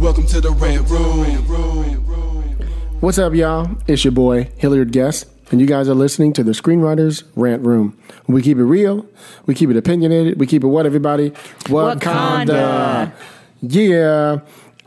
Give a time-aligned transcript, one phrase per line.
[0.00, 1.24] Welcome to the Red Room.
[3.00, 3.76] What's up, y'all?
[3.88, 7.98] It's your boy, Hilliard Guess, and you guys are listening to the Screenwriters Rant Room.
[8.28, 9.06] We keep it real,
[9.46, 11.30] we keep it opinionated, we keep it what, everybody?
[11.64, 13.12] Wakanda.
[13.60, 14.38] Yeah.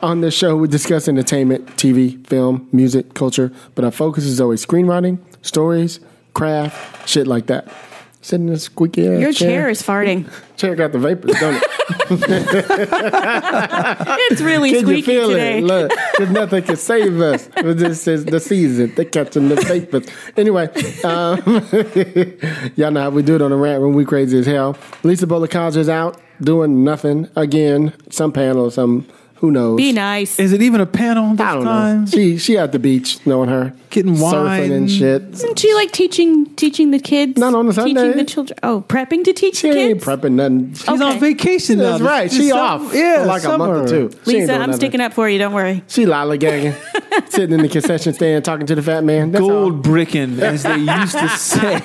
[0.02, 4.66] On this show, we discuss entertainment, TV, film, music, culture, but our focus is always
[4.66, 6.00] screenwriting, stories,
[6.34, 7.68] craft, shit like that.
[8.24, 10.30] Sitting in a squeaky ass Your chair is farting.
[10.58, 11.64] Chair got the vapors, don't it?
[14.32, 15.58] It's really Can you squeaky feel today.
[15.58, 15.64] it?
[15.64, 17.50] Look, there's nothing can save us.
[17.64, 18.94] This is the season.
[18.96, 20.06] They're catching the vapors.
[20.38, 20.68] Anyway,
[21.04, 21.40] um,
[22.76, 23.96] y'all know how we do it on the rant room.
[23.96, 24.78] We crazy as hell.
[25.04, 27.94] Lisa Bolekaja is out doing nothing again.
[28.12, 29.08] Some panel, some
[29.42, 29.76] who knows.
[29.78, 30.40] Be nice.
[30.40, 32.00] Is it even a panel this I don't time?
[32.02, 32.06] know.
[32.10, 35.22] She she at the beach, knowing her Getting surfing and shit.
[35.34, 37.38] Isn't she like teaching teaching the kids?
[37.38, 38.58] Not on a Teaching the children.
[38.64, 40.06] Oh, prepping to teach She the ain't kids.
[40.06, 40.74] prepping nothing.
[40.76, 41.04] She's Okay.
[41.04, 41.98] on vacation now.
[41.98, 42.30] That's right.
[42.30, 42.94] This She summer- off.
[42.96, 44.10] Yeah, for like a month or two.
[44.12, 44.74] She ain't Lisa, doing I'm nothing.
[44.76, 45.40] sticking up for you.
[45.40, 45.84] Don't worry.
[45.90, 46.74] She lollygagging,
[47.30, 49.32] sitting in the concession stand talking to the fat man.
[49.34, 49.50] That's all.
[49.50, 51.82] Gold bricking, as they used to say.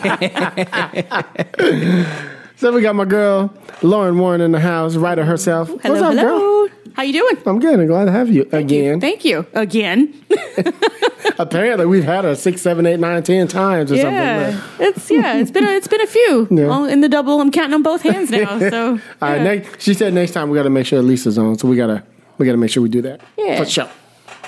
[2.57, 5.69] So we got my girl Lauren Warren in the house, writer herself.
[5.83, 6.39] Hello, What's up, girl?
[6.39, 6.69] hello.
[6.95, 7.37] How you doing?
[7.47, 7.79] I'm good.
[7.79, 9.01] I'm glad to have you again.
[9.01, 10.15] Thank you again.
[11.39, 14.87] Apparently, we've had her six, seven, eight, nine, ten times or yeah, something.
[14.87, 15.37] it's yeah.
[15.37, 16.49] It's been a, it's been a few.
[16.57, 16.67] Yeah.
[16.69, 18.59] Well, in the double, I'm counting on both hands now.
[18.59, 19.37] So All right.
[19.37, 19.43] yeah.
[19.43, 22.03] Next, she said next time we got to make sure Lisa's on, so we gotta
[22.39, 23.21] we gotta make sure we do that.
[23.37, 23.59] Yeah.
[23.63, 23.91] For sure.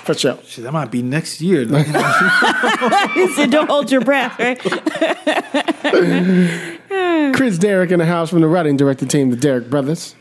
[0.04, 0.38] For sure.
[0.46, 1.68] Shit, that might be next year.
[1.68, 4.58] so don't hold your breath, right?
[6.88, 10.14] Chris Derrick in the house from the writing director team, the Derrick Brothers.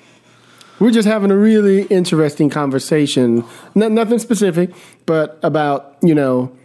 [0.79, 3.43] We're just having a really interesting conversation.
[3.73, 4.71] No, nothing specific,
[5.05, 6.55] but about you know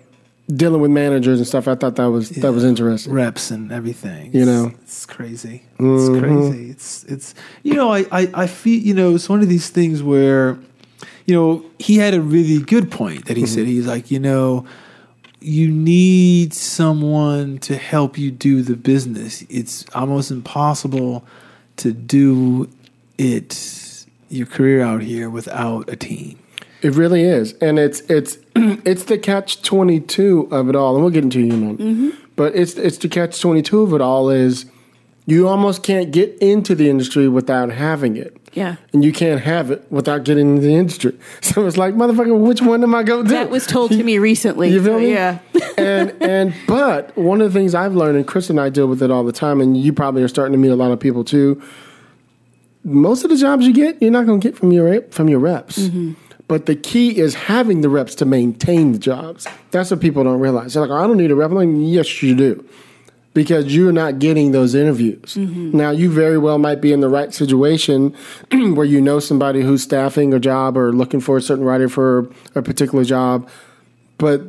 [0.48, 1.68] dealing with managers and stuff.
[1.68, 3.12] I thought that was that was interesting.
[3.12, 4.34] Reps and everything.
[4.34, 4.72] You know.
[4.82, 5.62] it's crazy.
[5.74, 6.20] It's mm-hmm.
[6.20, 6.70] crazy.
[6.70, 10.02] It's it's you know I, I I feel you know it's one of these things
[10.02, 10.58] where
[11.26, 13.68] you know he had a really good point that he said mm-hmm.
[13.68, 14.66] he's like you know
[15.44, 19.42] you need someone to help you do the business.
[19.48, 21.24] It's almost impossible
[21.76, 22.68] to do
[23.18, 26.38] it your career out here without a team.
[26.80, 31.04] It really is, and it's it's it's the catch twenty two of it all, and
[31.04, 32.10] we'll get into you know, mm-hmm.
[32.34, 34.66] but it's it's the catch twenty two of it all is
[35.24, 38.36] you almost can't get into the industry without having it.
[38.52, 38.76] Yeah.
[38.92, 41.18] And you can't have it without getting into the industry.
[41.42, 43.34] So it's like, motherfucker, which one am I going to do?
[43.34, 44.70] That was told to me recently.
[44.70, 45.12] You feel me?
[45.12, 45.38] Yeah.
[45.76, 49.02] and and but one of the things I've learned, and Chris and I deal with
[49.02, 51.24] it all the time, and you probably are starting to meet a lot of people
[51.24, 51.62] too.
[52.84, 55.40] Most of the jobs you get, you're not going to get from your from your
[55.40, 55.78] reps.
[55.78, 56.12] Mm-hmm.
[56.48, 59.46] But the key is having the reps to maintain the jobs.
[59.70, 60.74] That's what people don't realize.
[60.74, 61.50] They're like, I don't need a rep.
[61.50, 62.68] I'm like, yes, you do.
[63.34, 65.36] Because you're not getting those interviews.
[65.36, 65.74] Mm-hmm.
[65.76, 68.14] Now, you very well might be in the right situation
[68.52, 72.28] where you know somebody who's staffing a job or looking for a certain writer for
[72.54, 73.48] a particular job,
[74.18, 74.42] but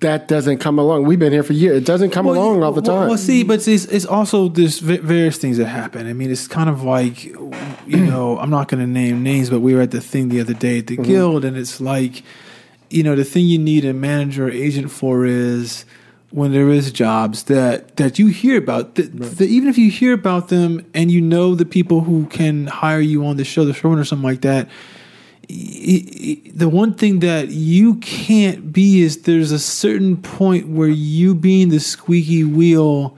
[0.00, 1.04] that doesn't come along.
[1.04, 1.76] We've been here for years.
[1.76, 3.08] It doesn't come along all the well- time.
[3.10, 6.06] Well, see, but it's, it's also there's various things that happen.
[6.08, 7.50] I mean, it's kind of like, you
[7.86, 10.54] know, I'm not going to name names, but we were at the thing the other
[10.54, 11.02] day at Mm-hmm.
[11.02, 12.22] the guild, and it's like,
[12.88, 15.84] you know, the thing you need a manager or agent for is
[16.32, 18.96] when there is jobs that that you hear about.
[18.96, 22.66] That, that even if you hear about them and you know the people who can
[22.66, 24.68] hire you on the show, the showrunner or something like that.
[25.48, 31.68] the one thing that you can't be is there's a certain point where you being
[31.68, 33.16] the squeaky wheel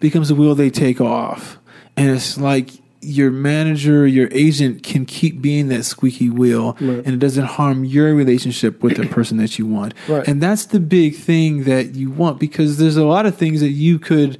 [0.00, 1.58] becomes the wheel they take off.
[1.96, 2.70] And it's like
[3.02, 8.14] your manager, your agent can keep being that squeaky wheel and it doesn't harm your
[8.14, 9.92] relationship with the person that you want.
[10.08, 10.26] Right.
[10.26, 13.70] And that's the big thing that you want because there's a lot of things that
[13.70, 14.38] you could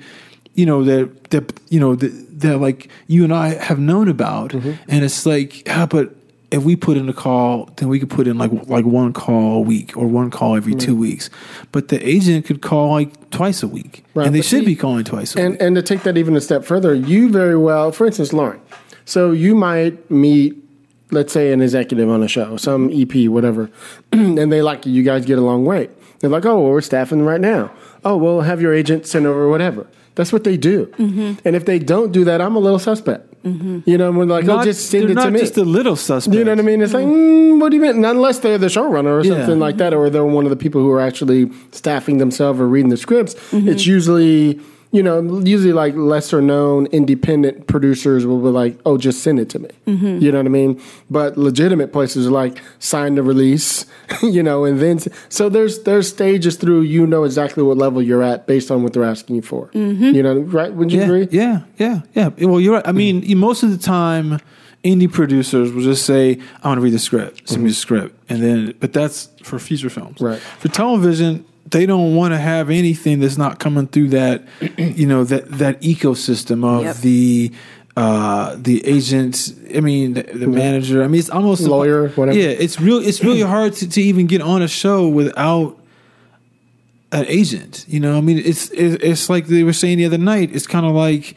[0.55, 4.53] you know that that you know that, that like you and I have known about
[4.53, 6.15] and it's like ah, but
[6.53, 9.57] if we put in a call, then we could put in like like one call
[9.57, 11.31] a week or one call every two weeks.
[11.73, 14.67] But the agent could call like twice a week, Right, and they but should see-
[14.67, 15.63] be calling twice a and week.
[15.63, 18.61] and to take that even a step further, you very well, for instance, Lauren.
[19.05, 20.57] So you might meet
[21.11, 23.71] let's say an executive on a show, some EP, whatever,
[24.13, 25.91] and they like you, you guys get along great.
[26.21, 27.71] They're like, oh, well, we're staffing right now.
[28.05, 29.87] Oh, well, have your agent send over whatever.
[30.15, 30.87] That's what they do.
[30.99, 31.47] Mm-hmm.
[31.47, 33.32] And if they don't do that, I'm a little suspect.
[33.45, 33.81] Mm-hmm.
[33.91, 35.41] You know, we're like, oh, Not- just send they're it to not me.
[35.41, 36.37] just a little suspect.
[36.37, 36.81] You know what I mean?
[36.81, 37.55] It's like, mm-hmm.
[37.57, 38.05] mm, what do you mean?
[38.05, 39.39] Unless they're the showrunner or Yeah.
[39.39, 42.69] something like that, or they're one of the people who are actually staffing themselves or
[42.69, 43.35] reading the scripts.
[43.35, 43.69] Mm-hmm.
[43.69, 44.61] It's usually,
[44.93, 49.49] you know, usually like lesser known independent producers will be like, oh, just send it
[49.51, 49.71] to me.
[49.87, 50.19] Mm-hmm.
[50.19, 50.81] You know what I mean?
[51.11, 53.87] But legitimate places are like, sign the release,
[54.23, 55.01] you know, and then,
[55.31, 58.93] so there's, there's stages through, you know exactly what level you're at based on what
[58.93, 59.69] they're asking you for.
[59.69, 60.05] Mm-hmm.
[60.05, 60.73] You know, right?
[60.73, 61.29] Would you yeah, agree?
[61.31, 62.29] Yeah, yeah, yeah.
[62.41, 62.87] Well, you're right.
[62.87, 64.41] I mean, you- most of the time,
[64.85, 68.17] indie producers will just say, "I want to read the script, send me the script,"
[68.29, 70.21] and then, but that's for feature films.
[70.21, 70.41] Right.
[70.59, 74.43] For television, they don't want to have anything that's not coming through that,
[74.79, 76.97] you know, that that ecosystem of Yep.
[76.97, 77.53] the.
[77.95, 81.03] Uh, the agent, I mean, the, the manager.
[81.05, 82.39] I mean, it's almost Lawyer, whatever.
[82.39, 83.07] Yeah, it's real.
[83.07, 85.79] It's really hard to, to even get on a show without
[87.13, 87.85] an agent.
[87.89, 90.55] You know, I mean, it's it, it's like they were saying the other night.
[90.55, 91.37] It's kind of like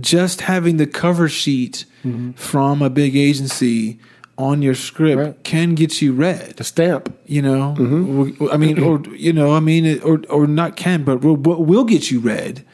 [0.00, 1.84] just having the cover sheet
[2.34, 4.00] from a big agency
[4.38, 5.44] on your script Right.
[5.44, 6.56] can get you read.
[6.56, 7.16] The stamp.
[7.26, 8.48] You know, mm-hmm.
[8.50, 12.10] I mean, or you know, I mean, or or not can, but will, will get
[12.10, 12.64] you read.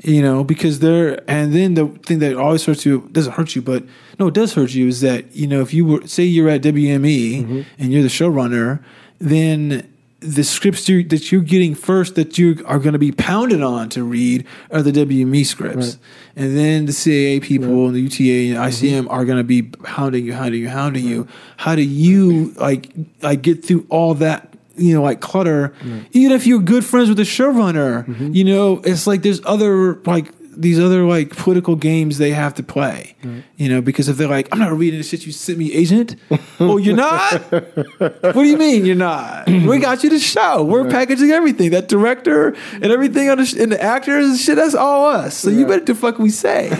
[0.00, 3.62] You know, because they're and then the thing that always hurts you doesn't hurt you,
[3.62, 3.82] but
[4.20, 6.62] no, it does hurt you is that you know if you were say you're at
[6.62, 7.62] WME mm-hmm.
[7.78, 8.82] and you're the showrunner,
[9.18, 13.62] then the scripts you, that you're getting first that you are going to be pounded
[13.62, 15.98] on to read are the WME scripts,
[16.34, 19.08] and then the CAA people and the UTA and ICM mm-hmm.
[19.08, 21.28] are going to be hounding you, hounding you, hounding you.
[21.56, 22.90] How do you like
[23.22, 24.54] like get through all that?
[24.76, 25.74] You know, like clutter.
[26.12, 28.32] Even if you're good friends with the showrunner, mm-hmm.
[28.32, 32.62] you know, it's like there's other like these other like political games they have to
[32.62, 33.14] play.
[33.56, 36.16] You know, because if they're like, I'm not reading the shit you sent me, agent.
[36.58, 37.42] oh, you're not.
[37.98, 39.46] What do you mean you're not?
[39.48, 40.62] we got you the show.
[40.64, 41.70] We're packaging everything.
[41.70, 44.56] That director and everything on the sh- and the actors and shit.
[44.56, 45.36] That's all us.
[45.36, 46.70] So you better do fuck we say.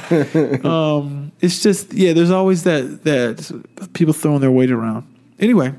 [0.65, 2.13] um, it's just yeah.
[2.13, 5.07] There's always that that people throwing their weight around.
[5.39, 5.73] Anyway,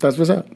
[0.00, 0.46] That's what's up.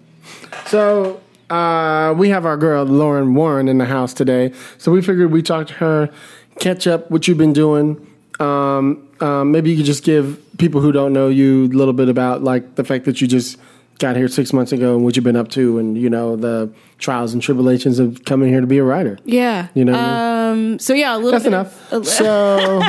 [0.66, 4.52] So uh, we have our girl Lauren Warren in the house today.
[4.78, 6.10] So we figured we talk to her,
[6.58, 8.06] catch up what you've been doing.
[8.38, 12.08] Um, um, maybe you could just give people who don't know you a little bit
[12.08, 13.58] about like the fact that you just
[13.98, 16.70] got here six months ago and what you've been up to, and you know the
[16.98, 19.18] trials and tribulations of coming here to be a writer.
[19.24, 19.68] Yeah.
[19.74, 20.78] You know Um.
[20.78, 21.32] So yeah, a little.
[21.32, 21.92] That's bit enough.
[21.92, 22.82] Of, So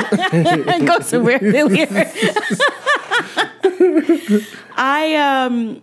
[0.86, 1.86] go somewhere familiar.
[4.76, 5.82] I um.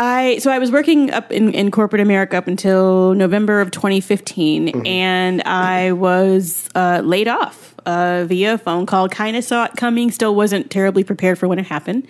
[0.00, 4.86] I so I was working up in, in corporate America up until November of 2015,
[4.86, 9.10] and I was uh, laid off uh, via phone call.
[9.10, 10.10] Kind of saw it coming.
[10.10, 12.08] Still wasn't terribly prepared for when it happened.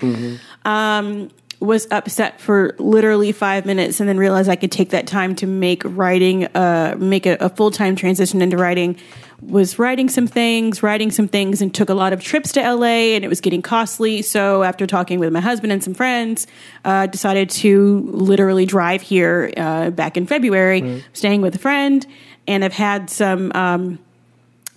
[0.65, 5.35] Um, was upset for literally five minutes, and then realized I could take that time
[5.37, 8.97] to make writing, uh, make a, a full time transition into writing.
[9.43, 13.15] Was writing some things, writing some things, and took a lot of trips to LA,
[13.15, 14.23] and it was getting costly.
[14.23, 16.47] So after talking with my husband and some friends,
[16.85, 22.07] uh, decided to literally drive here uh, back in February, staying with a friend,
[22.47, 23.53] and I've had some.
[23.55, 23.99] Um,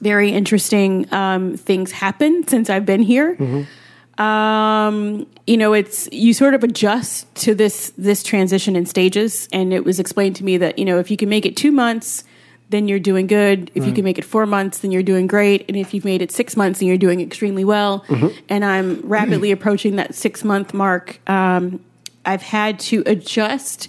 [0.02, 3.38] very interesting um, things happen since I've been here.
[4.18, 9.74] Um, you know, it's you sort of adjust to this this transition in stages, and
[9.74, 12.24] it was explained to me that you know if you can make it two months,
[12.74, 13.72] then you're doing good.
[13.76, 15.64] If you can make it four months, then you're doing great.
[15.70, 18.04] And if you've made it six months, then you're doing extremely well.
[18.50, 21.20] And I'm rapidly approaching that six month mark.
[21.30, 21.80] Um,
[22.26, 23.88] I've had to adjust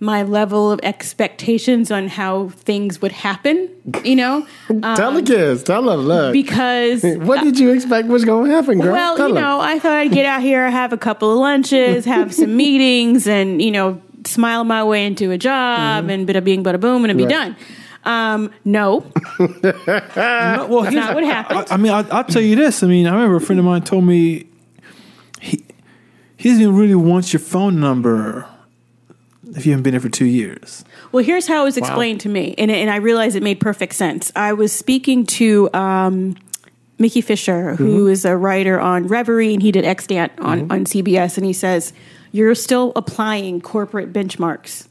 [0.00, 3.68] my level of expectations on how things would happen.
[4.04, 4.46] You know,
[4.96, 6.32] tell the kids, tell them, look.
[6.32, 8.92] because what did you expect was going to happen, girl?
[8.92, 9.42] well, Tell you 'em.
[9.42, 13.28] know, I thought I'd get out here, have a couple of lunches, have some meetings,
[13.28, 17.10] and you know, smile my way into a job, and bada bing, bada boom, and
[17.10, 17.50] it'd be Mm-hmm.
[17.50, 17.56] Right.
[17.56, 17.56] done.
[18.04, 19.06] Um, no,
[19.38, 21.66] No, well, here's- not what happened.
[21.70, 22.82] I, I mean, I, I'll tell you this.
[22.82, 24.46] I mean, I remember a friend of mine told me
[25.40, 25.64] he
[26.36, 28.48] he doesn't even really want your phone number
[29.54, 30.84] if you haven't been there for two years.
[31.12, 33.94] Well, here's how it was explained to me, and, and I realized it made perfect
[33.94, 34.32] sense.
[34.34, 36.36] I was speaking to um,
[36.98, 41.36] Mickey Fisher, who is a writer on Reverie, and he did Extant on, on CBS,
[41.36, 41.92] and he says,
[42.32, 44.88] You're still applying corporate benchmarks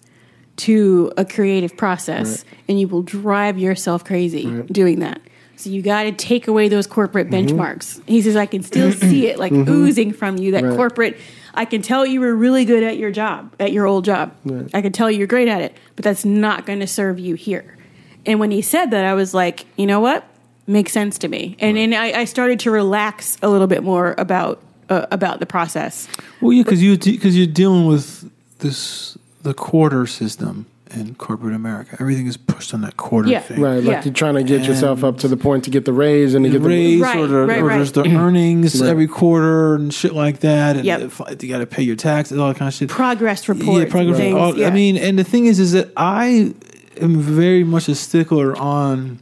[0.61, 5.19] to a creative process, and you will drive yourself crazy doing that.
[5.55, 8.01] So you got to take away those corporate benchmarks.
[8.07, 10.75] He says, I can still see it like oozing from you, that Right.
[10.75, 11.17] corporate.
[11.53, 14.33] I can tell you were really good at your job, at your old job.
[14.73, 17.77] I can tell you're great at it, but that's not going to serve you here.
[18.25, 20.23] And when he said that, I was like, you know what?
[20.67, 21.57] Makes sense to me.
[21.59, 25.45] And, and I, I started to relax a little bit more about uh, about the
[25.45, 26.07] process.
[26.41, 31.95] Well, yeah, because you because you're dealing with this the quarter system in corporate America.
[32.01, 33.39] Everything is pushed on that quarter Yeah.
[33.39, 33.61] thing.
[33.61, 34.03] Right, like Yeah.
[34.03, 36.51] you're trying to get yourself up to the point to get the raise and to
[36.51, 37.75] The get the raise Right, or, the, right, or right.
[37.77, 38.89] there's the earnings Right.
[38.89, 40.75] every quarter and shit like that.
[40.75, 41.01] And Yep.
[41.01, 42.89] if- you got to pay your taxes, all that kind of shit.
[42.89, 43.83] Progress report.
[43.83, 44.17] Yeah, progress.
[44.17, 44.67] and things, all- yeah.
[44.67, 46.53] I mean, and the thing is, is that I
[46.99, 49.19] am very much a stickler on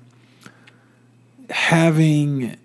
[1.52, 2.56] having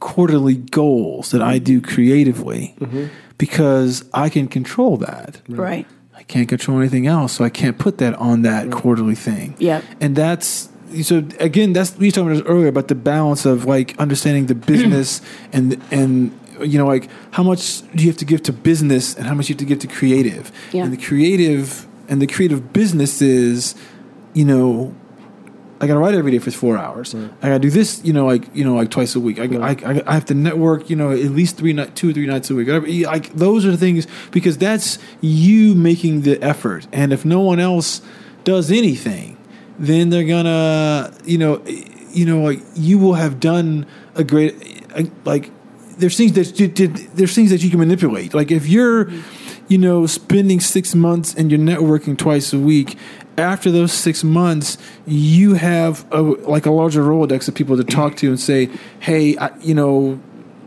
[0.00, 3.06] quarterly goals that I do creatively mm-hmm.
[3.38, 5.40] because I can control that.
[5.48, 5.86] right.
[6.28, 9.54] Can't control anything else, so I can't put that on that quarterly thing.
[9.58, 9.82] Yeah.
[10.00, 10.68] And that's
[11.02, 15.20] so again, that's we talked about earlier about the balance of like understanding the business
[15.52, 19.26] and and you know like how much do you have to give to business and
[19.26, 20.50] how much you have to give to creative.
[20.72, 20.84] Yeah.
[20.84, 23.74] And the creative and the creative business is,
[24.32, 24.94] you know,
[25.80, 27.12] I gotta write every day for four hours.
[27.12, 27.32] Mm.
[27.42, 29.38] I gotta do this, you know, like you know, like twice a week.
[29.38, 32.12] I, I, I, I have to network, you know, at least three night, two or
[32.12, 32.68] three nights a week.
[33.06, 36.86] Like those are the things because that's you making the effort.
[36.92, 38.00] And if no one else
[38.44, 39.36] does anything,
[39.78, 41.62] then they're gonna, you know,
[42.10, 44.54] you know, like you will have done a great,
[45.26, 45.50] like
[45.98, 46.68] there's things that you.
[46.68, 48.34] There's things that you can manipulate.
[48.34, 49.10] Like if you're,
[49.68, 52.96] you know, spending six months and you're networking twice a week.
[53.38, 58.16] After those six months, you have a, like a larger rolodex of people to talk
[58.16, 60.18] to and say, "Hey, I, you know,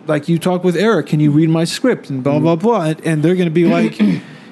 [0.08, 3.02] like you talk with Eric, can you read my script?" and blah blah blah, and,
[3.06, 4.00] and they're going to be like.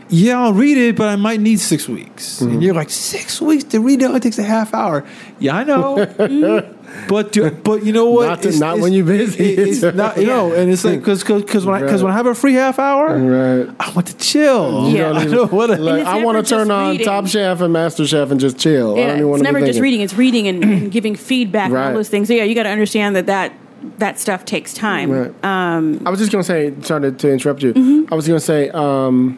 [0.09, 2.39] Yeah, I'll read it, but I might need six weeks.
[2.41, 5.03] And you're like, six weeks to read it only takes a half hour.
[5.39, 5.95] Yeah, I know.
[7.09, 8.27] but do, but you know what?
[8.27, 9.43] Not to- not when you're busy.
[9.53, 12.15] it- it's not, you know, and it's like because because when I because when I
[12.15, 13.75] have a free half hour, Right.
[13.79, 14.89] I want to chill.
[14.89, 15.11] Yeah.
[15.15, 15.69] I know what.
[15.71, 17.05] a- Like, I want to turn on reading.
[17.05, 18.95] Top Chef and Master Chef and just chill.
[18.95, 21.15] I Yeah, don't even it's want to never just reading; it's reading and, and giving
[21.15, 22.27] feedback and all those things.
[22.29, 23.53] So yeah, you got to understand that that
[23.97, 25.11] that stuff takes time.
[25.11, 25.43] Right.
[25.45, 27.73] Um, I was just gonna say, sorry to, to interrupt you.
[27.73, 28.13] Mm-hmm.
[28.13, 29.37] I was gonna say, um,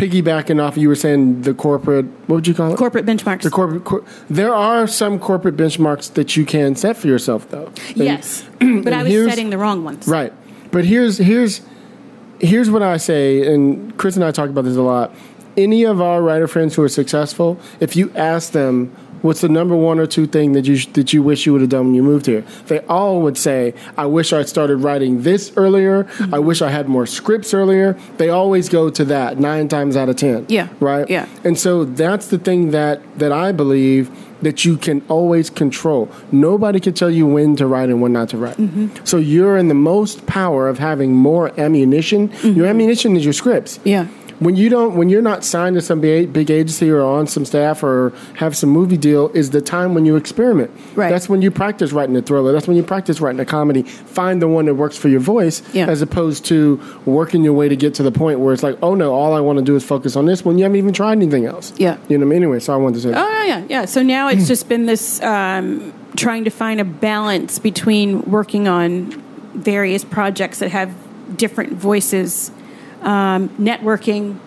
[0.00, 2.06] piggybacking off, you were saying the corporate.
[2.26, 2.76] What would you call it?
[2.76, 3.42] corporate benchmarks.
[3.42, 3.84] The corporate.
[3.84, 7.66] Cor- there are some corporate benchmarks that you can set for yourself, though.
[7.88, 10.08] And- yes, but I was setting the wrong ones.
[10.08, 10.32] Right.
[10.70, 11.60] But here's here's
[12.40, 15.14] here's what I say, and Chris and I talk about this a lot.
[15.56, 19.76] Any of our writer friends who are successful, if you ask them what's the number
[19.76, 22.02] one or two thing that you that you wish you would have done when you
[22.02, 26.00] moved here, they all would say, "I wish I had started writing this earlier.
[26.00, 26.46] I mm-hmm.
[26.46, 30.16] wish I had more scripts earlier." They always go to that nine times out of
[30.16, 30.46] ten.
[30.48, 30.68] Yeah.
[30.80, 31.08] Right.
[31.08, 31.26] Yeah.
[31.44, 34.10] And so that's the thing that that I believe
[34.42, 36.10] that you can always control.
[36.32, 38.56] Nobody can tell you when to write and when not to write.
[38.56, 39.04] Mm-hmm.
[39.04, 42.28] So you're in the most power of having more ammunition.
[42.28, 42.64] Your mm-hmm.
[42.64, 43.78] ammunition is your scripts.
[43.84, 44.08] Yeah.
[44.40, 47.82] When you don't, when you're not signed to some big, agency or on some staff
[47.82, 50.70] or have some movie deal, is the time when you experiment.
[50.94, 51.10] Right.
[51.10, 52.50] That's when you practice writing a thriller.
[52.52, 53.82] That's when you practice writing a comedy.
[53.82, 55.88] Find the one that works for your voice, Yeah.
[55.88, 58.94] as opposed to working your way to get to the point where it's like, oh
[58.94, 60.44] no, all I want to do is focus on this.
[60.44, 61.72] When you haven't even tried anything else.
[61.76, 61.98] Yeah.
[62.08, 62.24] You know.
[62.24, 62.42] what I mean?
[62.44, 63.10] Anyway, so I wanted to say.
[63.10, 63.18] that.
[63.18, 63.84] Oh yeah, yeah, yeah.
[63.84, 69.10] So now it's just been this um, trying to find a balance between working on
[69.54, 70.94] various projects that have
[71.36, 72.50] different voices,
[73.02, 74.38] um, networking,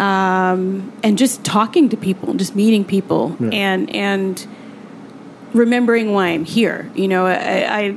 [0.00, 4.46] um, and just talking to people, just meeting people, and and
[5.52, 6.90] remembering why I'm here.
[6.94, 7.78] You know, I.
[7.78, 7.96] I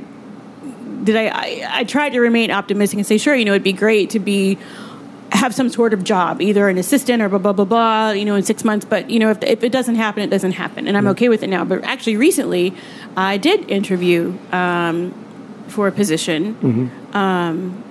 [1.04, 3.74] did I, I I tried to remain optimistic and say sure you know it'd be
[3.74, 4.56] great to be
[5.32, 8.10] have some sort of job, either an assistant or blah blah blah blah.
[8.12, 8.86] You know, in six months.
[8.86, 11.42] But you know, if, if it doesn't happen, it doesn't happen, and I'm okay with
[11.42, 11.64] it now.
[11.64, 12.72] But actually, recently,
[13.16, 15.12] I did interview um,
[15.68, 16.56] for a position
[17.12, 17.82] um,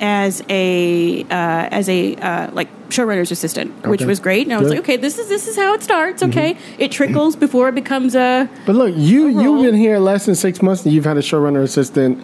[0.00, 4.46] as a uh, as a uh, like showrunner's assistant, which was great.
[4.46, 4.70] And I was Good.
[4.76, 6.22] like, okay, this is this is how it starts.
[6.22, 10.34] Okay, it trickles before it becomes a But look, you you've been here less than
[10.34, 12.22] six months, and you've had a showrunner assistant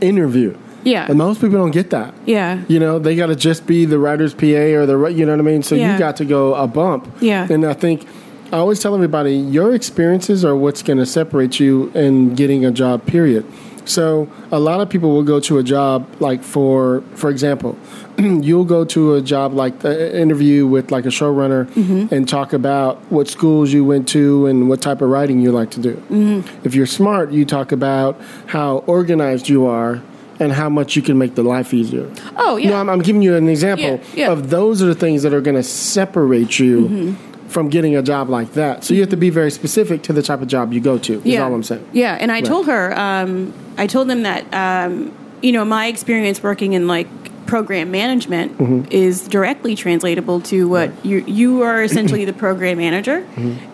[0.00, 0.56] interview.
[0.84, 1.06] Yeah.
[1.08, 2.12] and most people don't get that.
[2.26, 2.62] yeah.
[2.68, 4.44] You know, they got to just be the writer's PA
[4.76, 5.62] or the you know what I mean.
[5.62, 5.94] So Yeah.
[5.94, 7.08] you got to go a bump.
[7.20, 7.46] Yeah.
[7.50, 8.06] and I think
[8.52, 12.70] I always tell everybody your experiences are what's going to separate you in getting a
[12.70, 13.06] job.
[13.06, 13.46] Period.
[13.84, 17.78] So a lot of people will go to a job like for for example,
[18.18, 22.14] you'll go to a job like the uh, interview with like a showrunner mm-hmm.
[22.14, 25.70] and talk about what schools you went to and what type of writing you like
[25.72, 25.94] to do.
[25.94, 26.66] Mm-hmm.
[26.66, 30.02] If you're smart, you talk about how organized you are
[30.40, 32.10] and how much you can make the life easier.
[32.36, 32.70] Oh yeah.
[32.70, 34.32] No, I'm, I'm giving you an example Yeah, yeah.
[34.32, 37.33] of those are the things that are going to separate you Mm-hmm.
[37.54, 38.82] From getting a job like that.
[38.82, 41.22] So you have to be very specific to the type of job you go to.
[41.24, 41.88] Is all I'm saying.
[41.92, 46.42] Yeah, and I told her, um, I told them that, um, you know, my experience
[46.42, 47.06] working in like
[47.46, 53.24] program management is directly translatable to what you you are essentially the program manager,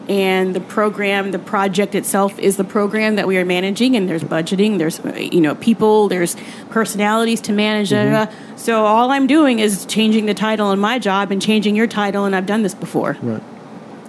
[0.08, 4.24] and the program, the project itself is the program that we are managing, and there's
[4.24, 5.00] budgeting, there's
[5.32, 6.36] you know people, there's
[6.68, 7.90] personalities to manage.
[7.90, 8.26] da.
[8.56, 12.26] So all I'm doing is changing the title on my job and changing your title,
[12.26, 13.16] and I've done this before.
[13.22, 13.42] Right.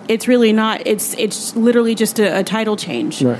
[0.07, 0.85] It's really not.
[0.85, 3.23] It's it's literally just a, a title change.
[3.23, 3.39] Right.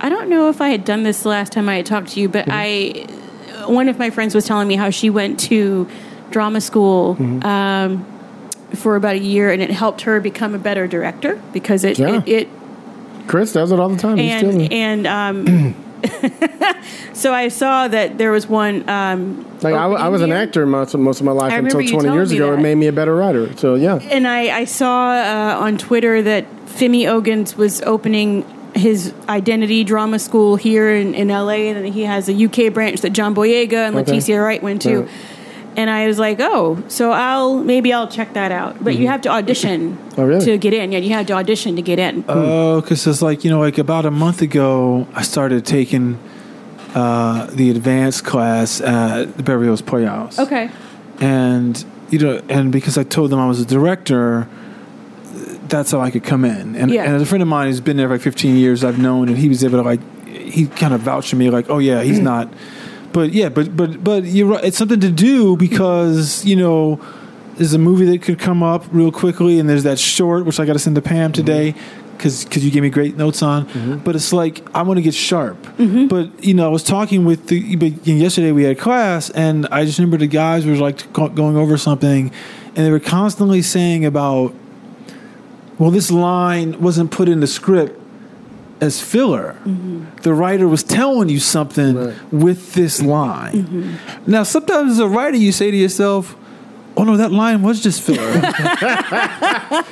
[0.00, 2.20] I don't know if I had done this the last time I had talked to
[2.20, 3.06] you, but I
[3.66, 5.88] one of my friends was telling me how she went to
[6.30, 8.04] drama school um,
[8.74, 12.22] for about a year, and it helped her become a better director because it Yeah.
[12.26, 12.48] it, it
[13.26, 14.18] Chris does it all the time.
[14.18, 15.74] He's and and um,
[17.12, 20.94] so I saw that there was one um, like I, I was an actor most,
[20.96, 22.52] most of my life until 20 years ago.
[22.52, 23.56] It made me a better writer.
[23.56, 23.96] So yeah.
[23.96, 28.44] and I, I saw uh, on Twitter that Femi Oguns was opening
[28.74, 33.10] his identity drama school here in, in LA, and he has a UK branch that
[33.10, 34.12] John Boyega and Okay.
[34.12, 35.02] Letitia Wright went to.
[35.02, 35.10] Right.
[35.76, 38.82] And I was like, oh, so I'll maybe I'll check that out.
[38.84, 40.44] But you have to audition Oh, really?
[40.44, 40.92] to get in.
[40.92, 42.24] Yeah, you have to audition to get in.
[42.28, 46.18] Oh, because it's like you know, like about a month ago, I started taking
[46.94, 50.38] uh, the advanced class at the Beverly Hills Playhouse.
[50.38, 50.70] okay.
[51.20, 54.46] and you know, and because I told them I was a director,
[55.68, 56.76] that's how I could come in.
[56.76, 57.04] And, Yeah.
[57.04, 59.36] and a friend of mine who's been there for like 15 years, I've known, and
[59.36, 62.20] he was able to like, he kind of vouched for me, like, oh yeah, he's
[62.20, 62.52] not.
[63.14, 64.64] But yeah, but but but you're right.
[64.64, 67.00] It's something to do because you know.
[67.56, 70.66] There's a movie that could come up real quickly, and there's that short which I
[70.66, 71.34] got to send to Pam mm-hmm.
[71.34, 71.74] today
[72.16, 73.66] because because you gave me great notes on.
[73.66, 73.98] Mm-hmm.
[73.98, 75.62] But it's like I want to get sharp.
[75.62, 76.08] Mm-hmm.
[76.08, 79.84] But you know, I was talking with the but yesterday we had class, and I
[79.84, 82.32] just remember the guys were like going over something,
[82.74, 84.52] and they were constantly saying about,
[85.78, 88.00] well, this line wasn't put in the script
[88.84, 89.56] as filler.
[90.22, 92.32] The writer was telling you something Right.
[92.32, 93.64] with this line.
[93.64, 94.30] Mm-hmm.
[94.30, 96.36] Now, sometimes as a writer, you say to yourself.
[96.96, 98.40] Oh no, that line was just filler.
[98.40, 99.84] but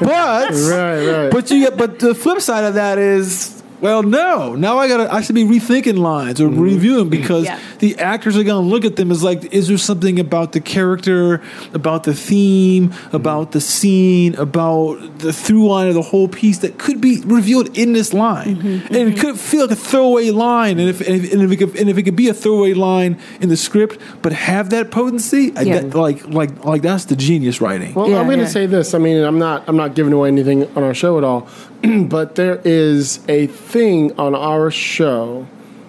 [0.00, 1.30] Right, right.
[1.32, 4.54] but you get, but the flip side of that is, well, no.
[4.54, 6.60] Now I gotta, I should be rethinking lines or mm-hmm.
[6.60, 7.58] reviewing because Yeah.
[7.80, 11.42] the actors are gonna look at them as like, is there something about the character,
[11.74, 13.16] about the theme, mm-hmm.
[13.16, 17.76] about the scene, about the through line of the whole piece that could be revealed
[17.76, 18.94] in this line, mm-hmm.
[18.94, 21.56] and it could feel like a throwaway line, and if and if, and if it
[21.56, 24.92] could, and if it could be a throwaway line in the script, but have that
[24.92, 25.80] potency, Yeah.
[25.80, 27.94] that, like like like that's the genius writing.
[27.94, 28.50] Well, Yeah, I'm going to yeah.
[28.50, 28.94] say this.
[28.94, 29.64] I mean, I'm not.
[29.66, 31.48] I'm not giving away anything on our show at all.
[32.08, 35.46] but there is a thing on our show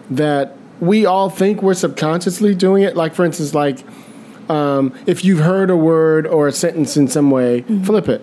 [0.09, 2.95] that we all think we're subconsciously doing it.
[2.95, 3.79] Like, for instance, like
[4.49, 7.83] um, if you've heard a word or a sentence in some way, Mm-hmm.
[7.83, 8.21] flip it.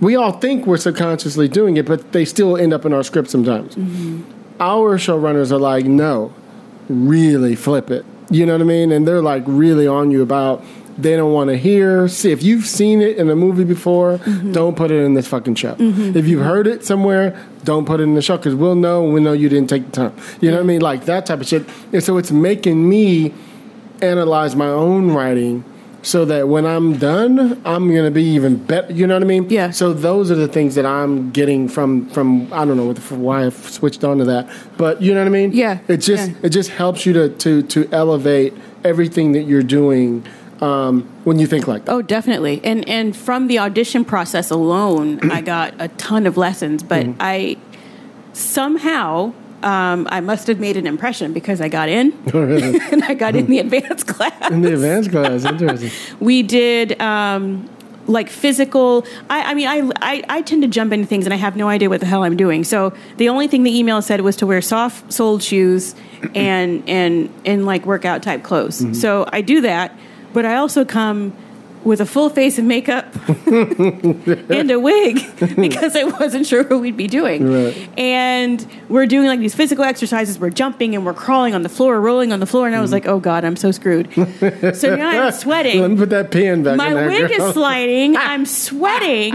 [0.00, 3.28] We all think we're subconsciously doing it, but they still end up in our script
[3.30, 3.74] sometimes.
[3.74, 4.22] Mm-hmm.
[4.60, 6.32] Our showrunners are like, no,
[6.88, 8.04] really flip it.
[8.30, 8.92] You know what I mean?
[8.92, 10.62] And they're like really on you about
[10.98, 12.08] they don't want to hear.
[12.08, 14.52] See, if you've seen it in a movie before, mm-hmm.
[14.52, 15.74] don't put it in this fucking show.
[15.76, 16.16] Mm-hmm.
[16.16, 19.04] If you've heard it somewhere, don't put it in the show because we'll know.
[19.04, 20.16] We know you didn't take the time.
[20.40, 20.80] You know what I mean?
[20.80, 21.68] Like that type of shit.
[21.92, 23.32] And so it's making me
[24.02, 25.64] analyze my own writing
[26.02, 28.92] so that when I'm done, I'm gonna be even better.
[28.92, 29.48] You know what I mean?
[29.50, 29.70] Yeah.
[29.70, 33.14] So those are the things that I'm getting from from I don't know what the,
[33.14, 35.52] why I've switched on to that, but you know what I mean?
[35.52, 36.36] Yeah, It just yeah.
[36.42, 40.24] it just helps you to to to elevate everything that you're doing
[40.60, 41.92] um, when you think like that.
[41.92, 42.60] Oh, definitely.
[42.64, 46.82] And and from the audition process alone, I got a ton of lessons.
[46.82, 47.16] But Mm-hmm.
[47.20, 47.56] I
[48.32, 53.34] somehow um, I must have made an impression because I got in and I got
[53.34, 54.50] in the advanced class.
[54.50, 55.90] in the advanced class, interesting.
[56.20, 57.68] we did um,
[58.06, 59.04] like physical.
[59.28, 61.68] I, I mean, I, I I tend to jump into things and I have no
[61.68, 62.62] idea what the hell I'm doing.
[62.64, 65.94] So the only thing the email said was to wear soft soled shoes
[66.34, 68.84] and and and like workout type clothes.
[69.00, 69.92] So I do that,
[70.32, 71.32] but I also come
[71.84, 73.06] with a full face of makeup
[73.46, 75.20] and a wig
[75.56, 77.48] because I wasn't sure what we'd be doing.
[77.50, 77.88] Right.
[77.96, 80.40] And we're doing like these physical exercises.
[80.40, 82.66] We're jumping and we're crawling on the floor, rolling on the floor.
[82.66, 84.12] And I was like, oh God, I'm so screwed.
[84.12, 87.46] so now I'm sweating Let me put that pen back my wig girl.
[87.48, 88.16] is sliding.
[88.18, 89.32] I'm sweating,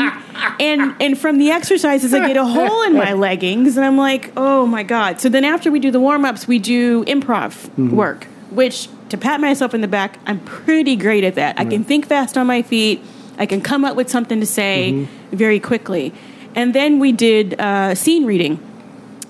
[0.59, 4.33] and and from the exercises, I get a hole in my leggings, and I'm like,
[4.35, 5.21] oh my god.
[5.21, 7.95] So then after we do the warm ups, we do improv Mm-hmm.
[7.95, 11.59] work, which to pat myself in the back, I'm pretty great at that.
[11.59, 13.01] I can think fast on my feet.
[13.37, 15.35] I can come up with something to say Mm-hmm.
[15.35, 16.13] very quickly,
[16.55, 18.59] and then we did uh, scene reading.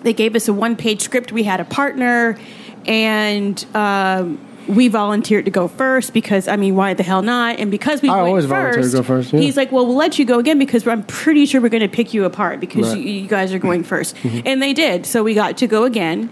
[0.03, 1.31] They gave us a one page script.
[1.31, 2.37] We had a partner,
[2.85, 3.63] and.
[3.75, 7.59] Um, we volunteered to go first because I mean, why the hell not?
[7.59, 9.41] And because we I always volunteer to first, go first, yeah.
[9.41, 11.89] he's like, "Well, we'll let you go again because I'm pretty sure we're going to
[11.89, 12.97] pick you apart because Right.
[12.97, 13.07] Mm-hmm.
[13.07, 16.29] you, you guys are going 1st And they did, so we got to go again.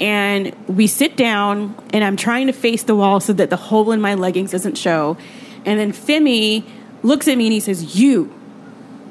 [0.00, 3.90] And we sit down, and I'm trying to face the wall so that the hole
[3.90, 5.16] in my leggings doesn't show.
[5.64, 6.64] And then Femi
[7.02, 8.32] looks at me and he says, "You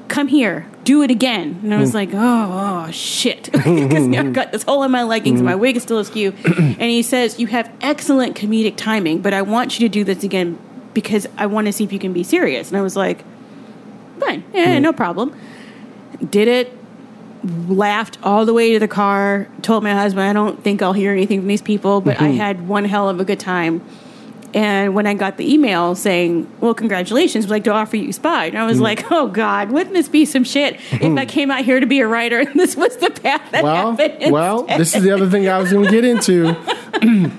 [0.07, 1.97] come here, do it again." And I was hmm.
[1.97, 5.75] like, "Oh, oh shit," because I've got this hole in my leggings, and my wig
[5.75, 6.31] is still askew.
[6.45, 10.23] and he says, "You have excellent comedic timing, but I want you to do this
[10.23, 10.57] again
[10.93, 13.23] because I want to see if you can be serious." And I was like,
[14.19, 14.83] "Fine, yeah, hmm.
[14.83, 15.37] no problem."
[16.29, 16.76] Did it.
[17.67, 19.47] Laughed all the way to the car.
[19.61, 22.37] Told my husband, "I don't think I'll hear anything from these people," but I mm-hmm.
[22.37, 23.81] had one hell of a good time.
[24.53, 28.45] And when I got the email saying, "Well, congratulations," we'd like to offer you Spy,
[28.45, 28.83] and I was mm-hmm.
[28.83, 31.27] like, "Oh God, wouldn't this be some shit if I mm-hmm.
[31.27, 34.31] came out here to be a writer and this was the path that Well, happened?"
[34.31, 36.55] well, instead?" this is the other thing I was going to get into.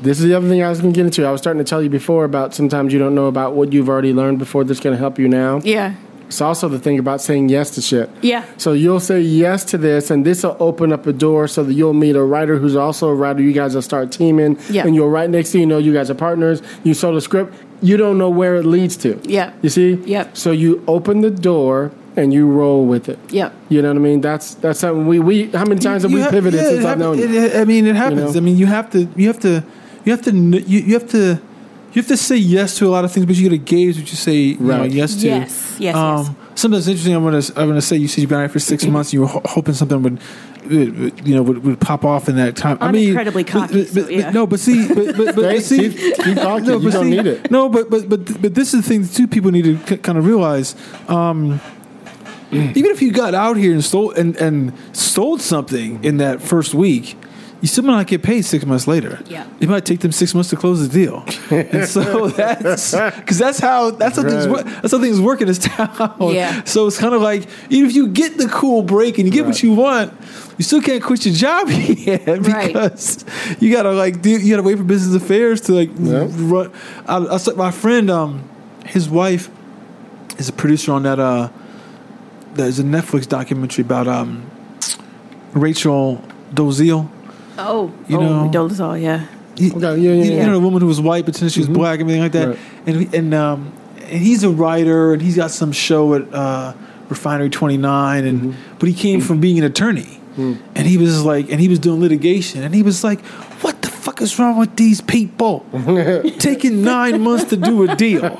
[0.00, 1.24] this is the other thing I was going to get into.
[1.24, 3.88] I was starting to tell you before about sometimes you don't know about what you've
[3.88, 5.60] already learned before that's going to help you now.
[5.64, 5.94] yeah,
[6.28, 8.10] It's also the thing about saying yes to shit.
[8.20, 11.62] yeah, So you'll say yes to this, and this will open up a door so
[11.64, 13.42] that you'll meet a writer who's also a writer.
[13.42, 14.84] You guys will start teaming, Yeah.
[14.86, 16.62] and you'll write next thing you know, you guys are partners.
[16.84, 17.54] You saw the script.
[17.82, 19.20] You don't know where it leads to.
[19.24, 19.52] Yeah.
[19.62, 19.94] You see?
[20.04, 20.36] Yep.
[20.36, 23.18] So you open the door and you roll with it.
[23.30, 23.50] Yeah.
[23.68, 24.20] You know what I mean?
[24.22, 25.50] That's that's something we we.
[25.50, 27.28] How many times have we You ha- pivoted yeah, since I've hap- known you?
[27.28, 28.32] it- I mean, it happens.
[28.34, 28.38] know?
[28.38, 29.62] I mean, you have to, you have to,
[30.04, 31.38] you have to, you, you have to,
[31.96, 33.96] you have to say yes to a lot of things, but you got to gauge
[33.98, 35.26] what you say you know, yes to.
[35.26, 36.26] Yes, yes, yes.
[36.54, 37.14] Something that's interesting.
[37.14, 39.08] I'm gonna, I'm gonna say you said you've been out here for 6 months.
[39.10, 40.20] and You were ho- hoping something would,
[40.70, 42.78] would, you know, would, would pop off in that time.
[42.80, 45.34] I I'm mean, incredibly but- cocky, but- so, but- no, but see, but, but, but,
[45.36, 46.66] but see, keep- keep talking.
[46.66, 47.50] You but don't see- need it.
[47.50, 49.96] No, but but but but this is the thing that two people need to k-
[49.98, 50.74] kind of realize.
[51.08, 51.60] Um,
[52.52, 56.74] even if you got out here and stole and, and stole something in that first
[56.74, 57.16] week,
[57.66, 59.18] you still might not get paid six months later.
[59.26, 59.44] Yeah.
[59.58, 63.58] it might take them six months to close the deal, and so that's because that's
[63.58, 64.64] how that's how things Right.
[64.64, 66.16] wo- that's how things work in this town.
[66.32, 66.62] Yeah.
[66.62, 69.46] So it's kind of like even if you get the cool break and you get
[69.46, 70.12] what you want,
[70.58, 72.68] you still can't quit your job yet Right.
[72.68, 73.24] because
[73.58, 76.28] you gotta like do you gotta wait for business affairs to like Yeah.
[76.30, 76.70] run.
[77.08, 78.48] I, I saw my friend, um,
[78.84, 79.50] his wife
[80.38, 81.18] is a producer on that.
[81.18, 81.48] Uh,
[82.54, 84.48] there's a Netflix documentary about um,
[85.52, 86.22] Rachel
[86.54, 87.08] Dolezal.
[87.58, 90.40] Oh, You oh, know- Dolezal, yeah, You, Okay, yeah, yeah, you, yeah.
[90.40, 92.32] you know, the woman who was white, but then she was black, and everything like
[92.32, 92.48] that.
[92.48, 92.58] Right.
[92.86, 96.74] And and um, and he's a writer, and he's got some show at uh,
[97.08, 101.50] Refinery Twenty Nine, and but he came from being an attorney, and he was like,
[101.50, 103.45] and he was doing litigation, and he was like, what the
[104.06, 105.66] fuck is wrong with these people?
[106.38, 108.22] Taking nine months to do a deal?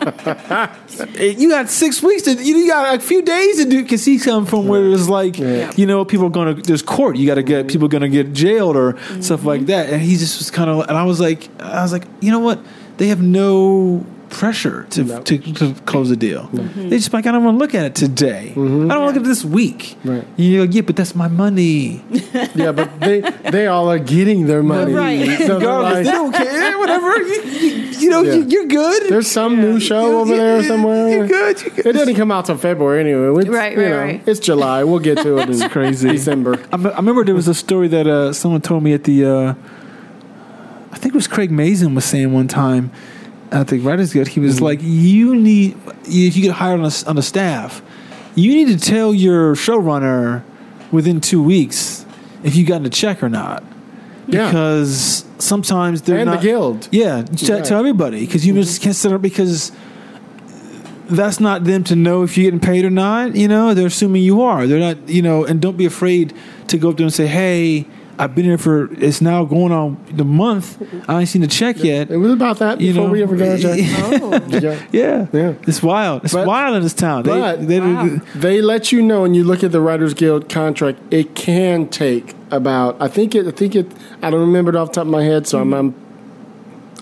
[1.19, 4.47] you got six weeks to you got a few days to do because he come
[4.47, 5.73] from where it's like Yeah.
[5.77, 8.77] you know people are gonna there's court you got to get people gonna get jailed
[8.77, 9.67] or stuff like mm-hmm.
[9.67, 9.91] that.
[9.91, 12.41] And he just was kind of and I was like I was like you know
[12.41, 12.61] what?
[12.99, 15.21] They have no pressure to No.
[15.23, 17.95] to, to close the deal they just like I don't want to look at it
[17.95, 20.27] today I don't want to look at it this week Right.
[20.37, 22.03] you're like yeah but that's my money
[22.55, 24.93] Yeah, but they they all are getting their money.
[24.93, 25.39] Right.
[25.47, 28.35] So they're regardless like, they don't care whatever you, you, you know Yeah.
[28.35, 31.09] you, you're good There's some new show over there somewhere.
[31.09, 33.41] you're good you're good It doesn't come out till February anyway.
[33.41, 34.23] It's, Right, you right, know, right.
[34.29, 34.83] It's July.
[34.85, 35.49] We'll get to it.
[35.51, 36.09] It's crazy.
[36.11, 36.59] December.
[36.73, 39.55] I, I remember there was a story that uh, someone told me at the, uh,
[40.93, 42.91] I think it was Craig Mazin was saying one time
[43.53, 44.29] at the Writers Guild.
[44.29, 45.07] He was like, mm-hmm.
[45.07, 47.83] "You need if you get hired on a, on a staff,
[48.35, 50.43] you need to tell your showrunner
[50.91, 52.05] within two weeks
[52.43, 53.65] if you gotten a check or not,
[54.27, 54.47] Yeah.
[54.47, 56.89] because sometimes they're And the guild.
[56.93, 57.65] Yeah, tell, Right.
[57.65, 58.63] tell everybody because you mm-hmm.
[58.63, 59.73] just can't sit up because."
[61.09, 63.37] That's not them to know if you're getting paid or not.
[63.37, 64.67] You know, they're assuming you are.
[64.67, 66.35] They're not, you know, and don't be afraid
[66.67, 67.87] to go up there and say, "Hey,
[68.19, 70.83] I've been here for it's now going on the month.
[71.09, 73.37] I ain't seen a check yet." It was about that You before know, we ever
[73.37, 73.79] got a check.
[74.23, 74.83] oh, Yeah.
[74.93, 75.55] Yeah, Yeah.
[75.67, 76.25] It's wild.
[76.25, 77.25] It's But- wild in this town.
[77.25, 78.21] They, but- they, Wow.
[78.35, 82.35] They let you know and you look at the Writers Guild contract, it can take
[82.51, 82.97] about.
[83.01, 83.47] I think it.
[83.47, 83.91] I think it.
[84.23, 85.73] I don't remember it off the top of my head, so I'm.
[85.75, 85.95] I'm,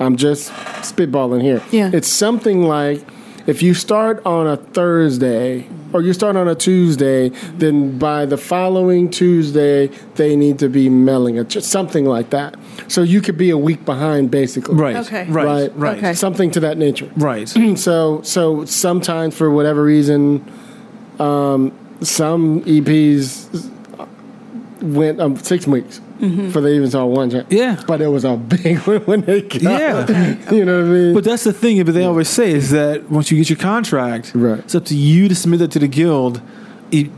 [0.00, 0.50] I'm just
[0.83, 1.62] spitballing here.
[1.70, 1.90] Yeah.
[1.92, 3.07] It's something like
[3.46, 7.28] if you start on a Thursday or you start on a Tuesday,
[7.59, 12.57] then by the following Tuesday they need to be mailing it, just something like that.
[12.88, 14.74] So you could be a week behind, basically.
[14.76, 15.26] right, Okay.
[15.30, 15.76] right, Right.
[15.76, 16.14] right, Okay.
[16.14, 17.11] Something to that nature.
[17.16, 17.48] right.
[17.76, 20.44] so so sometimes for whatever reason
[21.18, 23.70] um, some eps
[24.83, 27.82] went um, six weeks before they even saw one check Yeah.
[27.87, 30.50] but it was a big one when they got Yeah.
[30.52, 31.82] you know what i mean But that's the thing.
[31.84, 34.58] But they always say is that once you get your contract, Right.
[34.60, 36.40] it's up to you to submit that to the guild.
[36.90, 37.10] It-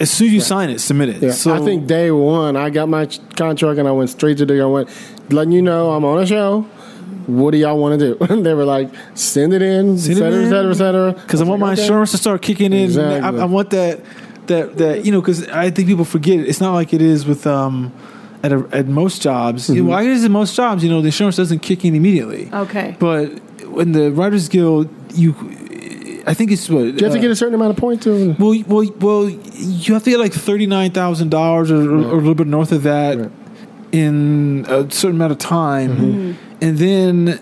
[0.00, 1.22] as soon as you sign it, submit it.
[1.22, 1.30] yeah.
[1.32, 4.60] So i think day one i got my contract and i went straight to the
[4.60, 4.88] i went
[5.30, 6.66] letting you know i'm on a show
[7.26, 8.16] what do y'all want to do?
[8.28, 11.12] And they were like, send it in, Send et it cetera, et cetera, et cetera.
[11.12, 11.82] because I want my okay.
[11.82, 12.84] insurance to start kicking in.
[12.84, 13.38] Exactly.
[13.40, 14.00] I, I want that
[14.48, 16.48] that that you know because I think people forget it.
[16.48, 17.92] It's not like it is with um
[18.42, 19.68] at a, at most jobs.
[19.68, 19.86] Mm-hmm.
[19.88, 22.50] Well, I guess at most jobs, you know, the insurance doesn't kick in immediately.
[22.52, 22.96] Okay.
[22.98, 23.26] But
[23.66, 25.32] when the Writers Guild, you,
[26.26, 26.80] I think it's what.
[26.82, 28.04] Do you have to uh, get a certain amount of points?
[28.04, 29.28] To, Well, well, well.
[29.28, 32.72] You have to get like thirty nine thousand dollars, or, or a little bit north
[32.72, 33.30] of that, Right.
[33.92, 36.54] in a certain amount of time, Mm-hmm.
[36.64, 37.40] and then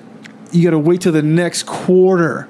[0.52, 2.48] you got to wait till the next quarter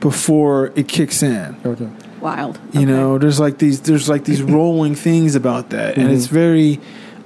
[0.00, 1.56] before it kicks in.
[1.64, 1.88] okay.
[2.20, 2.58] Wild.
[2.72, 6.14] You know, there's like these, there's like these rolling things about that, and Mm-hmm.
[6.16, 6.80] it's very.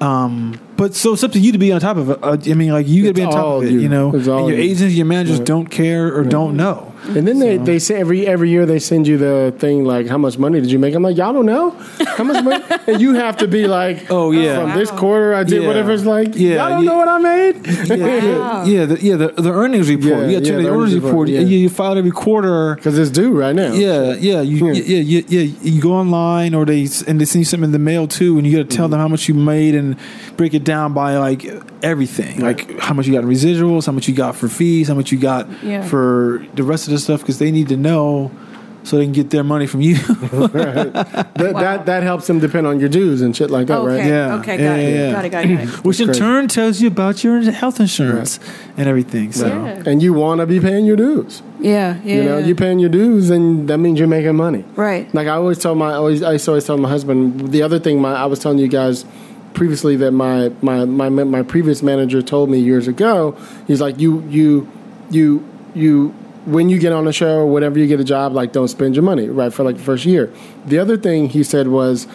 [0.04, 2.18] Um, but so it's up to you to be on top of it.
[2.22, 3.70] Uh, I mean, like you got to be on top of it.
[3.72, 3.80] you.
[3.80, 4.70] You, know, It's all and your you.
[4.70, 5.46] agents, your managers Right.
[5.46, 6.90] don't care or don't know.
[7.06, 10.16] And then they, they say every every year they send you the thing like how
[10.16, 10.94] much money did you make?
[10.94, 11.72] I'm like y'all don't know
[12.16, 14.60] how much money, and you have to be like Oh, yeah.
[14.62, 15.68] from this quarter I did Yeah.
[15.68, 17.66] whatever it's like Yeah, y'all don't you- know what I made.
[17.66, 19.16] Yeah, yeah, the, yeah.
[19.16, 20.22] The, the earnings report.
[20.22, 21.28] Yeah, you got yeah, the, the earnings earnings report.
[21.28, 21.40] report, yeah.
[21.40, 22.74] you file it every quarter.
[22.76, 23.74] Because it's due right now.
[23.74, 24.72] Yeah, yeah, you, Yeah.
[24.72, 25.54] yeah, yeah, yeah.
[25.60, 28.46] You go online, or they and they send you something in the mail too, and
[28.46, 29.96] you got to tell them how much you made and
[30.38, 31.44] break it down by like
[31.82, 34.94] everything, like how much you got in residuals, how much you got for fees, how
[34.94, 35.82] much you got Yeah.
[35.82, 38.30] for the rest of the stuff, because they need to know
[38.82, 39.96] so they can get their money from you.
[41.34, 41.60] That, Wow.
[41.60, 43.96] that that helps them depend on your dues and shit like that, Okay.
[43.96, 44.06] right?
[44.06, 44.34] Yeah.
[44.36, 44.56] Okay.
[44.58, 44.82] Yeah, Got it.
[44.82, 45.12] yeah, yeah.
[45.12, 45.30] Got it.
[45.30, 45.48] Got it.
[45.56, 45.84] Got it.
[45.84, 48.38] Which in turn tells you about your health insurance
[48.76, 49.32] and everything.
[49.32, 49.82] So Yeah.
[49.90, 51.42] And you want to be paying your dues.
[51.60, 51.96] Yeah.
[52.04, 52.14] Yeah.
[52.16, 54.64] You know, you're paying your dues, and that means you're making money.
[54.76, 55.12] right.
[55.14, 57.50] Like I always tell my, I always, I used to always tell my husband.
[57.52, 59.04] The other thing, my I was telling you guys
[59.54, 63.36] previously that my my my my previous manager told me years ago.
[63.66, 64.70] He's like, you you
[65.10, 66.08] you you
[66.46, 68.94] when you get on a show or whatever you get a job, like don't spend
[68.94, 70.30] your money right for like the first year.
[70.66, 72.06] The other thing he said was.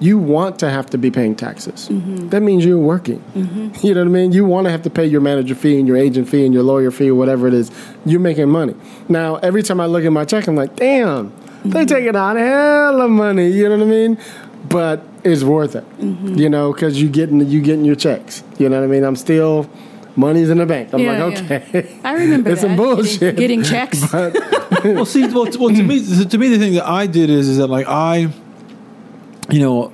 [0.00, 1.88] You want to have to be paying taxes.
[1.88, 2.28] Mm-hmm.
[2.28, 3.18] That means you're working.
[3.34, 3.84] Mm-hmm.
[3.84, 4.30] You know what I mean?
[4.30, 6.62] You want to have to pay your manager fee and your agent fee and your
[6.62, 7.72] lawyer fee or whatever it is.
[8.06, 8.76] You're making money.
[9.08, 11.32] Now, every time I look at my check, I'm like, damn,
[11.64, 11.86] they mm-hmm.
[11.86, 13.48] taking out hell of money.
[13.50, 14.18] You know what I mean?
[14.68, 15.84] But it's worth it.
[15.98, 16.34] Mm-hmm.
[16.36, 18.42] You know, because you getting you getting your checks.
[18.58, 19.04] You know what I mean?
[19.04, 19.68] I'm still
[20.16, 20.92] money's in the bank.
[20.92, 21.56] I'm Yeah, like, yeah.
[21.68, 22.00] okay.
[22.04, 22.68] I remember It's that.
[22.68, 23.36] some bullshit.
[23.36, 24.12] Getting, getting checks.
[24.84, 27.48] well, see, well, t- well, to me, to me, the thing that I did is,
[27.48, 28.28] is that like I,
[29.50, 29.92] you know,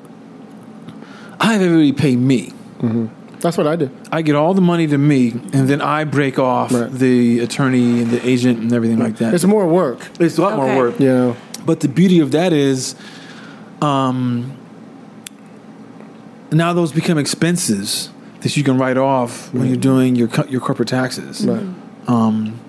[1.38, 2.50] I have everybody pay me.
[2.80, 3.06] Mm-hmm.
[3.40, 3.90] That's what I do.
[4.10, 6.90] I get all the money to me, and then I break off Right.
[6.90, 9.02] the attorney and the agent and everything mm.
[9.02, 9.34] like that.
[9.34, 10.08] It's more work.
[10.18, 10.62] It's a lot Okay.
[10.74, 10.98] more work.
[10.98, 11.36] You know.
[11.66, 12.94] But the beauty of that is,
[13.84, 14.56] um,
[16.52, 20.60] now those become expenses that you can write off when you're doing your co- your
[20.60, 21.44] corporate taxes.
[21.46, 21.66] Right.
[22.06, 22.60] Um,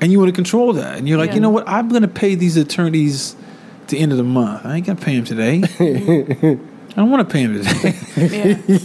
[0.00, 1.34] and you want to control that, and you're like, Yeah.
[1.36, 1.68] you know what?
[1.68, 3.34] I'm going to pay these attorneys
[3.82, 4.64] at the end of the month.
[4.64, 6.58] I ain't gonna pay them today.
[7.00, 7.98] I don't want to pay them today.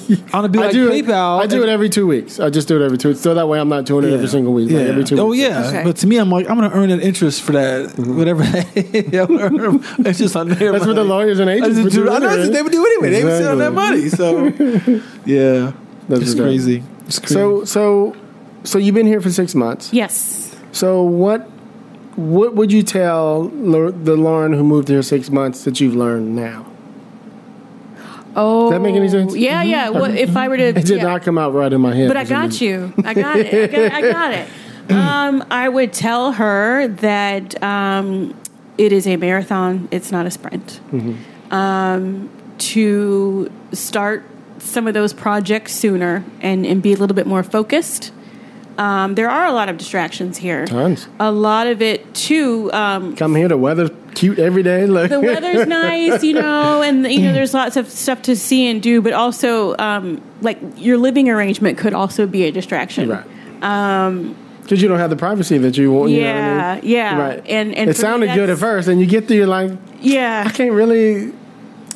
[0.07, 0.15] yeah.
[0.27, 1.41] I'm gonna be I like do PayPal.
[1.41, 2.39] It, I do it every two weeks.
[2.39, 3.09] I just do it every two.
[3.09, 3.19] weeks.
[3.19, 4.69] So that way I'm not doing it every single week.
[4.69, 4.77] Yeah.
[4.79, 5.19] Like every two.
[5.19, 5.43] oh weeks.
[5.43, 5.83] yeah, Okay.
[5.83, 8.17] but to me, I'm like, I'm gonna earn an interest for that, mm-hmm.
[8.17, 8.43] whatever.
[10.07, 11.09] it's just on their That's what the money.
[11.09, 12.53] lawyers and I, agents would just do do, I know that's anyway.
[12.53, 13.09] they would do anyway.
[13.09, 14.07] They would sit on that money.
[14.07, 14.45] So
[15.25, 15.73] yeah,
[16.07, 16.83] That's it's what they- crazy.
[17.07, 17.33] It's crazy.
[17.33, 18.15] So so
[18.63, 19.91] so you've been here for six months.
[19.91, 20.55] Yes.
[20.71, 21.41] So what
[22.15, 26.33] what would you tell Lau- the Lauren who moved here six months that you've learned
[26.33, 26.65] now?
[28.35, 28.63] Oh.
[28.63, 29.35] Does that make any sense?
[29.35, 29.63] Yeah.
[29.63, 29.89] Yeah.
[29.89, 30.63] What if I were to?
[30.63, 31.03] It did yeah.
[31.03, 32.07] not come out right in my head.
[32.07, 32.93] But I got you.
[33.03, 33.53] I got it.
[33.53, 34.47] I got, I got it.
[34.87, 38.39] Um, I would tell her that um,
[38.77, 39.87] it is a marathon.
[39.89, 40.79] It's not a sprint.
[41.49, 44.23] Um, to start
[44.59, 48.11] some of those projects sooner and, and be a little bit more focused.
[48.77, 50.65] Um, there are a lot of distractions here.
[50.65, 51.07] Tons.
[51.19, 52.71] A lot of it too.
[52.73, 53.47] Um, Come here.
[53.47, 54.85] The weather's cute every day.
[54.87, 55.09] Look.
[55.09, 58.81] the weather's nice, you know, and you know there's lots of stuff to see and
[58.81, 63.09] do, but also um, like your living arrangement could also be a distraction.
[63.09, 63.25] Right.
[64.61, 66.09] Because you don't have the privacy that you want.
[66.11, 66.89] you know what I mean?
[66.91, 67.19] Yeah, yeah.
[67.27, 67.43] Right.
[67.47, 70.49] And- and it sounded good at first, and you get there, you're like, Yeah, I
[70.51, 71.33] can't really.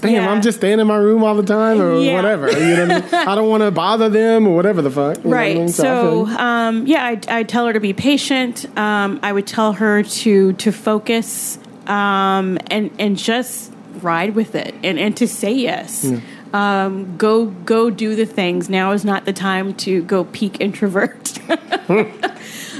[0.02, 0.32] Damn, Yeah.
[0.32, 2.14] I'm just staying in my room all the time, or Yeah.
[2.14, 2.50] whatever.
[2.52, 3.28] You know what I mean?
[3.28, 5.18] I don't want to bother them, or whatever the fuck.
[5.18, 5.56] what I right.
[5.58, 5.66] mean?
[5.66, 8.66] I So, um, yeah, I I tell her to be patient.
[8.78, 11.58] Um, I would tell her to to focus
[11.90, 16.06] um, and and just ride with it and and to say yes.
[16.54, 18.70] Um, go go do the things.
[18.70, 21.40] Now is not the time to go peak introvert.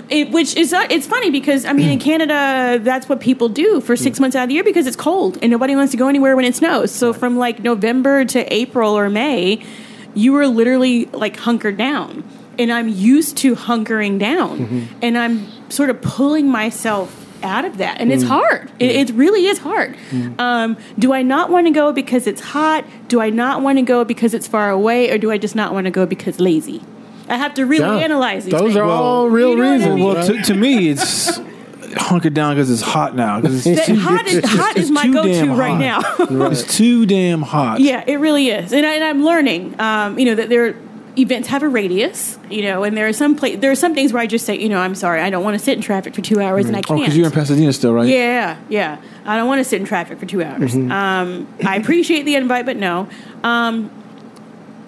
[0.10, 3.80] It, which is uh, it's funny because I mean in Canada that's what people do
[3.80, 6.08] for six months out of the year because it's cold and nobody wants to go
[6.08, 6.92] anywhere when it snows.
[6.92, 9.64] So from like November to April or May,
[10.16, 12.24] you were literally like hunkered down,
[12.58, 18.00] and I'm used to hunkering down, and I'm sort of pulling myself out of that,
[18.02, 18.72] and it's hard.
[18.80, 19.96] It, it really is hard.
[20.38, 22.86] Um, do I not want to go because it's hot?
[23.08, 25.74] Do I not want to go because it's far away, or do I just not
[25.74, 26.82] want to go because lazy?
[27.28, 28.04] I have to really Yeah.
[28.06, 28.76] analyze these Those things.
[28.78, 29.96] are all real you know what I reasons.
[29.96, 30.04] mean?
[30.06, 31.40] well, to, to me, it's
[31.98, 33.40] hunkered down because it's hot now.
[33.42, 36.30] 'cause it's too- hot is it's- hot it's is my go-to right hot.
[36.32, 36.48] now.
[36.52, 37.80] It's too damn hot.
[37.82, 39.76] yeah, it really is, and, I, and I'm learning.
[39.80, 40.74] Um, you know that there,
[41.18, 44.14] events have a radius, you know, and there are some pla- there are some things
[44.14, 46.14] where I just say, you know, I'm sorry, I don't want to sit in traffic
[46.16, 47.00] for two hours, and I Oh, can't.
[47.00, 48.08] Oh, because you're in Pasadena still, right?
[48.08, 49.02] Yeah, yeah.
[49.26, 50.74] I don't want to sit in traffic for two hours.
[50.76, 50.92] Mm-hmm.
[50.92, 53.08] Um, I appreciate the invite, but no.
[53.44, 53.92] Um,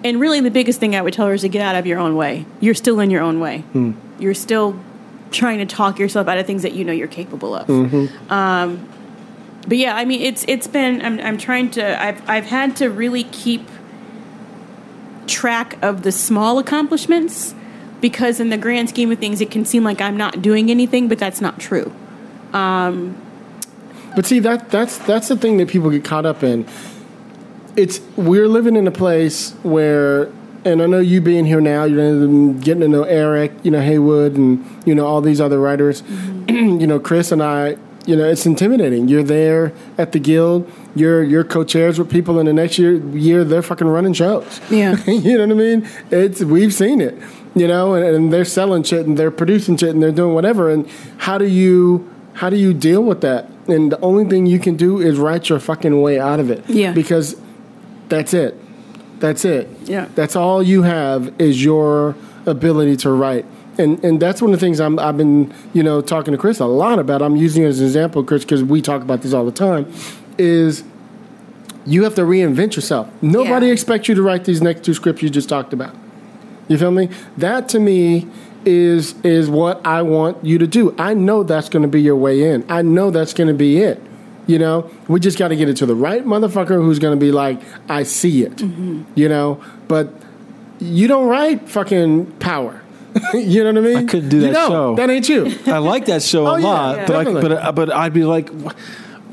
[0.04, 1.98] and really, the biggest thing I would tell her is to get out of your
[1.98, 2.44] own way.
[2.60, 3.58] You're still in your own way.
[3.72, 3.92] Hmm.
[4.18, 4.78] You're still
[5.30, 7.66] trying to talk yourself out of things that you know you're capable of.
[7.66, 8.32] Mm-hmm.
[8.32, 8.88] Um,
[9.68, 11.00] but yeah, I mean, it's it's been.
[11.02, 12.02] I'm I'm trying to.
[12.02, 13.68] I've I've had to really keep
[15.26, 17.54] track of the small accomplishments
[18.00, 21.08] because in the grand scheme of things it can seem like I'm not doing anything
[21.08, 21.92] but that's not true.
[22.52, 23.16] Um,
[24.14, 26.66] but see that that's that's the thing that people get caught up in.
[27.76, 30.30] It's we're living in a place where,
[30.64, 34.36] and I know you being here now, you're getting to know Eric, you know Haywood,
[34.36, 36.02] and you know all these other writers.
[36.02, 36.80] Mm-hmm.
[36.80, 37.78] you know Chris and I.
[38.04, 39.08] You know it's intimidating.
[39.08, 40.70] You're there at the guild.
[40.94, 44.60] You're you're co-chairs with people, and the next year year they're fucking running shows.
[44.70, 45.02] Yeah.
[45.06, 45.88] you know what I mean?
[46.10, 47.16] It's we've seen it.
[47.54, 50.70] You know, and, and they're selling shit and they're producing shit and they're doing whatever.
[50.70, 50.88] And
[51.18, 53.48] how do you how do you deal with that?
[53.68, 56.68] And the only thing you can do is write your fucking way out of it.
[56.68, 56.92] Yeah.
[56.92, 57.36] Because
[58.08, 58.58] that's it.
[59.20, 59.68] That's it.
[59.84, 60.08] Yeah.
[60.14, 63.46] That's all you have is your ability to write.
[63.78, 66.60] And and that's one of the things I'm, I've been you know talking to Chris
[66.60, 67.22] a lot about.
[67.22, 69.90] I'm using it as an example, Chris, because we talk about this all the time.
[70.38, 70.84] Is
[71.86, 73.08] you have to reinvent yourself.
[73.22, 73.72] Nobody Yeah.
[73.72, 75.94] expects you to write these next two scripts you just talked about.
[76.68, 77.08] You feel me?
[77.36, 78.28] That to me
[78.64, 80.94] is is what I want you to do.
[80.98, 82.64] I know that's going to be your way in.
[82.68, 84.00] I know that's going to be it.
[84.46, 87.24] You know, we just got to get it to the right motherfucker who's going to
[87.24, 88.56] be like, I see it.
[88.56, 89.02] Mm-hmm.
[89.14, 90.12] You know, but
[90.78, 92.81] you don't write fucking power.
[93.34, 93.96] you know what I mean?
[93.96, 94.70] I couldn't do that don't.
[94.70, 94.94] show.
[94.96, 95.54] That ain't you.
[95.66, 97.06] I like that show Oh, a yeah, lot, yeah.
[97.06, 98.48] but I, but but I'd be like,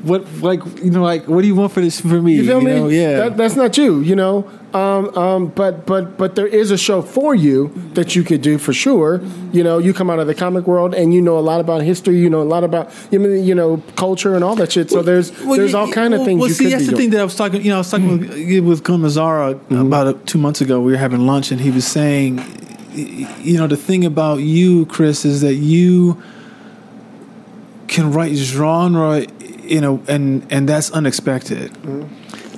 [0.02, 2.34] what, like you know, like what do you want for this for me?
[2.36, 2.74] You feel me?
[2.74, 2.88] know?
[2.88, 3.16] Yeah.
[3.16, 4.50] That, that's not you, you know.
[4.72, 8.56] Um, um, but but but there is a show for you that you could do
[8.56, 9.20] for sure.
[9.52, 11.82] You know, you come out of the comic world and you know a lot about
[11.82, 12.18] history.
[12.20, 14.88] You know a lot about you mean you know culture and all that shit.
[14.90, 17.00] So there's Well, there's all kind of things Well, you see, that's the doing.
[17.02, 17.62] thing that I was talking.
[17.62, 20.80] You know, I was talking with, with Glen Mazzara about two months ago.
[20.80, 22.38] We were having lunch, and he was saying,
[22.92, 26.22] you know, the thing about you, Chris, is that you
[27.88, 29.26] can write genre,
[29.62, 31.76] you know, and and that's unexpected.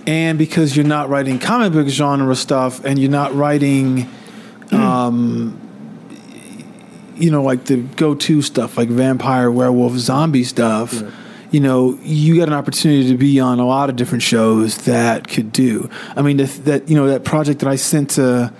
[0.07, 4.11] And because you're not writing comic book genre stuff, and you're not writing.
[4.71, 5.59] Um,
[7.17, 11.03] you know, like the go-to stuff, like vampire, werewolf, zombie stuff.
[11.51, 15.29] You know, you got an opportunity to be on a lot of different shows that
[15.29, 15.91] could do.
[16.17, 18.53] I mean, that, that you know, that project that I sent to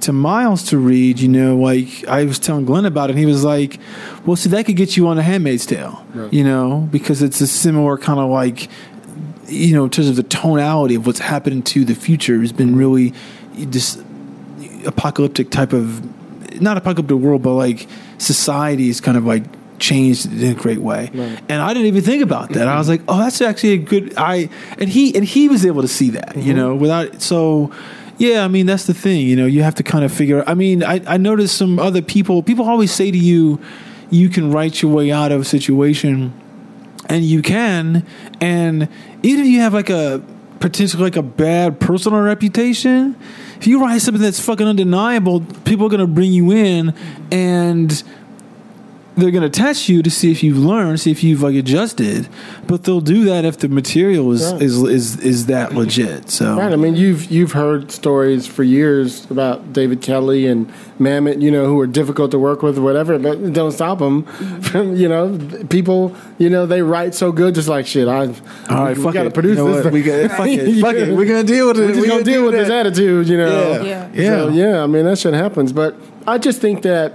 [0.00, 1.20] to Miles to read.
[1.20, 3.78] You know, like I was telling Glen about it, and he was like,
[4.24, 7.46] "Well, see, that could get you on a Handmaid's Tale." You know, because it's a
[7.46, 8.68] similar kind of like
[9.48, 12.76] you know, in terms of the tonality of what's happening to the future has been
[12.76, 13.14] really
[13.54, 14.00] this
[14.84, 19.44] apocalyptic type of not apocalyptic world, but like society is kind of like
[19.78, 21.10] changed in a great way.
[21.48, 22.68] And I didn't even think about that.
[22.68, 22.92] I was mm-hmm.
[22.92, 26.10] like, oh, that's actually a good I and he and he was able to see
[26.10, 26.56] that, you mm-hmm.
[26.56, 27.72] know, without so
[28.18, 30.54] yeah, I mean that's the thing, you know, you have to kind of figure I
[30.54, 33.60] mean, I, I noticed some other people people always say to you,
[34.10, 36.32] you can write your way out of a situation
[37.08, 38.06] and you can
[38.40, 38.88] and
[39.22, 40.22] even if you have like a
[40.60, 43.16] potentially like a bad personal reputation
[43.56, 46.92] if you write something that's fucking undeniable people are going to bring you in
[47.30, 48.02] and
[49.18, 52.28] they're going to test you to see if you've learned see if you've like adjusted
[52.66, 54.62] but they'll do that if the material is Right.
[54.62, 56.72] is, is is that legit so Right.
[56.72, 61.66] I mean, you've you've heard stories for years about David Kelley and Mamet, you know,
[61.66, 64.24] who are difficult to work with or whatever, but don't stop them
[64.62, 68.08] from, you know, people, you know, they write so good, just like shit.
[68.08, 69.34] I, all right we fuck got to it.
[69.34, 69.84] produce You know this.
[69.84, 69.92] what?
[69.92, 72.24] we got fuck it fuck it we're going to deal with it We're We're gonna
[72.24, 73.82] deal with this attitude, you know.
[73.82, 73.82] Yeah.
[73.82, 74.10] Yeah.
[74.14, 74.28] Yeah.
[74.36, 77.14] So, yeah, I mean that shit happens, but I just think that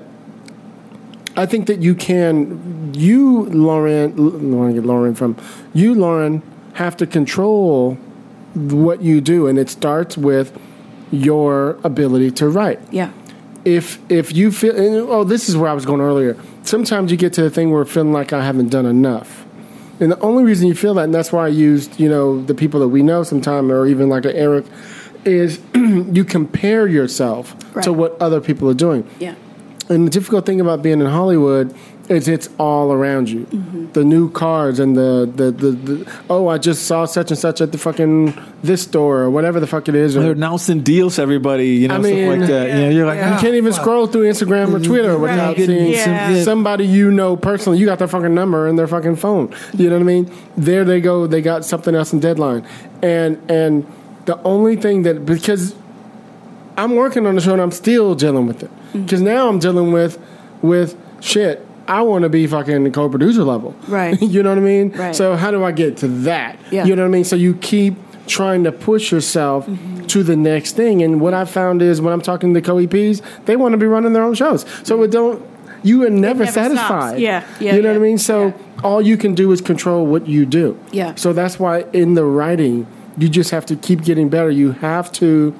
[1.36, 5.36] I think that you can, you Lauren, to get Lauren from
[5.74, 6.42] you, Lauren,
[6.74, 7.96] have to control
[8.56, 10.58] what you do, and it starts with
[11.12, 12.80] your ability to write.
[12.92, 13.12] Yeah.
[13.66, 16.38] If if you feel, and, oh, this is where I was going earlier.
[16.64, 19.46] Sometimes you get to the thing where feeling like I haven't done enough.
[20.00, 22.54] And the only reason you feel that, and that's why I used, you know, the
[22.56, 24.66] people that we know sometime, or even like Eric,
[25.24, 27.84] is you compare yourself Right.
[27.86, 29.08] to what other people are doing.
[29.20, 29.36] Yeah.
[29.94, 31.74] And the difficult thing about being in Hollywood
[32.10, 33.46] is it's all around you.
[33.94, 37.62] The new cars and the, the, the, the oh, I just saw such and such
[37.62, 40.16] at the fucking this store or whatever the fuck it is.
[40.16, 42.90] they're Or, announcing deals to everybody you know I stuff mean, like that you know
[42.90, 43.82] you're like you ah, can't even fuck.
[43.82, 46.34] scroll through Instagram or Twitter without seeing Yeah.
[46.34, 47.78] some- somebody you know personally.
[47.80, 49.54] You got their fucking number in their fucking phone.
[49.78, 50.32] You know what I mean?
[50.58, 51.26] There they go.
[51.28, 52.66] They got something else in deadline,
[53.02, 53.86] and and
[54.26, 55.74] the only thing that because
[56.78, 59.04] I'm working on the show and I'm still dealing with it Mm-hmm.
[59.06, 60.20] because now I'm dealing with
[60.62, 61.66] with shit.
[61.88, 64.20] I want to be fucking co-producer level, Right.
[64.22, 64.92] you know what I mean?
[64.92, 65.14] Right.
[65.16, 66.58] So how do I get to that?
[66.72, 66.86] Yeah.
[66.86, 67.24] You know what I mean?
[67.26, 67.96] So you keep
[68.28, 70.06] trying to push yourself Mm-hmm.
[70.08, 71.02] to the next thing.
[71.02, 74.14] And what I found is when I'm talking to co-EPs, they want to be running
[74.14, 74.66] their own shows.
[74.84, 75.44] So it don't.
[75.84, 76.56] You are never, never stops.
[76.76, 77.20] satisfied.
[77.20, 78.18] Yeah, yeah, You know what I mean?
[78.18, 78.54] So yeah.
[78.86, 80.80] all you can do is control what you do.
[80.94, 81.16] Yeah.
[81.16, 84.50] So that's why in the writing, you just have to keep getting better.
[84.50, 85.54] You have to.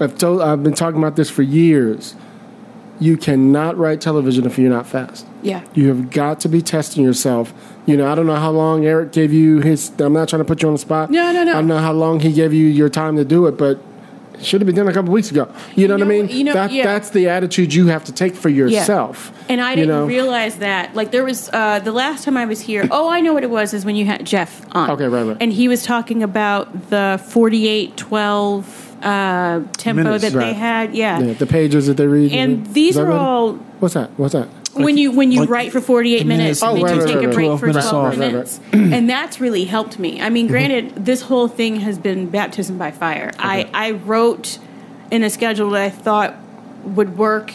[0.00, 0.42] I've told.
[0.42, 2.14] I've been talking about this for years.
[3.00, 5.24] You cannot write television if you're not fast.
[5.42, 5.64] Yeah.
[5.74, 7.52] You have got to be testing yourself.
[7.86, 9.92] You know, I don't know how long Eric gave you his.
[10.00, 11.10] I'm not trying to put you on the spot.
[11.10, 11.52] No, no, no.
[11.52, 13.80] I don't know how long he gave you your time to do it, but
[14.34, 15.52] it should have been done a couple weeks ago.
[15.76, 16.28] You know, You what I mean?
[16.28, 16.84] you know, that, yeah.
[16.84, 19.32] That's the attitude you have to take for yourself.
[19.48, 20.06] And I you didn't know?
[20.06, 20.94] realize that.
[20.96, 22.88] Like there was uh, the last time I was here.
[22.90, 23.74] Oh, I know what it was.
[23.74, 24.90] Is when you had Jeff on.
[24.90, 25.36] Okay, right, right.
[25.40, 30.94] And he was talking about the forty-eight twelve uh, tempo Minutes, that they had.
[30.94, 31.20] Yeah.
[31.20, 32.32] Yeah, the pages that they read.
[32.32, 33.16] And these are right?
[33.16, 34.10] all What's that?
[34.18, 34.48] What's that?
[34.74, 36.62] when you when you like write for 48 minutes, minutes.
[36.62, 37.34] and Oh, then right, you right, take right, a right.
[37.34, 38.04] break 12 for minutes 12.
[38.04, 38.32] Right, right.
[38.32, 42.78] minutes and that's really helped me i mean granted this whole thing has been baptism
[42.78, 44.58] by fire I, I wrote
[45.10, 46.36] in a schedule that i thought
[46.84, 47.52] would work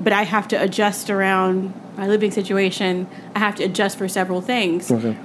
[0.00, 4.42] but i have to adjust around my living situation i have to adjust for several
[4.42, 5.16] things Okay.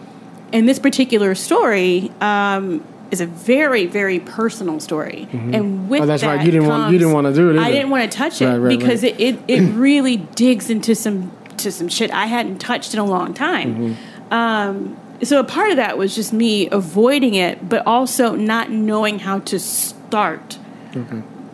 [0.54, 2.82] and this particular story um,
[3.12, 6.46] is a very very personal story and with Oh, that's that right.
[6.46, 8.58] You didn't want- you didn't wanna do it i didn't want to touch it Right,
[8.58, 9.20] right, because right.
[9.20, 13.06] it, it, it really digs into some to some shit I hadn't touched in a
[13.06, 13.76] long time.
[13.76, 14.34] Mm-hmm.
[14.34, 19.20] Um, so a part of that was just me avoiding it, but also not knowing
[19.20, 20.58] how to start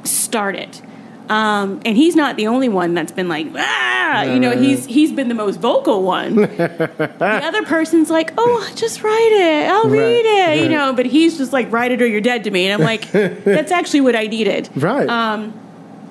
[0.04, 0.82] start it.
[1.30, 5.12] Um, and he's not the only one that's been like, ah, you know, he's he's
[5.12, 6.36] been the most vocal one.
[6.36, 10.94] the other person's like, oh, just write it, I'll Right, read it, you know.
[10.94, 13.72] But he's just like, write it or you're dead to me, and I'm like, that's
[13.72, 14.70] actually what I needed.
[14.76, 15.08] Right.
[15.10, 15.54] Um,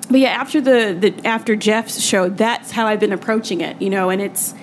[0.09, 3.89] but yeah, after the, the after Jeff's show, that's how I've been approaching it, you
[3.89, 4.09] know.
[4.11, 4.53] And it's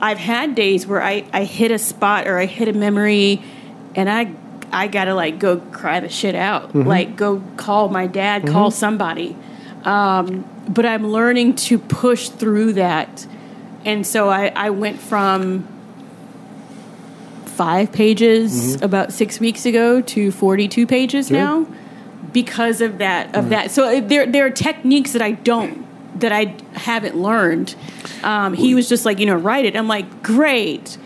[0.00, 3.42] I've had days where I I hit a spot or I hit a memory,
[3.94, 4.32] and I
[4.72, 9.36] I gotta like go cry the shit out, like go call my dad, call somebody.
[9.88, 13.26] Um, but I'm learning to push through that,
[13.84, 15.66] and so I I went from
[17.46, 21.66] five pages about six weeks ago to 42 pages now
[22.32, 23.70] because of that of that.
[23.70, 25.86] So uh, there there are techniques that I don't
[26.20, 27.74] that I haven't learned.
[28.22, 29.74] Um, he was just like you know write it.
[29.76, 30.98] I'm like great.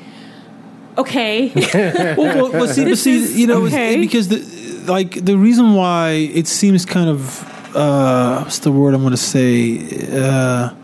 [0.99, 1.53] Okay.
[2.17, 3.97] Well, well, well, see, but see, is you know, it's- okay.
[3.97, 4.39] because the
[4.87, 9.17] like the reason why it seems kind of uh, what's the word I'm going to
[9.17, 9.79] say?
[10.13, 10.75] Uh,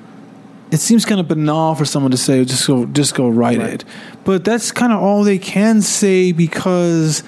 [0.71, 3.85] it seems kind of banal for someone to say just go just go write it,
[4.25, 7.23] but that's kind of all they can say because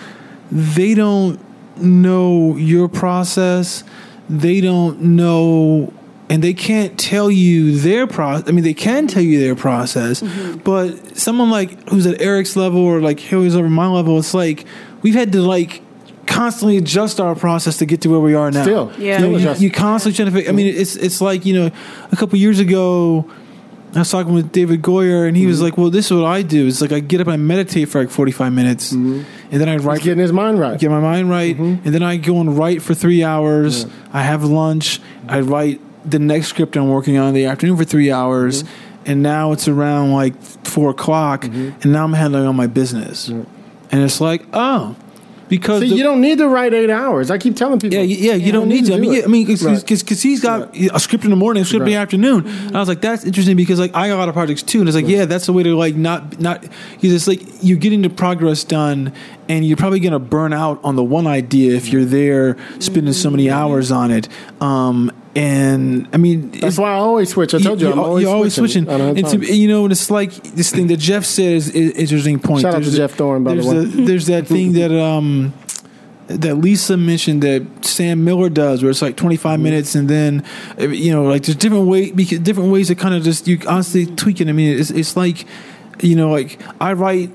[0.52, 1.40] they don't
[1.78, 3.82] know your process.
[4.28, 5.92] They don't know
[6.28, 8.48] and they can't tell you their process.
[8.48, 10.22] I mean, they can tell you their process,
[10.62, 14.64] but someone like who's at Eric's level or like who's over my level, it's like
[15.02, 15.82] we've had to like
[16.30, 18.62] constantly adjust our process to get to where we are now.
[18.62, 18.92] Still.
[18.98, 19.18] Yeah.
[19.18, 20.32] Still you, you, you constantly trying to.
[20.32, 21.70] Figure, I mean, it's it's like you know,
[22.10, 23.28] a couple years ago.
[23.92, 25.64] I was talking with David Goyer, and he was mm-hmm.
[25.64, 26.68] like, "Well, this is what I do.
[26.68, 29.22] It's like I get up and I meditate for like forty-five minutes, mm-hmm.
[29.50, 30.78] and then I write He's getting his mind right.
[30.78, 31.84] get my mind right, mm-hmm.
[31.84, 33.86] and then I go and write for three hours.
[34.12, 35.00] I have lunch.
[35.26, 38.62] I write the next script I'm working on in the afternoon for three hours,
[39.06, 43.46] and now it's around like four o'clock, and now I'm handling all my business, and
[43.90, 44.94] it's like, oh,
[45.50, 47.30] because the- you don't need to write eight hours.
[47.30, 47.98] I keep telling people.
[47.98, 48.94] yeah, yeah, you don't need to.
[48.94, 49.22] I mean, yeah.
[49.24, 50.08] I mean, because Right.
[50.08, 52.00] he's got a script in the morning, a script in the Right.
[52.02, 52.46] afternoon.
[52.46, 54.78] And I was like, that's interesting because like I got a lot of projects too,
[54.80, 57.76] and it's like, yeah, that's the way to like not not because it's like you're
[57.78, 59.12] getting the progress done,
[59.48, 63.28] and you're probably gonna burn out on the one idea if you're there spending so
[63.30, 64.28] many hours on it.
[64.60, 67.54] Um, and I mean, That's why I always switch.
[67.54, 68.88] I told you, I'm always, you're always switching.
[68.88, 72.38] I And, to, you know, and it's like this thing that Jeff said is, interesting
[72.40, 72.62] point.
[72.62, 73.76] Shout out to There's Jeff Thorne, by the way.
[73.78, 75.52] a- there's that thing that um
[76.26, 79.62] that Lisa mentioned that Sam Miller does, where it's like 25 Mm-hmm.
[79.62, 80.44] minutes, and then
[80.78, 84.48] you know, like there's different way, different ways to kind of just you constantly tweaking.
[84.48, 85.46] I mean, it's it's like
[86.02, 87.30] you know, like I write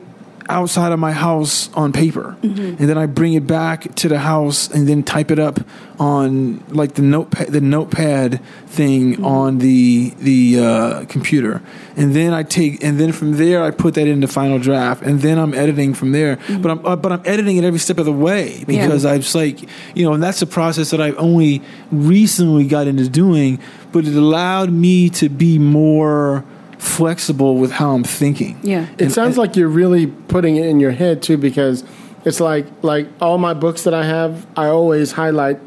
[0.49, 2.75] outside of my house on paper Mm-hmm.
[2.79, 5.59] and then I bring it back to the house and then type it up
[5.99, 9.25] on like the notepad the notepad thing Mm-hmm.
[9.25, 11.61] on the the uh, computer
[11.97, 15.21] and then I take and then from there I put that into final draft and
[15.21, 16.61] then I'm editing from there Mm-hmm.
[16.61, 19.33] but I'm uh, but I'm editing it every step of the way because I was
[19.35, 19.61] like
[19.95, 23.59] you know and that's a process that I've only recently got into doing
[23.91, 26.43] but it allowed me to be more
[26.85, 28.87] flexible with how I'm thinking Yeah.
[28.97, 31.83] It sounds like you're really putting it in your head too, because
[32.23, 35.59] it's like like all my books that I have, I always highlight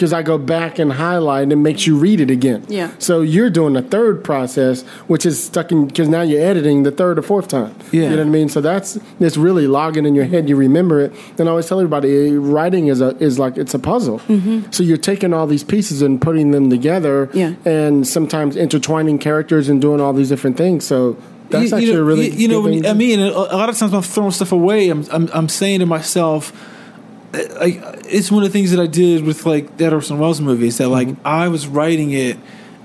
[0.00, 2.64] because I go back and highlight and it makes you read it again.
[2.68, 2.90] Yeah.
[2.98, 6.90] So you're doing a third process, which is stuck in because now you're editing the
[6.90, 7.74] third or fourth time.
[7.92, 8.04] Yeah.
[8.04, 8.48] You know what I mean?
[8.48, 10.48] So that's it's really logging in your head.
[10.48, 11.12] You remember it.
[11.38, 14.20] And I always tell everybody, eh, writing is a is like it's a puzzle.
[14.20, 14.70] Mm-hmm.
[14.70, 17.28] So you're taking all these pieces and putting them together.
[17.34, 17.56] Yeah.
[17.66, 20.86] And sometimes intertwining characters and doing all these different things.
[20.86, 21.18] So
[21.50, 23.20] that's you, actually you know, a really you, you know good when, thing I mean
[23.20, 26.52] a, a lot of times I'm throwing stuff away I'm I'm, I'm saying to myself
[27.32, 30.78] like it's one of the things that I did with like that Orson Welles movies
[30.78, 31.26] that like Mm-hmm.
[31.26, 32.36] I was writing it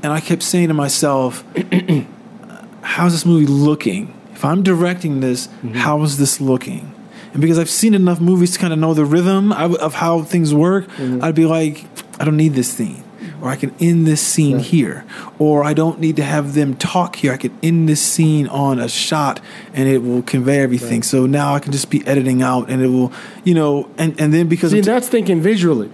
[0.03, 1.43] and I kept saying to myself
[2.81, 5.73] how's this movie looking if I'm directing this Mm-hmm.
[5.73, 6.93] how is this looking
[7.33, 10.21] and because I've seen enough movies to kind of know the rhythm of of how
[10.23, 11.23] things work Mm-hmm.
[11.23, 11.85] I'd be like
[12.19, 13.03] I don't need this scene
[13.45, 15.05] or I can end this scene here
[15.37, 18.79] or I don't need to have them talk here I can end this scene on
[18.79, 19.39] a shot
[19.73, 22.87] and it will convey everything so now I can just be editing out and it
[22.87, 25.89] will you know and and then because See, t- that's thinking visually,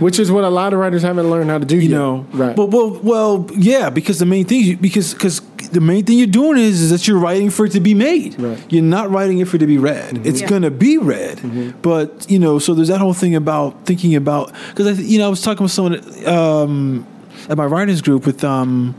[0.00, 1.76] which is what a lot of writers haven't learned how to do.
[1.76, 1.96] you yet.
[1.98, 2.56] know right?
[2.56, 5.40] well well well yeah because the main thing because because
[5.72, 8.38] the main thing you're doing is, is that you're writing for it to be made
[8.38, 8.56] Right.
[8.58, 8.66] Mm-hmm.
[8.70, 10.48] you're not writing it for it to be read it's Yeah.
[10.48, 11.40] gonna be read
[11.82, 15.18] but you know so there's that whole thing about thinking about because I th- you
[15.18, 17.06] know I was talking with someone um,
[17.48, 18.94] at my writers group with um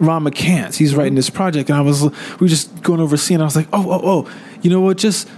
[0.00, 3.18] Ron McCants he's writing this project and I was we were just going over a
[3.18, 4.30] scene I was like oh oh oh
[4.62, 5.28] you know what just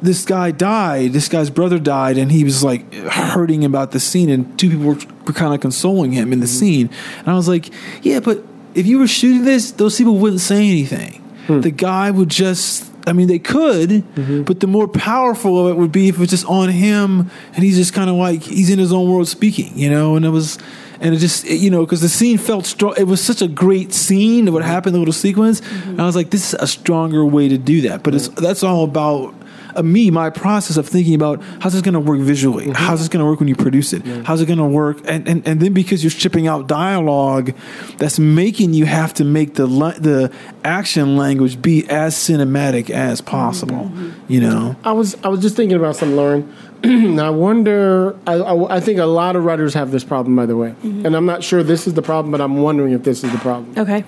[0.00, 1.12] this guy died.
[1.12, 4.84] This guy's brother died, and he was like hurting about the scene, and two people
[4.84, 6.88] were, were kind of consoling him in the scene.
[7.18, 7.70] And I was like,
[8.02, 8.44] yeah, but
[8.78, 11.20] if you were shooting this, those people wouldn't say anything.
[11.46, 11.60] Hmm.
[11.60, 12.86] The guy would just.
[13.06, 14.42] I mean, they could, mm-hmm.
[14.42, 17.64] but the more powerful of it would be if it was just on him, and
[17.64, 20.14] he's just kind of like he's in his own world speaking, you know.
[20.14, 20.58] And it was,
[21.00, 22.94] and it just it- you know because the scene felt strong.
[22.98, 24.52] It was such a great scene.
[24.52, 25.62] What happened, the little sequence.
[25.62, 25.90] Mm-hmm.
[25.90, 28.02] And I was like, this is a stronger way to do that.
[28.02, 29.34] But it's that's all about
[29.78, 32.64] uh, me, my process of thinking about how's this going to work visually?
[32.64, 32.72] Mm-hmm.
[32.72, 34.04] How's this going to work when you produce it?
[34.24, 34.98] How's it going to work?
[35.06, 37.54] And, and and then because you're shipping out dialogue,
[37.96, 40.32] that's making you have to make the the
[40.64, 43.86] action language be as cinematic as possible.
[43.86, 44.32] Mm-hmm.
[44.32, 46.54] You know, I was I was just thinking about something, Lauren.
[46.84, 48.16] I wonder.
[48.26, 51.14] I, I, I think a lot of writers have this problem, by the way, and
[51.14, 53.74] I'm not sure this is the problem, but I'm wondering if this is the problem.
[53.76, 54.04] Okay.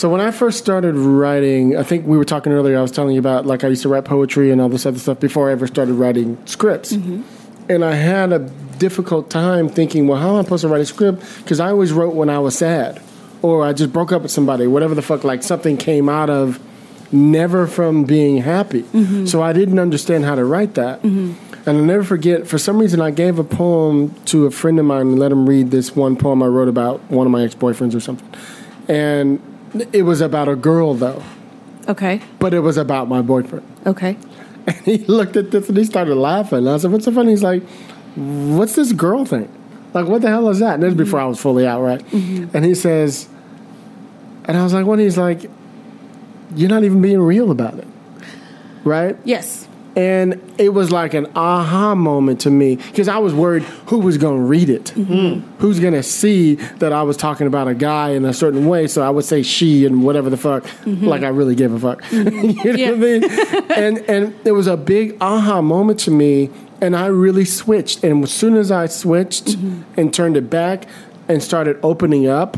[0.00, 2.78] So when I first started writing, I think we were talking earlier.
[2.78, 4.98] I was telling you about like I used to write poetry and all this other
[4.98, 7.20] stuff before I ever started writing scripts, mm-hmm.
[7.70, 8.38] and I had a
[8.78, 11.22] difficult time thinking, well, how am I supposed to write a script?
[11.40, 12.98] Because I always wrote when I was sad,
[13.42, 15.22] or I just broke up with somebody, whatever the fuck.
[15.22, 16.58] Like something came out of
[17.12, 18.84] never from being happy.
[18.84, 19.26] Mm-hmm.
[19.26, 21.02] So I didn't understand how to write that.
[21.02, 21.68] Mm-hmm.
[21.68, 24.86] And I'll never forget, for some reason, I gave a poem to a friend of
[24.86, 27.54] mine and let him read this one poem I wrote about one of my ex
[27.54, 28.26] boyfriends or something.
[28.88, 29.42] And
[29.92, 31.22] it was about a girl, though,
[31.88, 32.20] Okay.
[32.38, 33.66] but it was about my boyfriend.
[33.86, 34.16] Okay.
[34.66, 36.68] And he looked at this and he started laughing.
[36.68, 37.30] I said, What's so funny?
[37.30, 37.62] He's like,
[38.14, 39.48] What's this girl thing?
[39.94, 40.74] Like, what the hell is that?
[40.74, 42.00] And this is before I was fully out, right?
[42.10, 42.54] Mm-hmm.
[42.56, 43.28] And he says,
[44.44, 44.98] And I was like, What?
[44.98, 45.50] He's like,
[46.54, 47.88] You're not even being real about it,
[48.84, 49.16] right?
[49.24, 49.66] Yes.
[49.96, 54.18] And it was like an aha moment to me because I was worried who was
[54.18, 55.40] going to read it, mm-hmm.
[55.58, 58.86] who's going to see that I was talking about a guy in a certain way.
[58.86, 61.06] So I would say she and whatever the fuck, mm-hmm.
[61.06, 62.02] like I really gave a fuck.
[62.02, 62.50] Mm-hmm.
[62.66, 62.90] you know Yeah.
[62.90, 63.24] what I mean?
[63.76, 68.04] and and it was a big aha moment to me, and I really switched.
[68.04, 69.56] And as soon as I switched
[69.96, 70.86] and turned it back
[71.30, 72.56] and started opening up,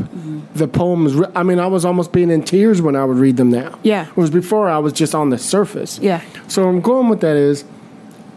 [0.55, 1.15] the poems.
[1.35, 3.77] I mean, I was almost being in tears when I would read them now.
[3.83, 4.07] Yeah.
[4.07, 5.99] It was before I was just on the surface.
[5.99, 6.21] Yeah.
[6.47, 7.65] So I'm going with that is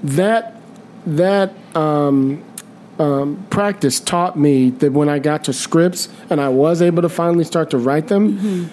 [0.02, 0.60] that
[1.06, 2.44] that um,
[2.98, 7.08] um, practice taught me that when I got to scripts and I was able to
[7.08, 8.70] finally start to write them,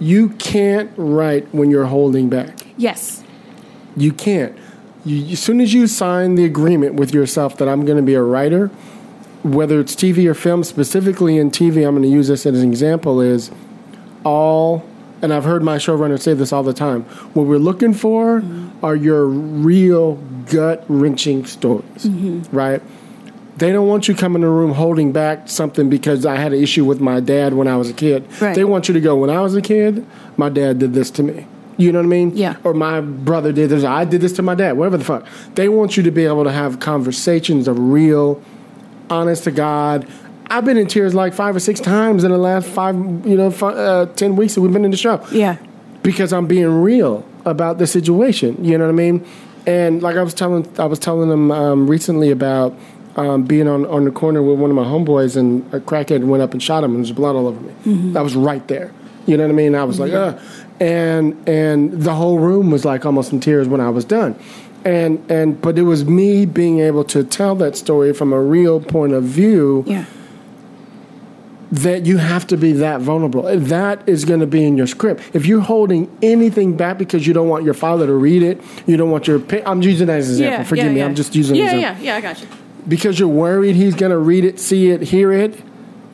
[0.00, 2.66] you can't write when you're holding back.
[2.76, 3.22] Yes.
[3.96, 4.56] You can't.
[5.04, 8.14] You, as soon as you sign the agreement with yourself that I'm going to be
[8.14, 8.70] a writer,
[9.42, 12.68] whether it's TV or film, specifically in TV, I'm going to use this as an
[12.68, 13.50] example, is
[14.24, 14.84] all,
[15.22, 17.02] and I've heard my showrunner say this all the time
[17.34, 18.84] what we're looking for mm-hmm.
[18.84, 20.16] are your real
[20.50, 22.56] gut wrenching stories, mm-hmm.
[22.56, 22.82] right?
[23.56, 26.62] They don't want you coming in the room holding back something because I had an
[26.62, 28.24] issue with my dad when I was a kid.
[28.40, 28.54] Right.
[28.54, 31.24] They want you to go, when I was a kid, my dad did this to
[31.24, 31.44] me.
[31.76, 32.36] You know what I mean?
[32.36, 32.56] Yeah.
[32.62, 33.82] Or my brother did this.
[33.84, 34.76] I did this to my dad.
[34.76, 35.26] Whatever the fuck.
[35.54, 38.42] They want you to be able to have conversations of real,
[39.10, 40.06] honest to God.
[40.50, 43.50] I've been in tears like five or six times in the last five, you know,
[43.50, 45.56] fi uh, ten weeks that we've been in the show Yeah.
[46.02, 48.64] because I'm being real about the situation.
[48.64, 49.26] You know what I mean?
[49.66, 52.74] And like I was telling, I was telling them um, recently about
[53.16, 56.42] um, being on, on the corner with one of my homeboys, and a crackhead went
[56.42, 58.16] up and shot him, and there's blood all over me.
[58.16, 58.90] I was right there.
[59.26, 59.74] You know what I mean?
[59.74, 60.38] I was like, uh,
[60.80, 64.34] and and the whole room was like almost in tears when I was done.
[64.88, 68.80] And and but it was me being able to tell that story from a real
[68.80, 70.04] point of view Yeah.
[71.70, 73.42] that you have to be that vulnerable.
[73.58, 75.22] That is going to be in your script.
[75.34, 78.96] If you're holding anything back because you don't want your father to read it, you
[78.96, 79.42] don't want your.
[79.66, 80.58] I'm using that as an example.
[80.60, 80.98] Yeah, Forgive yeah, me.
[81.00, 81.06] yeah.
[81.06, 81.56] I'm just using.
[81.58, 82.16] an Yeah, yeah, yeah.
[82.16, 82.48] I got you.
[82.86, 85.60] Because you're worried he's going to read it, see it, hear it,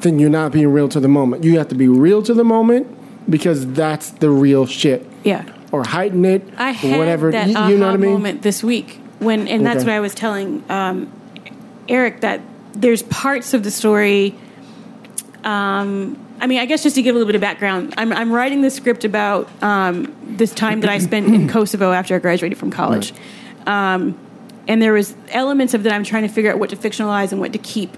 [0.00, 1.44] then you're not being real to the moment.
[1.44, 2.88] You have to be real to the moment
[3.30, 5.06] because that's the real shit.
[5.22, 5.44] Yeah.
[5.74, 7.32] Or heighten it, I had whatever.
[7.32, 8.12] that you, you know what I mean?
[8.12, 9.86] moment this week when, and that's Okay.
[9.90, 11.10] what I was telling um,
[11.88, 12.40] Eric that
[12.74, 14.36] there's parts of the story.
[15.42, 18.32] Um, I mean, I guess just to give a little bit of background, I'm, I'm
[18.32, 22.56] writing the script about um, this time that I spent in Kosovo after I graduated
[22.58, 23.12] from college,
[23.66, 24.18] um,
[24.68, 27.40] and there was elements of that I'm trying to figure out what to fictionalize and
[27.40, 27.96] what to keep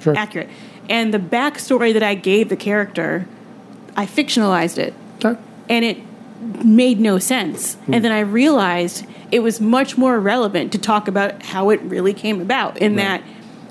[0.00, 0.16] Sure.
[0.16, 0.48] accurate.
[0.88, 3.26] And the backstory that I gave the character,
[3.96, 4.94] I fictionalized it
[5.24, 5.38] Okay.
[5.68, 5.98] and it
[6.64, 7.74] made no sense.
[7.74, 7.94] Hmm.
[7.94, 12.14] And then I realized it was much more relevant to talk about how it really
[12.14, 12.78] came about.
[12.78, 13.22] In that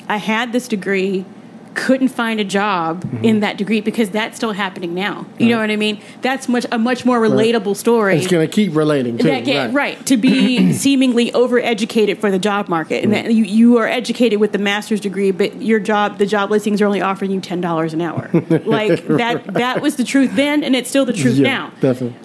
[0.07, 1.26] I had this degree,
[1.74, 3.24] couldn't find a job Mm-hmm.
[3.24, 5.26] in that degree because that's still happening now.
[5.38, 6.01] You know what I mean?
[6.24, 8.18] That's much a much more relatable story.
[8.18, 9.28] It's going to keep relating, too.
[9.28, 10.03] That get, right.
[10.07, 14.51] to be seemingly overeducated for the job market, and that you, you are educated with
[14.53, 17.93] the master's degree, but your job, the job listings are only offering you ten dollars
[17.93, 18.30] an hour.
[18.65, 19.53] Like that.
[19.53, 21.74] That was the truth then, and it's still the truth Yeah, now.
[21.80, 22.18] definitely.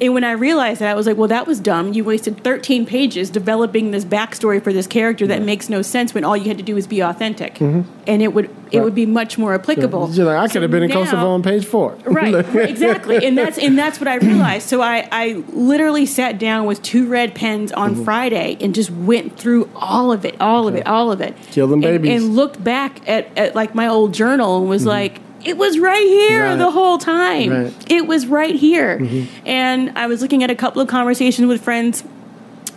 [0.00, 1.92] And when I realized that, I was like, well, that was dumb.
[1.92, 6.24] You wasted 13 pages developing this backstory for this character that makes no sense when
[6.24, 7.60] all you had to do was be authentic.
[7.60, 7.86] And
[8.22, 10.10] it would it would be much more applicable.
[10.10, 11.96] You're like, I could So have been in now- Kosovo on page four.
[12.04, 13.24] Right, right, exactly.
[13.26, 14.68] And that's and that's what I realized.
[14.68, 18.04] So I, I literally sat down with two red pens on Mm-hmm.
[18.04, 21.34] Friday and just went through all of it, all of it, all of it.
[21.50, 22.22] Kill them and, babies.
[22.22, 26.06] And looked back at, at like my old journal and was like, it was right
[26.06, 26.50] here Mm-hmm.
[26.50, 26.56] Right.
[26.58, 27.50] the whole time.
[27.50, 27.90] Right.
[27.90, 28.98] It was right here.
[28.98, 29.46] Mm-hmm.
[29.46, 32.04] And I was looking at a couple of conversations with friends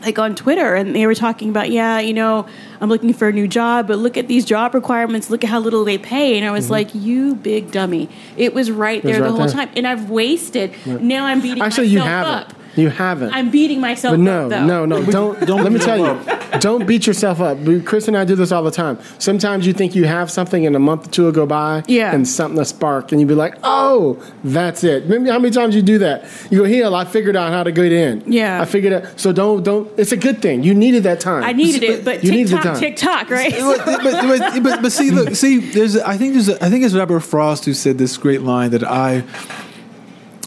[0.04, 2.48] like on Twitter, and they were talking about, yeah, you know,
[2.80, 5.30] I'm looking for a new job, but look at these job requirements.
[5.30, 6.38] Look at how little they pay.
[6.40, 8.10] And I was like, you big dummy.
[8.36, 9.22] It was right there Mm-hmm.
[9.22, 9.56] right the whole there.
[9.68, 10.74] time, and I've wasted.
[10.88, 12.52] Now I'm beating Actually, you myself haven't.
[12.56, 12.61] up.
[12.76, 13.34] You haven't.
[13.34, 14.50] I'm beating myself But no, up.
[14.50, 14.66] Though.
[14.66, 17.58] no, no, don't, don't Let me tell you, don't beat yourself up.
[17.86, 18.98] Chris and I do this all the time.
[19.20, 22.14] Sometimes you think you have something, and a month or two will go by, Yeah.
[22.14, 25.76] and something will spark, and you be like, "Oh, that's it." Maybe how many times
[25.76, 26.26] you do that?
[26.50, 28.62] You go, "Here, I figured out how to get in." Yeah.
[28.62, 29.20] I figured out.
[29.20, 29.92] So don't, don't.
[30.00, 30.64] It's a good thing.
[30.64, 31.44] You needed that time.
[31.44, 32.80] I needed it, but You needed the TikTok, time.
[32.80, 33.52] TikTok, right?
[33.52, 36.86] but, but, but, but, but see, look, see, there's, I think there's, a, I think
[36.86, 39.24] it's Robert Frost who said this great line that I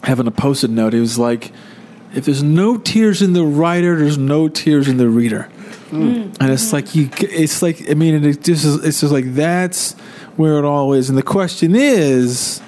[0.05, 0.95] have on a post-it note.
[0.95, 1.53] It was like,
[2.15, 5.49] if there's no tears in the writer, there's no tears in the reader.
[5.91, 6.37] Mm.
[6.41, 9.93] And it's like you, it's like I mean, it just is, it's just like that's
[10.37, 11.09] where it all is.
[11.09, 12.61] And the question is,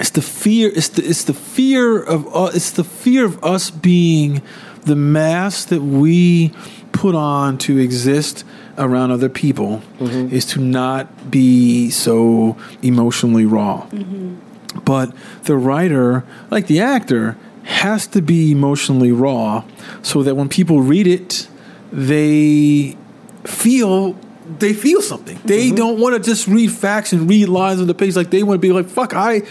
[0.00, 0.72] it's the fear.
[0.74, 4.42] It's the it's the fear of uh, it's the fear of us being
[4.82, 6.52] the mask that we
[6.92, 8.44] put on to exist
[8.76, 10.34] around other people mm-hmm.
[10.34, 13.86] is to not be so emotionally raw.
[13.90, 14.80] Mm-hmm.
[14.80, 15.14] But
[15.44, 19.64] the writer, like the actor, has to be emotionally raw
[20.02, 21.48] so that when people read it,
[21.92, 22.96] they
[23.44, 24.16] feel
[24.58, 25.38] they feel something.
[25.44, 25.76] They mm-hmm.
[25.76, 28.16] don't want to just read facts and read lines on the page.
[28.16, 29.42] Like they want to be like, "Fuck, I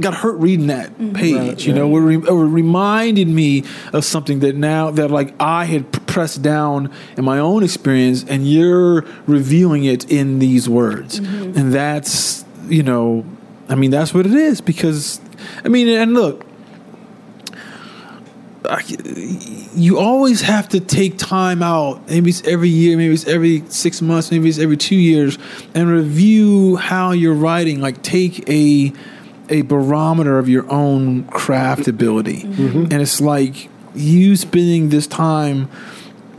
[0.00, 1.12] got hurt reading that mm-hmm.
[1.12, 5.64] page." You know, it, re- it reminded me of something that now that like I
[5.64, 11.58] had pressed down in my own experience, and you're revealing it in these words, mm-hmm.
[11.58, 13.24] and that's you know,
[13.68, 15.20] I mean, that's what it is because
[15.64, 16.46] I mean, and look.
[18.68, 22.08] I- you always have to take time out.
[22.08, 25.38] Maybe it's every year, maybe it's every six months, maybe it's every two years,
[25.74, 27.80] and review how you're writing.
[27.80, 28.92] Like take a
[29.48, 32.84] a barometer of your own craft ability, mm-hmm.
[32.84, 35.68] and it's like you spending this time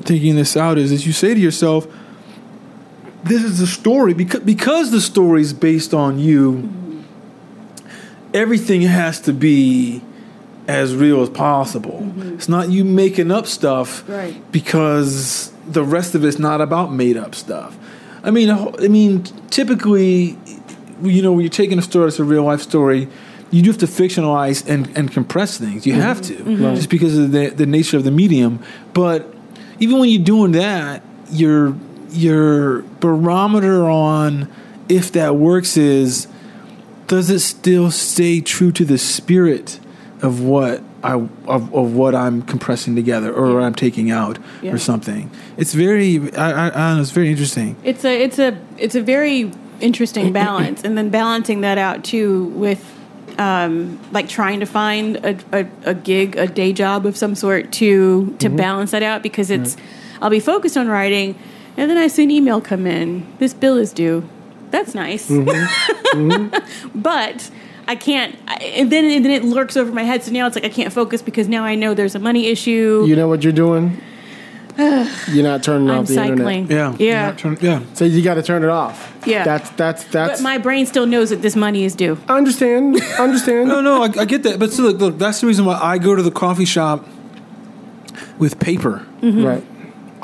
[0.01, 0.77] thinking this out.
[0.77, 1.87] Is as you say to yourself,
[3.23, 6.69] "This is a story because because the story is based on you.
[8.33, 10.01] Everything has to be."
[10.67, 11.99] As real as possible.
[12.01, 12.35] Mm-hmm.
[12.35, 14.39] It's not you making up stuff Right.
[14.51, 17.77] because the rest of it's not about made up stuff.
[18.23, 20.37] I mean, I mean, typically,
[21.01, 23.09] you know, when you're taking a story that's a real life story,
[23.51, 25.85] you do have to fictionalize and, and compress things.
[25.85, 26.01] You mm-hmm.
[26.01, 26.75] have to, mm-hmm.
[26.75, 28.63] just because of the the nature of the medium.
[28.93, 29.31] But
[29.79, 31.75] even when you're doing that, your
[32.11, 34.51] your barometer on
[34.87, 36.27] if that works is
[37.07, 39.79] does it still stay true to the spirit
[40.23, 44.71] of what I of, of what I'm compressing together or I'm taking out Yeah.
[44.71, 45.29] or something?
[45.57, 47.01] It's very I, I, I don't know.
[47.01, 47.75] It's very interesting.
[47.83, 49.51] It's a it's a it's a very
[49.81, 52.89] interesting balance, and then balancing that out too with
[53.37, 57.71] um, like trying to find a, a, a gig, a day job of some sort
[57.73, 58.55] to to mm-hmm.
[58.55, 59.75] balance that out because it's
[60.21, 61.37] I'll be focused on writing,
[61.75, 63.27] and then I see an email come in.
[63.39, 64.27] This bill is due.
[64.71, 65.49] That's nice, mm-hmm.
[66.31, 66.99] Mm-hmm.
[66.99, 67.51] but.
[67.87, 70.23] I can't, I, and then and then it lurks over my head.
[70.23, 73.03] So now it's like I can't focus because now I know there's a money issue.
[73.07, 74.01] You know what you're doing?
[74.77, 76.63] you're not turning I'm off the cycling.
[76.63, 76.99] internet.
[76.99, 77.31] Yeah, yeah.
[77.33, 77.83] Turn- yeah.
[77.93, 79.15] So you got to turn it off.
[79.25, 79.43] Yeah.
[79.43, 80.39] That's that's that's.
[80.39, 82.17] But my brain still knows that this money is due.
[82.27, 82.99] I understand.
[83.19, 83.69] Understand.
[83.69, 85.97] No, no, I, I get that, but still, look, look, that's the reason why I
[85.99, 87.07] go to the coffee shop
[88.39, 89.05] with paper.
[89.21, 89.43] Mm-hmm.
[89.43, 89.63] Right.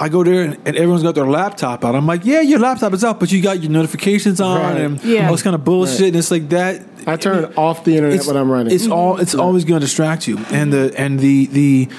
[0.02, 1.94] I go there and, and everyone's got their laptop out.
[1.94, 4.82] I'm like, yeah, your laptop is out, but you got your notifications on Right.
[4.82, 5.26] and Yeah.
[5.26, 6.00] all this kind of bullshit.
[6.00, 6.08] Right.
[6.08, 6.82] And it's like that.
[7.06, 8.74] I turn it, off the internet It's, when I'm running.
[8.74, 9.18] it's all.
[9.20, 10.38] It's always going to distract you.
[10.52, 11.90] And the and the the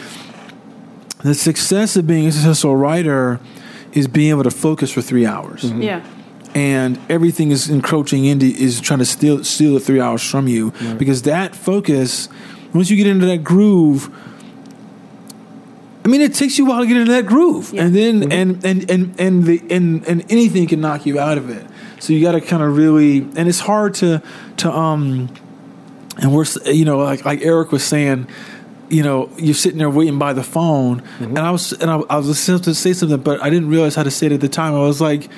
[1.23, 3.39] the success of being a successful writer
[3.93, 5.63] is being able to focus for three hours.
[5.65, 5.83] Mm-hmm.
[5.83, 6.03] Yeah.
[6.55, 10.73] and everything is encroaching into is trying to steal steal the three hours from you
[10.99, 12.29] because that focus
[12.75, 14.11] once you get into that groove
[16.05, 17.73] I mean it takes you a while to get into that groove.
[17.73, 17.85] Yeah.
[17.85, 21.51] and then and, and and and the and and anything can knock you out of
[21.51, 21.67] it.
[22.01, 24.23] So you got to kind of really and it's hard to
[24.59, 25.29] to um
[26.19, 28.29] and we're you know like like Eric was saying
[28.89, 31.03] you know you're sitting there waiting by the phone.
[31.21, 33.95] And I was and I, I was supposed to say something but I didn't realize
[33.95, 34.75] how to say it at the time.
[34.75, 35.29] I was like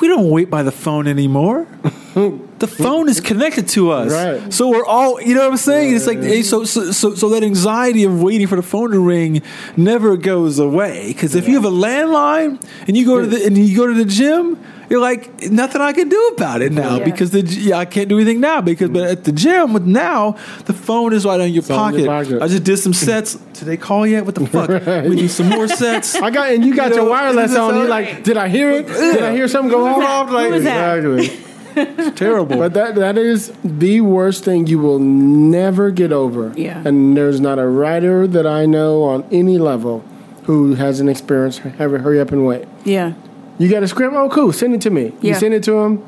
[0.00, 1.66] we don't wait by the phone anymore.
[2.14, 4.52] the phone is connected to us, Right.
[4.52, 5.20] so we're all.
[5.20, 5.94] You know what I'm saying?
[5.96, 9.00] It's like hey, so, so so so that anxiety of waiting for the phone to
[9.00, 9.42] ring
[9.76, 11.08] never goes away.
[11.08, 13.94] Because if you have a landline and you go to the and you go to
[13.94, 14.58] the gym,
[14.90, 17.04] you're like nothing I can do about it now Yeah.
[17.04, 20.36] because the yeah, I can't do anything now because but at the gym with now
[20.66, 22.00] the phone is right on your, pocket.
[22.00, 22.42] your pocket.
[22.42, 23.34] I just did some sets.
[23.62, 24.26] Did they call yet?
[24.26, 24.68] What the fuck?
[25.08, 26.14] We do some more sets.
[26.26, 27.74] I got and you got You your know, wireless on.
[27.76, 28.86] You all like, did I hear it?
[28.88, 30.28] Did I hear something go off?
[30.30, 31.02] that?
[31.02, 32.10] Who Exactly.
[32.12, 32.56] Terrible.
[32.56, 36.52] But that that is the worst thing you will never get over.
[36.56, 36.82] Yeah.
[36.86, 40.04] And there's not a writer that I know on any level
[40.44, 42.66] who hasn't experienced have hurry up and wait.
[42.84, 43.14] Yeah.
[43.58, 44.14] You got a script?
[44.14, 44.52] Oh, cool.
[44.52, 45.12] Send it to me.
[45.20, 46.04] You send it to him.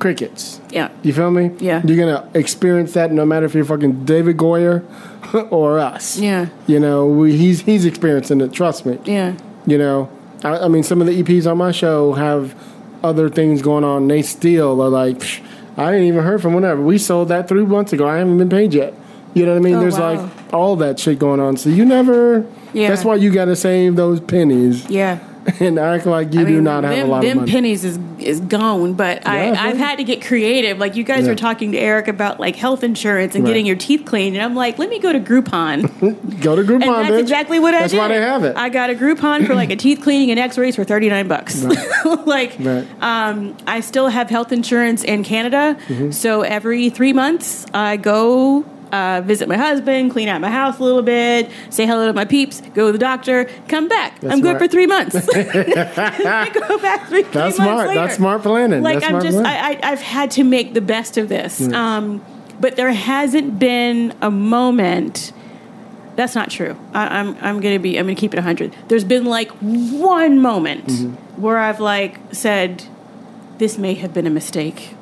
[0.00, 0.60] Crickets.
[0.70, 0.90] Yeah.
[1.02, 1.52] You feel me?
[1.58, 1.82] Yeah.
[1.84, 4.84] You're gonna experience that no matter if you're fucking David Goyer
[5.50, 6.18] or us.
[6.18, 6.48] Yeah.
[6.66, 8.52] You know, we, he's he's experiencing it.
[8.52, 8.98] Trust me.
[9.04, 9.36] Yeah.
[9.66, 10.10] You know,
[10.42, 12.54] I, I mean, some of the EPs on my show have
[13.04, 14.08] other things going on.
[14.08, 15.40] They still are like, "Psh,
[15.76, 16.80] I ain't even heard from whatever.
[16.80, 18.08] We sold that three months ago.
[18.08, 18.94] I haven't been paid yet.
[19.34, 19.74] You know what I mean?
[19.74, 20.14] Oh, There's wow.
[20.14, 21.56] like all that shit going on.
[21.56, 22.46] So you never.
[22.72, 22.88] Yeah.
[22.88, 25.18] That's why you got to save those pennies Yeah.
[25.60, 27.52] and act like you I do mean, not have a lot them of money.
[27.52, 30.78] pennies is is gone, but I, Yeah, I've had to get creative.
[30.78, 31.30] Like you guys Yeah.
[31.30, 33.50] were talking to Eric about like health insurance and Right.
[33.50, 35.82] getting your teeth cleaned, and I'm like, let me go to Groupon.
[36.42, 37.20] Go to Groupon, And that's bitch.
[37.20, 37.98] exactly what I That's did.
[37.98, 38.56] why they have it.
[38.56, 41.62] I got a Groupon for like a teeth cleaning and X-rays for thirty nine bucks.
[42.26, 42.86] like, Right.
[43.02, 46.10] um, I still have health insurance in Canada, Mm-hmm.
[46.10, 48.64] so every three months I go.
[48.92, 52.24] Uh, visit my husband, clean out my house a little bit, say hello to my
[52.24, 54.20] peeps, go to the doctor, come back.
[54.20, 55.16] That's I'm good for three months.
[55.34, 57.88] I go back three, three That's months smart.
[57.88, 58.00] later.
[58.00, 58.82] That's smart planning.
[58.82, 59.80] Like That's I'm smart just, planning.
[59.82, 61.60] I, I, I've had to make the best of this.
[61.72, 62.24] Um,
[62.60, 65.32] but there hasn't been a moment.
[66.16, 66.76] That's not true.
[66.92, 68.76] I, I'm, I'm gonna be, I'm gonna keep it hundred.
[68.86, 71.42] There's been like one moment Mm-hmm.
[71.42, 72.84] where I've like said,
[73.58, 74.94] this may have been a mistake,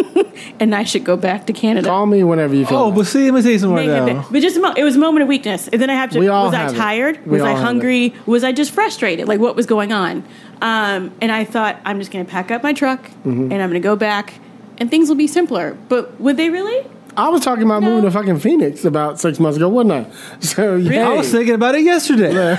[0.60, 1.88] and I should go back to Canada.
[1.88, 2.78] Call me whenever you feel.
[2.78, 2.96] oh, like.
[2.96, 4.04] but see, let me tell you something right now.
[4.06, 6.10] been- But just a mo- it was a moment of weakness, and then I have
[6.10, 6.18] to.
[6.18, 6.76] We all was I have it.
[6.76, 7.26] tired?
[7.26, 7.62] We Was all I have it.
[7.64, 8.14] hungry?
[8.26, 9.28] Was I just frustrated?
[9.28, 10.24] Like what was going on?
[10.62, 13.50] Um, and I thought I'm just going to pack up my truck Mm-hmm.
[13.52, 14.34] and I'm going to go back,
[14.78, 15.76] and things will be simpler.
[15.88, 16.86] But would they really?
[17.16, 17.90] I was talking about No.
[17.90, 20.06] moving to fucking Phoenix about six months ago, wasn't I?
[20.40, 22.56] So yeah, I was thinking about it yesterday.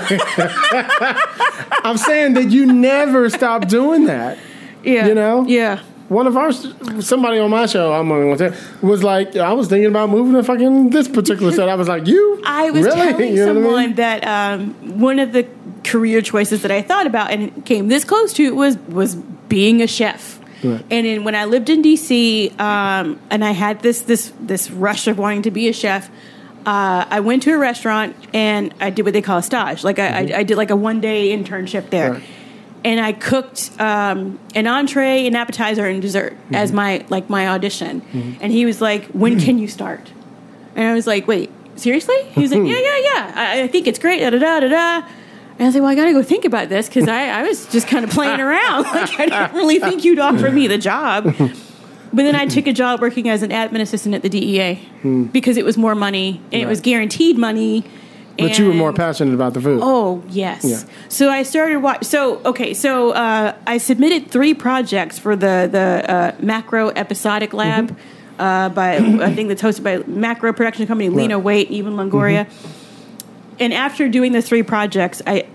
[1.84, 4.38] I'm saying that you never stop doing that.
[4.86, 5.06] Yeah.
[5.06, 5.44] You know?
[5.46, 5.82] Yeah.
[6.08, 6.52] One of our
[7.02, 10.34] somebody on my show, I'm going to say, was like, I was thinking about moving
[10.34, 11.68] to fucking this particular set.
[11.68, 12.42] I was like, you?
[12.44, 12.96] I was really?
[13.12, 13.94] telling You know what I someone mean?
[13.96, 15.48] that um, one of the
[15.82, 19.88] career choices that I thought about and came this close to was was being a
[19.88, 20.40] chef.
[20.62, 20.84] Right.
[20.90, 25.08] And in, when I lived in DC, um, and I had this this this rush
[25.08, 26.08] of wanting to be a chef,
[26.66, 29.84] uh, I went to a restaurant and I did what they call a stage.
[29.84, 32.12] Like I, I, I did like a one day internship there.
[32.14, 32.22] Right.
[32.86, 36.54] And I cooked um, an entree, an appetizer, and dessert mm-hmm.
[36.54, 38.00] as my like my audition.
[38.00, 38.38] Mm-hmm.
[38.40, 39.44] And he was like, "When mm-hmm.
[39.44, 40.12] can you start?"
[40.76, 42.22] And I was like, wait, seriously?
[42.24, 43.32] He was like, yeah, yeah, yeah.
[43.34, 44.20] I, I think it's great.
[44.20, 45.08] Da da da da da.
[45.58, 47.42] And I was like, well, I got to go think about this because I, I
[47.44, 48.84] was just kind of playing around.
[48.96, 51.24] Like, I didn't really think you'd offer me the job.
[52.12, 55.24] But then I took a job working as an admin assistant at the DEA hmm.
[55.24, 57.84] because it was more money and it was guaranteed money.
[58.38, 59.80] But you were more passionate about the food.
[59.82, 60.64] Oh yes.
[60.64, 60.82] Yeah.
[61.08, 62.04] So I started watch.
[62.04, 62.74] So okay.
[62.74, 67.96] So uh, I submitted three projects for the the uh, macro episodic lab.
[68.38, 71.66] uh, by I think that's hosted by Macro Production Company, Lena Right.
[71.68, 72.46] Waithe, Eva Longoria.
[73.58, 75.46] And after doing the three projects, I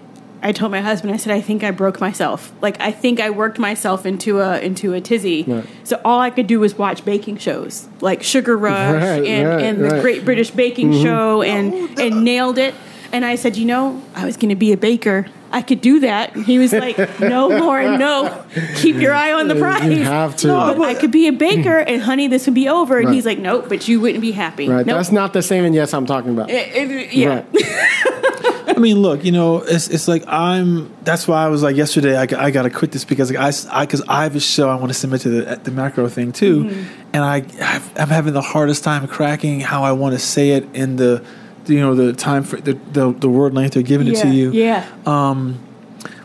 [0.44, 2.52] I told my husband, I said, I think I broke myself.
[2.62, 5.44] Like I think I worked myself into a into a tizzy.
[5.44, 5.66] Right.
[5.84, 9.62] So all I could do was watch baking shows like Sugar Rush Right, and, right,
[9.62, 10.02] and the right.
[10.02, 11.04] Great British Baking mm-hmm.
[11.04, 12.74] Show and oh, and nailed it.
[13.12, 15.28] And I said, you know, I was going to be a baker.
[15.52, 16.36] I could do that.
[16.36, 18.44] And he was like, no, Lauren, no.
[18.76, 19.84] Keep your eye on the prize.
[19.84, 20.48] You have to.
[20.48, 22.98] No, but I could be a baker, and honey, this would be over.
[22.98, 23.16] And Right.
[23.16, 24.68] he's like, nope, but you wouldn't be happy.
[24.70, 24.86] Right.
[24.86, 24.98] Nope.
[24.98, 26.50] That's not the same and yes I'm talking about.
[26.50, 27.44] It- it- yeah.
[27.54, 28.68] Right.
[28.68, 30.92] I mean, look, you know, it's it's like I'm.
[31.04, 32.18] That's why I was like yesterday.
[32.18, 33.40] I, I got to quit this because like,
[33.70, 36.32] I because I, have a show I want to submit to the the macro thing
[36.32, 36.94] too, mm-hmm.
[37.14, 40.66] and I I've, I'm having the hardest time cracking how I want to say it
[40.74, 41.24] in the,
[41.68, 44.52] you know, the time for the the, the word length they're giving it to you.
[44.52, 44.86] Yeah.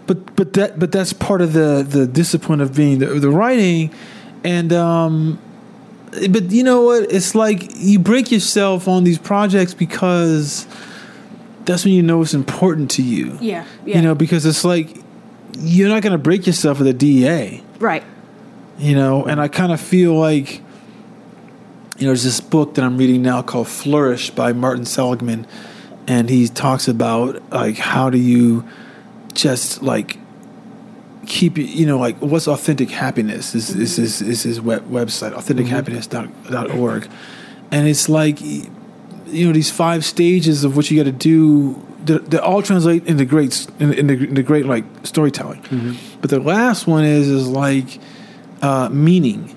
[0.07, 3.91] but but that but that's part of the the discipline of being the, the writing
[4.45, 5.39] and um
[6.31, 10.67] but you know what it's like you break yourself on these projects because
[11.65, 13.97] that's when you know it's important to you Yeah, yeah.
[13.97, 14.97] you know because it's like
[15.59, 18.05] you're not going to break yourself with a DEA right.
[18.79, 20.63] you know and i kind of feel like
[21.99, 25.47] you know there's this book that i'm reading now called flourish by martin seligman
[26.07, 28.65] and he talks about like how do you
[29.35, 30.19] just like
[31.27, 33.55] keep you know like what's authentic happiness?
[33.55, 37.09] Is is is, is his web, website authentichappiness.org
[37.71, 42.31] and it's like you know these five stages of what you got to do that,
[42.31, 45.61] that all translate into great in, in, the, in the great like storytelling.
[46.21, 47.99] But the last one is is like
[48.63, 49.55] uh, meaning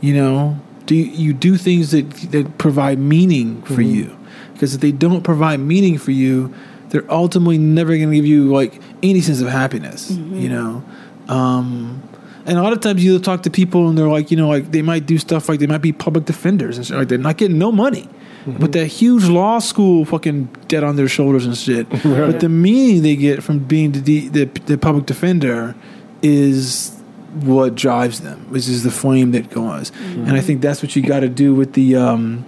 [0.00, 3.94] you know do you, you do things that that provide meaning for mm-hmm.
[3.94, 4.18] you.
[4.52, 6.54] Because if they don't provide meaning for you
[6.90, 10.36] they're ultimately never going to give you like any sense of happiness mm-hmm.
[10.36, 10.84] you know?
[11.28, 12.02] Um,
[12.46, 14.70] and a lot of times you'll talk to people and they're like you know like
[14.70, 17.36] they might do stuff like they might be public defenders and shit like they're not
[17.36, 18.08] getting no money.
[18.44, 18.58] Mm-hmm.
[18.58, 21.88] But that huge law school fucking debt on their shoulders and shit.
[22.02, 25.74] But the meaning they get from being the, the, the public defender
[26.20, 26.93] is
[27.42, 29.90] what drives them, which is the flame that goes.
[30.00, 32.44] And I think that's what you got to do with the, um,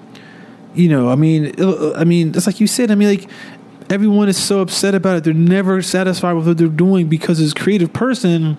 [0.75, 2.91] you know, I mean, uh, I mean, it's like you said.
[2.91, 3.31] I mean, like
[3.91, 7.53] everyone is so upset about it; they're never satisfied with what they're doing because, as
[7.53, 8.59] a creative person,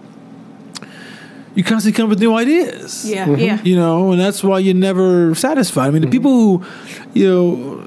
[1.55, 3.09] you constantly come up with new ideas.
[3.09, 3.61] Yeah, yeah.
[3.63, 5.87] You know, and that's why you're never satisfied.
[5.87, 6.65] I mean, the people who,
[7.13, 7.79] you know,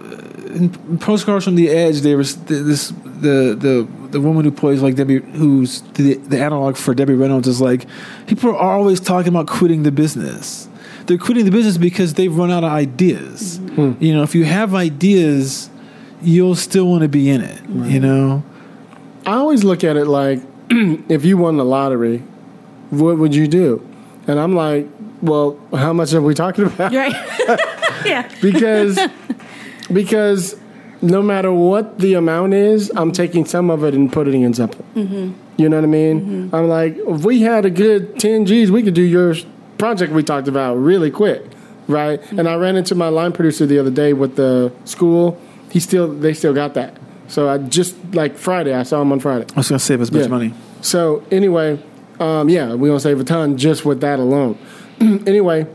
[0.55, 4.97] in postcards from the edge, there was this the the the woman who plays like
[4.97, 7.87] Debbie, who's the the analog for Debbie Reynolds, is like
[8.27, 10.69] people are always talking about quitting the business.
[11.07, 13.59] They're quitting the business because they've run out of ideas.
[13.59, 13.93] Hmm.
[13.99, 15.71] You know, if you have ideas,
[16.23, 17.61] you'll still want to be in it.
[17.69, 18.45] You know,
[19.27, 20.41] I always look at it like
[20.71, 22.19] if you won the lottery,
[22.91, 23.87] what would you do?
[24.27, 24.87] And I'm like,
[25.23, 26.93] well, how much are we talking about?
[26.93, 27.13] Right.
[28.05, 28.31] yeah.
[28.43, 28.99] because
[29.93, 30.57] because
[31.03, 34.55] no matter what the amount is, I'm taking some of it and putting it in
[34.55, 34.85] something.
[34.95, 35.33] Mm-hmm.
[35.63, 36.21] You know what I mean?
[36.21, 36.55] Mm-hmm.
[36.55, 39.35] I'm like, if we had a good 10 G's, we could do your
[39.79, 41.43] project we talked about really quick,
[41.89, 42.21] right?
[42.21, 42.39] Mm-hmm.
[42.39, 45.41] And I ran into my line producer the other day with the school.
[45.71, 46.99] He still, they still got that.
[47.29, 49.47] So I just like Friday, I saw him on Friday.
[49.55, 50.29] I was going to save as much Yeah.
[50.29, 50.55] money.
[50.83, 51.79] So anyway,
[52.19, 54.59] um, yeah, we're gonna save a ton just with that alone.
[55.01, 55.67] anyway,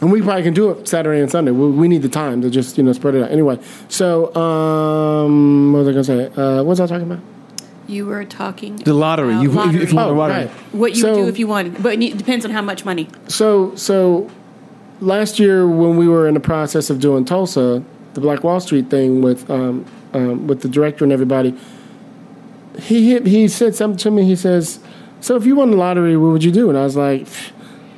[0.00, 1.50] and we probably can do it Saturday and Sunday.
[1.52, 3.30] We, we need the time to just you know spread it out.
[3.30, 6.26] Anyway, so um, what was I gonna say?
[6.26, 7.20] Uh, what was I talking about?
[7.86, 9.32] You were talking The lottery.
[9.34, 9.82] about You, lottery.
[9.82, 10.36] if you Oh, the lottery.
[10.46, 10.50] right.
[10.72, 13.08] what you So- would do if you won, but it depends on how much money.
[13.28, 14.30] So so
[15.00, 17.82] last year when we were in the process of doing Tulsa,
[18.14, 19.84] the Black Wall Street thing with um,
[20.14, 21.54] um, with the director and everybody,
[22.80, 24.24] he hit, he said something to me.
[24.24, 24.78] He says,
[25.20, 27.26] "So if you won the lottery, what would you do?" And I was like,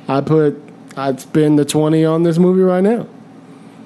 [0.07, 0.59] "I put
[0.97, 3.07] I'd spend the twenty on this movie right now."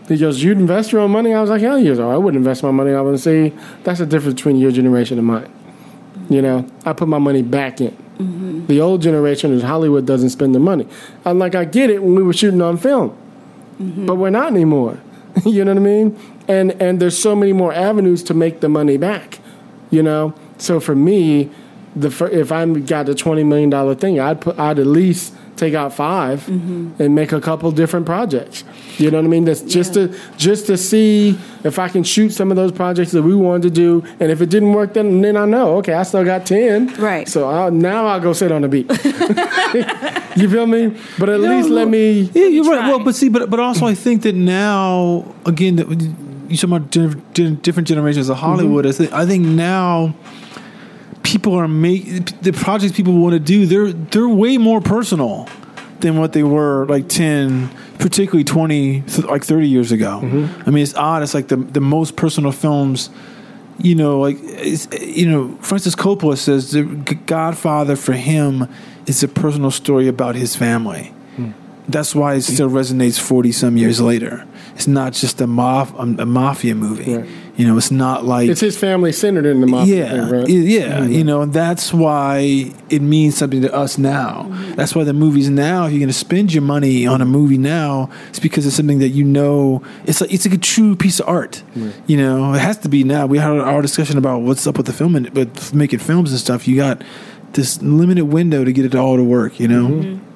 [0.08, 2.64] He goes, "You'd invest your own money?" I was like, "Hell yes, I wouldn't invest
[2.64, 3.54] my money." I would see,
[3.84, 5.50] that's the difference between your generation and mine.
[6.30, 7.92] You know, I put my money back in.
[8.18, 8.68] Mm-hmm.
[8.68, 10.88] The old generation is Hollywood doesn't spend the money.
[11.26, 13.10] I'm like, I get it when we were shooting on film,
[13.80, 14.06] mm-hmm.
[14.06, 15.00] but we're not anymore.
[15.46, 16.20] you know what I mean?
[16.48, 19.40] And and there's so many more avenues to make the money back.
[19.90, 21.50] You know, so for me,
[21.96, 25.76] the if I got the twenty million dollar thing, I'd put I'd at least take
[25.76, 28.64] out 5 and make a couple different projects.
[28.98, 29.46] You know what I mean?
[29.46, 33.22] That's just to just to see if I can shoot some of those projects that
[33.22, 36.04] we wanted to do, and if it didn't work, then then I know okay, I
[36.04, 36.94] still got ten.
[36.96, 37.30] Right.
[37.30, 38.90] So I'll, now I'll go sit on the beach.
[40.36, 40.98] you feel me?
[41.20, 42.30] But at least let me.
[42.34, 42.80] Yeah, you're right.
[42.80, 42.90] try.
[42.90, 45.88] Well, but see, but but also I think that now again that
[46.50, 48.46] you talk about di- di- different generations of mm-hmm.
[48.46, 48.86] Hollywood.
[48.86, 50.14] I, think, I think now
[51.32, 52.04] people are make
[52.42, 53.66] the projects people want to do.
[53.66, 55.48] They're they're way more personal
[56.02, 57.70] than what they were like 10
[58.00, 60.68] particularly 20 like 30 years ago Mm-hmm.
[60.68, 63.12] i mean it's odd it's like the, the most personal films
[63.78, 64.38] you know like
[65.00, 66.82] you know francis coppola says the
[67.28, 68.68] godfather for him
[69.06, 71.14] is a personal story about his family.
[71.90, 76.00] That's why it still resonates 40 some years later it's not just a, maf- a,
[76.00, 77.30] um, a mafia movie Right.
[77.58, 79.96] you know it's not like It's his family centered in the mafia.
[80.06, 80.48] yeah, thing, right?
[80.48, 81.12] y- yeah, mm-hmm.
[81.12, 84.46] you know, that's why it means something to us now.
[84.48, 84.74] Mm-hmm.
[84.76, 87.58] That's why the movies now, if you're going to spend your money on a movie
[87.58, 89.84] now, it's because it's something that you know.
[90.06, 91.62] It's like it's like a true piece of art.
[92.08, 93.26] You know, it has to be now.
[93.26, 96.40] We had our discussion about what's up with the film and with making films and
[96.40, 96.68] stuff.
[96.68, 97.04] You got
[97.54, 99.60] this limited window to get it all to work.
[99.60, 100.10] You know, Mm-hmm.
[100.16, 100.31] mm-hmm.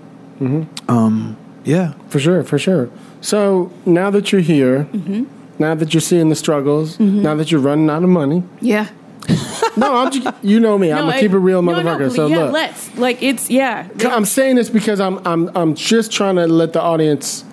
[0.87, 2.89] Um, yeah, For sure, for sure.
[3.21, 5.23] So now that you're here, Mm-hmm.
[5.59, 8.43] now that you're seeing the struggles, now that you're running out of money.
[8.61, 8.87] Yeah.
[9.77, 10.91] No, I'm just, you know me.
[10.91, 12.07] I'm No, gonna keep it real, no, no, motherfucker.
[12.07, 13.89] please, so yeah, look, let's like it's yeah.
[14.05, 17.43] I'm saying this because I'm I'm I'm just trying to let the audience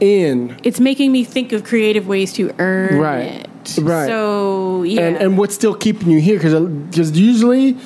[0.00, 0.56] in.
[0.64, 3.46] It's making me think of creative ways to earn Right.
[3.66, 3.78] it.
[3.80, 4.06] Right.
[4.08, 5.02] So yeah.
[5.02, 6.36] and and what's still keeping you here?
[6.38, 7.76] Because usually,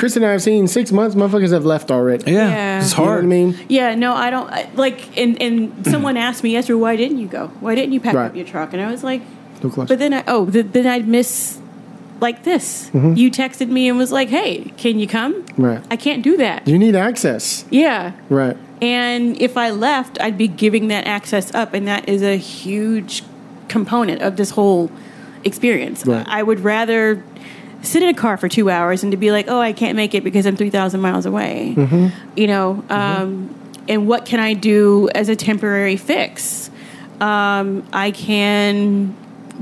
[0.00, 1.14] Chris and I have seen six months.
[1.14, 2.32] Motherfuckers have left already.
[2.32, 2.80] yeah, Yeah.
[2.80, 3.18] it's You know hard.
[3.18, 3.58] what I mean?
[3.68, 5.16] Yeah, no, I don't I, like.
[5.18, 7.48] And and someone asked me yesterday, why didn't you go?
[7.60, 8.26] Why didn't you pack Right.
[8.30, 8.72] up your truck?
[8.72, 9.20] And I was like,
[9.62, 9.86] No question.
[9.88, 11.58] but then I oh, th- then I'd miss
[12.18, 12.88] like this.
[12.94, 13.14] Mm-hmm.
[13.14, 15.44] You texted me and was like, hey, can you come?
[15.58, 15.82] Right.
[15.90, 16.66] I can't do that.
[16.66, 17.64] You need access.
[17.70, 18.12] Yeah.
[18.30, 18.56] Right.
[18.82, 23.22] And if I left, I'd be giving that access up, and that is a huge
[23.68, 24.90] component of this whole
[25.44, 26.04] experience.
[26.06, 26.26] Right.
[26.26, 27.22] I would rather
[27.82, 30.14] sit in a car for two hours and to be like, oh, I can't make
[30.14, 31.74] it because I'm 3,000 miles away.
[31.76, 32.38] Mm-hmm.
[32.38, 33.54] You know, um,
[33.88, 36.70] and what can I do as a temporary fix?
[37.20, 39.14] Um, I can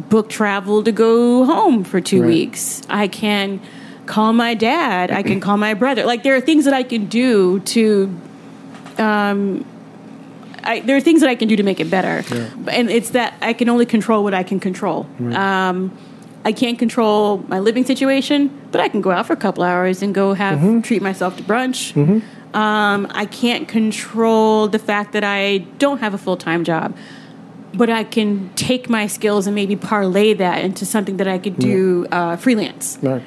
[0.08, 2.28] book travel to go home for two Right.
[2.28, 2.82] weeks.
[2.88, 3.60] I can
[4.06, 5.10] call my dad.
[5.10, 6.04] I can call my brother.
[6.04, 8.14] Like, there are things that I can do to
[8.98, 12.24] I, there are things that I can do to make it better,
[12.70, 15.06] and it's that I can only control what I can control.
[15.32, 15.96] Um,
[16.44, 20.02] I can't control my living situation, but I can go out for a couple hours
[20.02, 21.94] and go have treat myself to brunch.
[22.54, 26.96] Um, I can't control the fact that I don't have a full time job,
[27.74, 31.58] but I can take my skills and maybe parlay that into something that I could
[31.58, 32.98] do uh, freelance.
[33.02, 33.22] Right.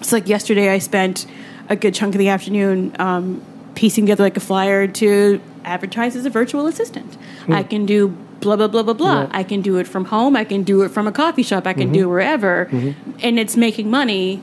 [0.00, 1.26] It's like yesterday I spent
[1.68, 3.42] a good chunk of the afternoon um,
[3.74, 7.16] piecing together like a flyer to advertise as a virtual assistant.
[7.48, 9.28] I can do blah blah blah blah blah.
[9.32, 10.36] I can do it from home.
[10.36, 11.66] I can do it from a coffee shop.
[11.66, 13.18] I can do it wherever, mm-hmm.
[13.20, 14.40] and it's making money.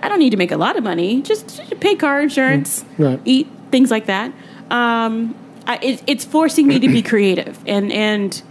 [0.00, 1.20] I don't need to make a lot of money.
[1.22, 3.20] Just pay car insurance, mm, Right.
[3.24, 4.32] eat things like that.
[4.70, 5.34] Um,
[5.66, 8.42] I, it, it's forcing me to be creative, and and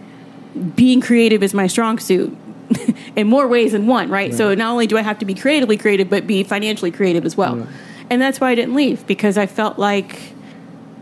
[0.75, 2.37] being creative is my strong suit
[3.15, 4.33] in more ways than one, right?
[4.33, 7.35] So not only do I have to be creatively creative, but be financially creative as
[7.37, 7.67] well.
[8.09, 10.19] And that's why I didn't leave because I felt like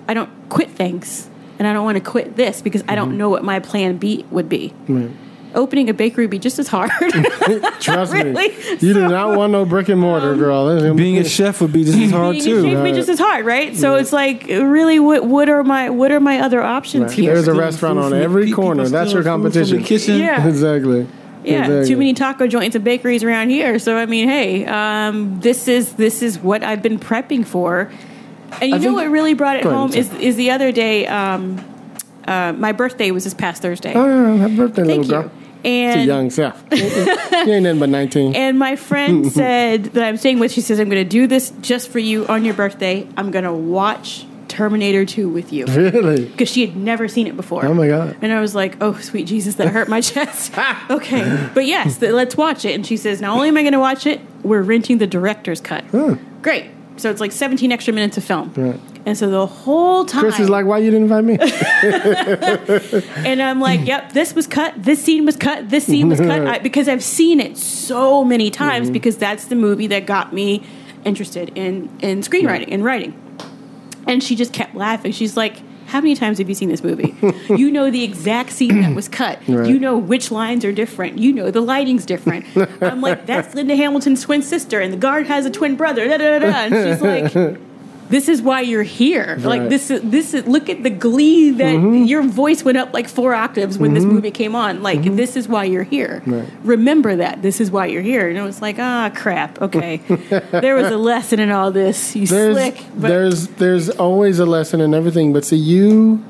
[0.08, 1.30] I don't quit things
[1.60, 4.26] and I don't want to quit this because I don't know what my plan B
[4.32, 4.74] would be.
[4.88, 5.12] Right.
[5.56, 6.92] Opening a bakery would be just as hard.
[7.80, 8.50] Trust Really?
[8.50, 8.56] me.
[8.80, 10.94] You do not want no brick and mortar, girl.
[10.96, 12.64] Being a chef would be just as hard Being a too.
[12.64, 13.76] chef would be just as hard, right?
[13.76, 17.12] So it's like, really, what what are my what are my other options Right.
[17.14, 17.34] here?
[17.34, 18.88] There's a restaurant on every corner.
[18.88, 19.84] That's your stealing the competition.
[19.84, 20.20] kitchen.
[20.20, 20.48] Yeah.
[20.48, 21.08] exactly.
[21.44, 21.88] Yeah, Exactly.
[21.88, 23.80] too many taco joints and bakeries around here.
[23.80, 27.92] So I mean, hey, um, this is this is what I've been prepping for.
[28.62, 30.52] And you I know think- what really brought it Go ahead, home is is the
[30.52, 31.08] other day.
[31.08, 31.64] Um,
[32.28, 33.94] uh, my birthday was this past Thursday.
[33.96, 35.30] Oh, yeah, happy birthday, Thank little you.
[35.30, 35.32] girl.
[35.64, 36.64] It's a And young self.
[36.72, 38.36] you ain't nothing but 19.
[38.36, 40.52] and my friend said that I'm staying with.
[40.52, 43.08] She says I'm going to do this just for you on your birthday.
[43.18, 46.26] I'm going to watch Terminator 2 with you really?
[46.28, 47.66] because she had never seen it before.
[47.66, 48.16] Oh, my God.
[48.22, 50.54] And I was like, "Oh, sweet Jesus, that hurt my chest."
[50.90, 52.74] okay, but yes, let's watch it.
[52.76, 55.62] And she says, "Not only am I going to watch it, we're renting the director's
[55.62, 55.84] cut."
[56.42, 56.66] Great.
[57.00, 58.54] So it's like 17 extra minutes of film.
[58.56, 58.80] Right.
[59.06, 61.38] And so the whole time, Chris is like, why you didn't invite me?
[63.26, 64.74] and I'm like, "Yep, this was cut.
[64.78, 65.70] This scene was cut.
[65.70, 68.88] This scene was cut." I, because I've seen it so many times.
[68.88, 68.94] Mm-hmm.
[68.94, 70.64] Because that's the movie that got me
[71.06, 73.14] interested in in screenwriting and writing.
[74.06, 75.12] And she just kept laughing.
[75.12, 77.16] She's like, How many times have you seen this movie?
[77.50, 79.40] you know the exact scene that was cut.
[79.50, 79.68] Right.
[79.68, 81.18] You know which lines are different.
[81.18, 82.46] You know the lighting's different.
[82.82, 86.08] I'm like, That's Linda Hamilton's twin sister, and the guard has a twin brother.
[86.08, 86.58] Da, da, da, da.
[86.68, 87.60] And she's like,
[88.10, 89.38] this is why you're here.
[89.40, 92.06] Like this is this is look at the glee that mm-hmm.
[92.06, 94.16] your voice went up like four octaves when this mm-hmm.
[94.16, 94.82] movie came on.
[94.82, 95.16] Like mm-hmm.
[95.16, 96.24] this is why you're here.
[96.26, 96.50] Right.
[96.64, 97.44] Remember that.
[97.44, 98.28] This is why you're here.
[98.28, 99.62] And it was like, ah crap.
[99.62, 99.98] Okay.
[100.52, 102.16] there was a lesson in all this.
[102.16, 102.84] You there's slick.
[102.96, 105.32] But there's there's always a lesson in everything.
[105.32, 106.26] But see, you,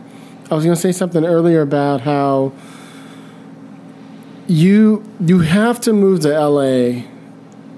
[0.52, 2.52] I was going to say something earlier about how
[4.48, 7.04] you you have to move to LA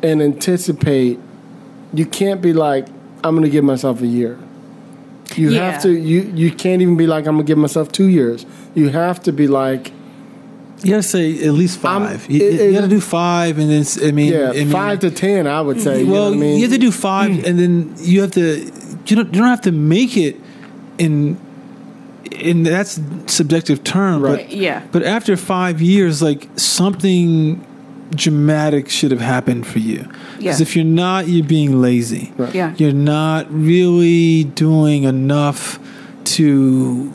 [0.01, 1.19] and anticipate.
[1.93, 2.87] You can't be like,
[3.23, 4.37] I'm going to give myself a year.
[5.35, 5.71] You Yeah.
[5.71, 5.91] have to.
[5.91, 8.45] You you can't even be like I'm gonna give myself two years.
[8.75, 9.91] You have to be like
[10.83, 13.81] You gotta say at least 5 you, it- you it- gotta do five, and then
[13.81, 15.47] s- I mean, yeah I mean, five to ten.
[15.47, 16.01] I would say.
[16.03, 16.55] you well, know what I mean?
[16.57, 18.57] you have to do five, and then you have to.
[19.07, 19.33] You don't.
[19.33, 20.35] You don't have to make it
[20.97, 21.37] in.
[22.31, 24.47] In that's subjective term, Right.
[24.49, 24.81] but Yeah.
[24.91, 27.61] But after five years, like something
[28.15, 30.05] dramatic should have happened for you.
[30.41, 30.63] Because Yeah.
[30.67, 32.33] if you're not, you're being lazy.
[32.37, 32.53] Right.
[32.55, 32.73] Yeah.
[32.77, 35.79] You're not really doing enough
[36.35, 37.13] to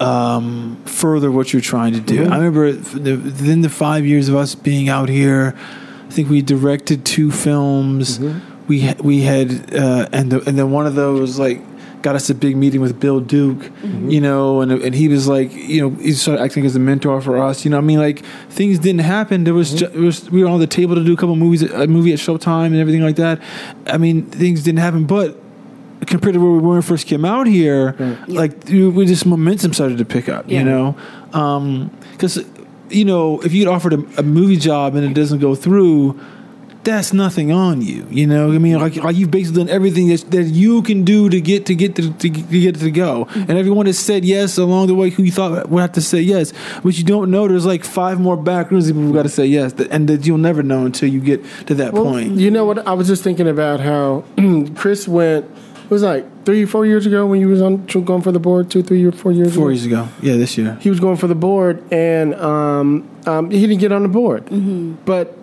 [0.00, 2.24] um, further what you're trying to do.
[2.24, 5.54] I remember the, within the five years of us being out here,
[6.06, 8.20] I think we directed two films.
[8.68, 11.60] We ha- we had uh, and the, and then one of those like
[12.06, 14.10] got us a big meeting with Bill Duke, mm-hmm.
[14.10, 17.20] you know, and and he was like, you know, he started acting as a mentor
[17.20, 17.64] for us.
[17.64, 19.42] You know, I mean, like things didn't happen.
[19.42, 19.92] There was, mm-hmm.
[19.92, 22.20] ju- was we were on the table to do a couple movies, a movie at
[22.20, 23.42] Showtime and everything like that.
[23.88, 25.36] I mean, things didn't happen, but
[26.06, 27.96] compared to where we were when we first came out here,
[28.28, 30.60] like you- we just momentum started to pick up, Yeah.
[30.60, 30.96] you know,
[31.32, 32.38] um, because
[32.88, 36.20] you know if you'd offered a, a movie job and it doesn't go through.
[36.86, 38.52] That's nothing on you, you know.
[38.52, 41.66] I mean, like, like you've basically done everything that, that you can do to get
[41.66, 44.94] to get to, to, to get to go, and everyone has said yes along the
[44.94, 46.52] way who you thought would have to say yes,
[46.84, 49.44] but you don't know there's like five more back rooms people who've got to say
[49.46, 52.36] yes, that, and that you'll never know until you get to that Well, point.
[52.36, 52.86] You know what?
[52.86, 54.22] I was just thinking about how
[54.76, 55.44] Chris went.
[55.44, 58.70] It was like three, four years ago when you was on going for the board.
[58.70, 59.54] Two, three, or four years.
[59.54, 59.70] Four ago?
[59.70, 60.78] years ago, yeah, this year.
[60.80, 64.44] He was going for the board, and um, um, he didn't get on the board.
[65.04, 65.36] But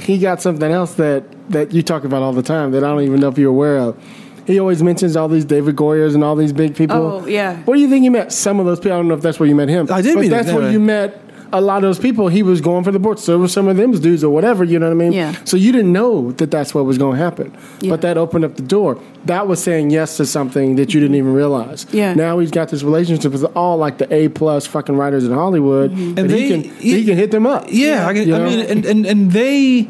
[0.00, 3.02] he got something else that that you talk about all the time that I don't
[3.02, 4.02] even know if you're aware of.
[4.46, 6.96] He always mentions all these David Goyers and all these big people.
[6.96, 7.58] Oh, yeah.
[7.62, 8.94] Where do you think you met some of those people?
[8.94, 9.86] I don't know if that's where you met him.
[9.90, 10.70] I did but meet him, that's where yeah.
[10.70, 11.21] you met
[11.52, 12.28] a lot of those people.
[12.28, 13.18] He was going for the board.
[13.18, 14.64] So were some of them dudes or whatever.
[14.64, 15.12] You know what I mean?
[15.12, 15.34] Yeah.
[15.44, 17.56] So you didn't know that that's what was going to happen.
[17.80, 17.90] Yeah.
[17.90, 18.98] But that opened up the door.
[19.26, 21.86] That was saying yes to something that you didn't even realize.
[21.92, 22.14] Yeah.
[22.14, 25.90] Now he's got this relationship with all like the A plus fucking writers in Hollywood,
[25.92, 26.08] Mm-hmm.
[26.08, 27.66] and, And he can he can hit them up.
[27.68, 29.88] Yeah, I, can, You I mean, and, and and they,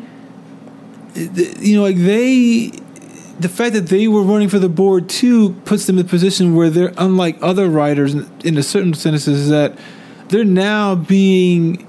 [1.15, 2.71] you know, like they,
[3.39, 6.55] the fact that they were running for the board too puts them in a position
[6.55, 9.77] where they're unlike other writers in, in a certain sense is that
[10.33, 11.87] they're now being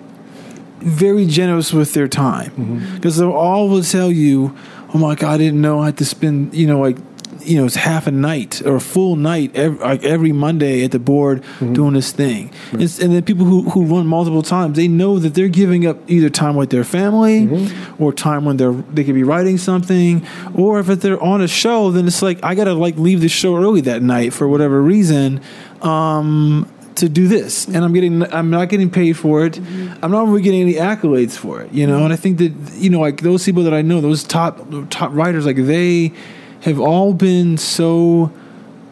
[0.79, 2.95] very generous with their time mm-hmm.
[2.95, 4.55] because they'll always tell you,
[4.93, 6.97] "Oh my God, I didn't know I had to spend you know like."
[7.45, 10.91] You know, it's half a night or a full night every, like every Monday at
[10.91, 11.73] the board mm-hmm.
[11.73, 12.53] doing this thing.
[12.71, 15.97] It's, and then people who, who run multiple times, they know that they're giving up
[16.09, 18.01] either time with their family mm-hmm.
[18.01, 20.25] or time when they're they could be writing something,
[20.55, 23.57] or if they're on a show, then it's like I gotta like leave the show
[23.57, 25.41] early that night for whatever reason.
[25.81, 26.72] Um,
[27.04, 29.58] to do this, and I'm getting, I'm not getting paid for it.
[29.58, 32.06] I'm not really getting any accolades for it, you know.
[32.06, 35.12] And I think that you know, like those people that I know, those top top
[35.14, 36.14] writers, like they
[36.62, 38.32] have all been so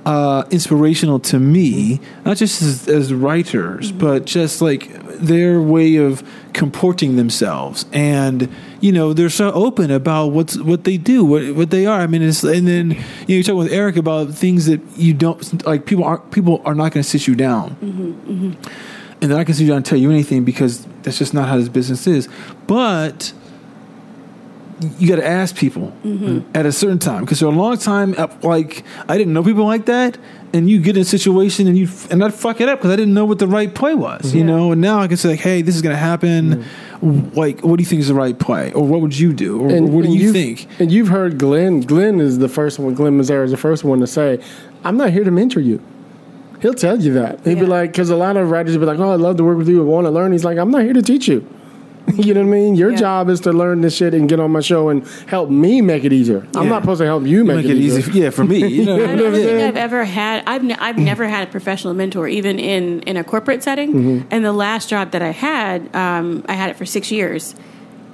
[0.05, 6.22] uh, inspirational to me, not just as, as writers, but just like their way of
[6.53, 8.49] comporting themselves, and
[8.79, 12.01] you know they're so open about what's what they do, what what they are.
[12.01, 15.13] I mean, it's and then you know you talk with Eric about things that you
[15.13, 15.85] don't like.
[15.85, 18.71] People aren't people are not going to sit you down, mm-hmm, mm-hmm.
[19.21, 21.33] and they're not going to sit you down and tell you anything because that's just
[21.33, 22.27] not how this business is.
[22.67, 23.33] But
[24.97, 25.93] you got to ask people
[26.53, 29.65] at a certain time because for a long time, uh, like I didn't know people
[29.65, 30.17] like that,
[30.53, 32.95] and you get in a situation and you and I'd fuck it up because I
[32.95, 34.71] didn't know what the right play was, you know.
[34.71, 36.65] And now I can say like, hey, this is gonna happen.
[37.01, 39.69] Like, what do you think is the right play, or what would you do, or,
[39.71, 40.67] or what do you think?
[40.79, 41.82] And you've heard Glen.
[41.82, 42.93] Glen is the first one.
[42.93, 44.39] Glen Mazzara is the first one to say,
[44.84, 45.82] "I'm not here to mentor you."
[46.61, 47.43] He'll tell you that.
[47.43, 49.57] He'd be like, because a lot of writers be like, "Oh, I'd love to work
[49.57, 49.82] with you.
[49.82, 51.47] I want to learn." He's like, "I'm not here to teach you."
[52.15, 52.75] you know what I mean?
[52.75, 52.97] Your Yeah.
[52.97, 56.03] job is to learn this shit and get on my show and help me make
[56.03, 56.45] it easier.
[56.55, 58.65] I'm not supposed to help you make, Make it easy, yeah, for me.
[58.67, 60.43] You know, I don't think I've ever had.
[60.47, 63.93] I've ne- I've never had a professional mentor, even in in a corporate setting.
[63.93, 64.28] Mm-hmm.
[64.32, 67.55] And the last job that I had, um, I had it for six years,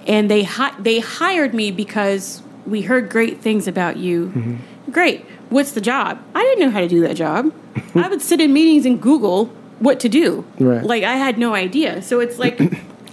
[0.05, 4.27] and they hi- they hired me because we heard great things about you.
[4.27, 4.91] Mm-hmm.
[4.91, 5.26] Great.
[5.49, 6.19] What's the job?
[6.35, 7.53] I didn't know how to do that job.
[7.95, 9.45] I would sit in meetings and Google
[9.80, 10.43] what to do.
[10.59, 10.84] Right.
[10.84, 12.01] Like I had no idea.
[12.01, 12.59] So it's like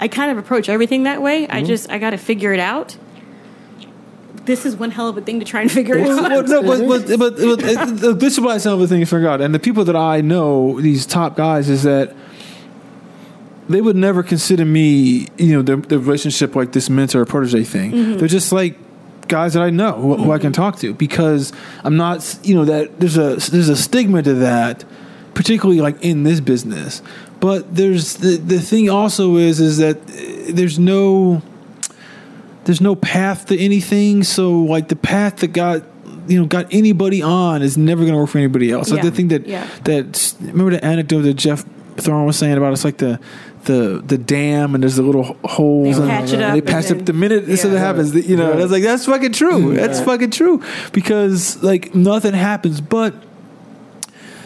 [0.00, 1.44] I kind of approach everything that way.
[1.44, 1.56] Mm-hmm.
[1.56, 2.96] I just I got to figure it out.
[4.44, 6.46] This is one hell of a thing to try and figure well, out.
[6.46, 7.36] no, but, but, but,
[8.00, 9.40] but this is why some of the things I forgot.
[9.40, 12.14] And the people that I know, these top guys, is that
[13.68, 17.64] they would never consider me, you know, the, the relationship like this mentor or protege
[17.64, 18.18] thing.
[18.18, 18.76] They're just like
[19.28, 21.52] guys that I know who, who I can talk to because
[21.82, 24.84] I'm not, you know, that there's a there's a stigma to that,
[25.32, 27.02] particularly like in this business.
[27.44, 31.42] But there's the the thing also is is that uh, there's no
[32.64, 34.22] there's no path to anything.
[34.24, 35.82] So like the path that got
[36.26, 38.90] you know got anybody on is never going to work for anybody else.
[38.90, 39.66] Like the thing that Yeah.
[39.84, 41.64] that remember the anecdote that Jeff
[41.96, 43.20] Thorne was saying about it's like the
[43.64, 46.60] the the dam and there's the little holes They and patch it and up they
[46.62, 47.62] patch then- it the minute this Yeah.
[47.64, 48.58] something happens that, you know Right.
[48.58, 50.06] that's like that's fucking true that's Right.
[50.06, 50.62] fucking true
[50.92, 53.14] because like nothing happens but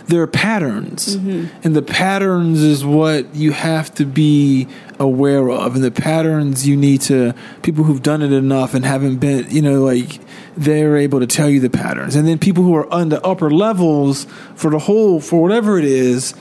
[0.09, 1.17] there are patterns.
[1.17, 1.59] Mm-hmm.
[1.65, 4.67] And the patterns is what you have to be
[4.99, 5.77] aware of.
[5.77, 9.63] And the patterns you need to people who've done it enough and haven't been you
[9.63, 10.21] know like
[10.57, 12.17] they're able to tell you the patterns.
[12.17, 15.85] And then people who are on the upper levels for the whole for whatever it
[15.85, 16.35] is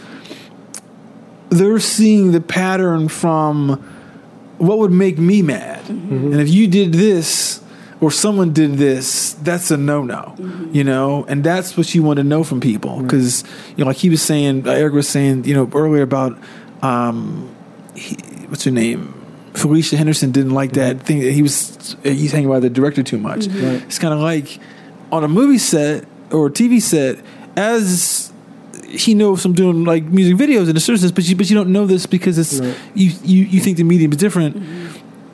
[1.49, 3.69] they're seeing the pattern from
[4.57, 5.81] what would make me mad.
[5.85, 6.33] Mm-hmm.
[6.33, 7.46] And if you did this
[7.99, 10.73] or someone did this that's a no-no mm-hmm.
[10.73, 11.25] you know?
[11.27, 13.03] And that's what you want to know from people mm-hmm.
[13.07, 13.43] because
[13.75, 16.37] you know like he was saying uh, eric was saying you know earlier about
[16.81, 17.53] um
[17.95, 18.15] he,
[18.47, 19.13] what's her name?
[19.53, 21.05] Felicia henderson didn't like that mm-hmm.
[21.05, 23.47] thing he was uh, he's hanging by the director too much.
[23.47, 24.59] It's kind of like
[25.11, 27.23] on a movie set or a tv set
[27.55, 28.31] as
[28.87, 31.55] he knows I'm doing like music videos in a certain sense, but you but you
[31.55, 32.75] don't know this because it's Right.
[32.93, 34.63] you, you you think the medium is different.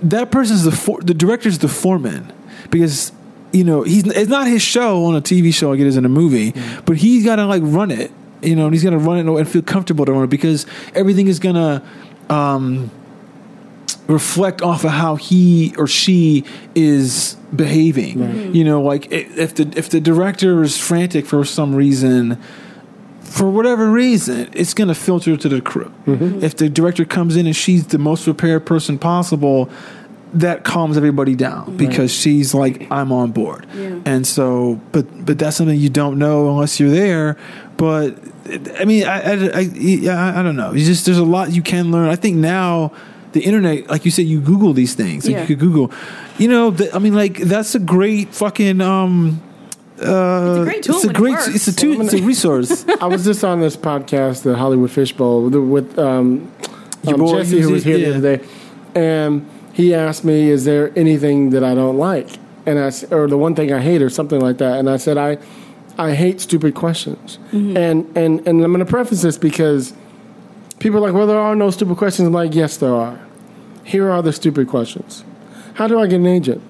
[0.01, 2.31] That person's the for, the director's the foreman
[2.73, 3.11] because
[3.53, 6.05] you know he's it's not his show on a TV show like it is in
[6.05, 6.85] a movie, mm-hmm.
[6.85, 8.11] but he's got to like run it.
[8.41, 10.65] You know, and he's got to run it and feel comfortable to run it because
[10.93, 11.81] everything is gonna.
[12.29, 12.91] Um,
[14.07, 16.43] reflect off of how he or she
[16.75, 18.17] is behaving.
[18.17, 18.53] Mm-hmm.
[18.53, 22.41] You know, like if the if the director is frantic for some reason,
[23.21, 25.91] for whatever reason, it's going to filter to the crew.
[26.05, 26.43] Mm-hmm.
[26.43, 29.69] If the director comes in and she's the most prepared person possible,
[30.33, 33.67] that calms everybody down because she's like, I'm on board.
[33.75, 33.99] Yeah.
[34.05, 37.37] And so, but but that's something you don't know unless you're there.
[37.77, 38.17] But
[38.79, 40.73] I mean, I I, I, yeah, I, I don't know.
[40.73, 42.09] You just there's a lot you can learn.
[42.09, 42.91] I think now.
[43.33, 45.25] The internet, like you said, you Google these things.
[45.25, 45.41] Like Yeah.
[45.41, 45.91] you could Google,
[46.37, 46.69] you know.
[46.69, 49.41] The, I mean, like that's a great fucking um,
[49.97, 50.95] It's a great tool.
[50.97, 51.47] it's a great, It works.
[51.55, 52.85] it's a tool, it's a resource.
[53.01, 56.51] I was just on this podcast, the Hollywood Fishbowl, with, with um,
[57.07, 58.09] um, Jesse, who was here Yeah.
[58.11, 58.45] the other day,
[58.93, 62.29] and he asked me, "Is there anything that I don't like?"
[62.65, 64.79] And I, or the one thing I hate, or something like that.
[64.79, 65.37] And I said, "I,
[65.97, 67.75] I hate stupid questions." Mm-hmm.
[67.75, 69.93] And and and I'm going to preface this because
[70.79, 73.19] people are like, "Well, there are no stupid questions." I'm like, "Yes, there are.
[73.83, 75.25] Here are the stupid questions.
[75.73, 76.61] How do I get an agent?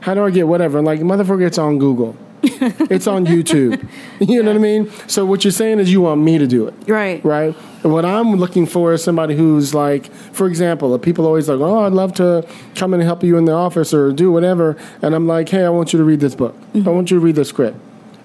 [0.00, 2.16] How do I get whatever?" Like, motherfucker, it's on Google.
[2.90, 3.86] it's on YouTube.
[4.20, 4.90] You know what I mean?
[5.06, 7.24] So what you're saying is you want me to do it, Right.
[7.24, 7.54] right?
[7.84, 11.60] And what I'm looking for is somebody who's like, for example, the people always like,
[11.60, 12.44] oh, I'd love to
[12.74, 14.76] come and help you in the office or do whatever.
[15.02, 16.54] And I'm like, hey, I want you to read this book.
[16.72, 16.88] Mm-hmm.
[16.88, 17.76] I want you to read the script.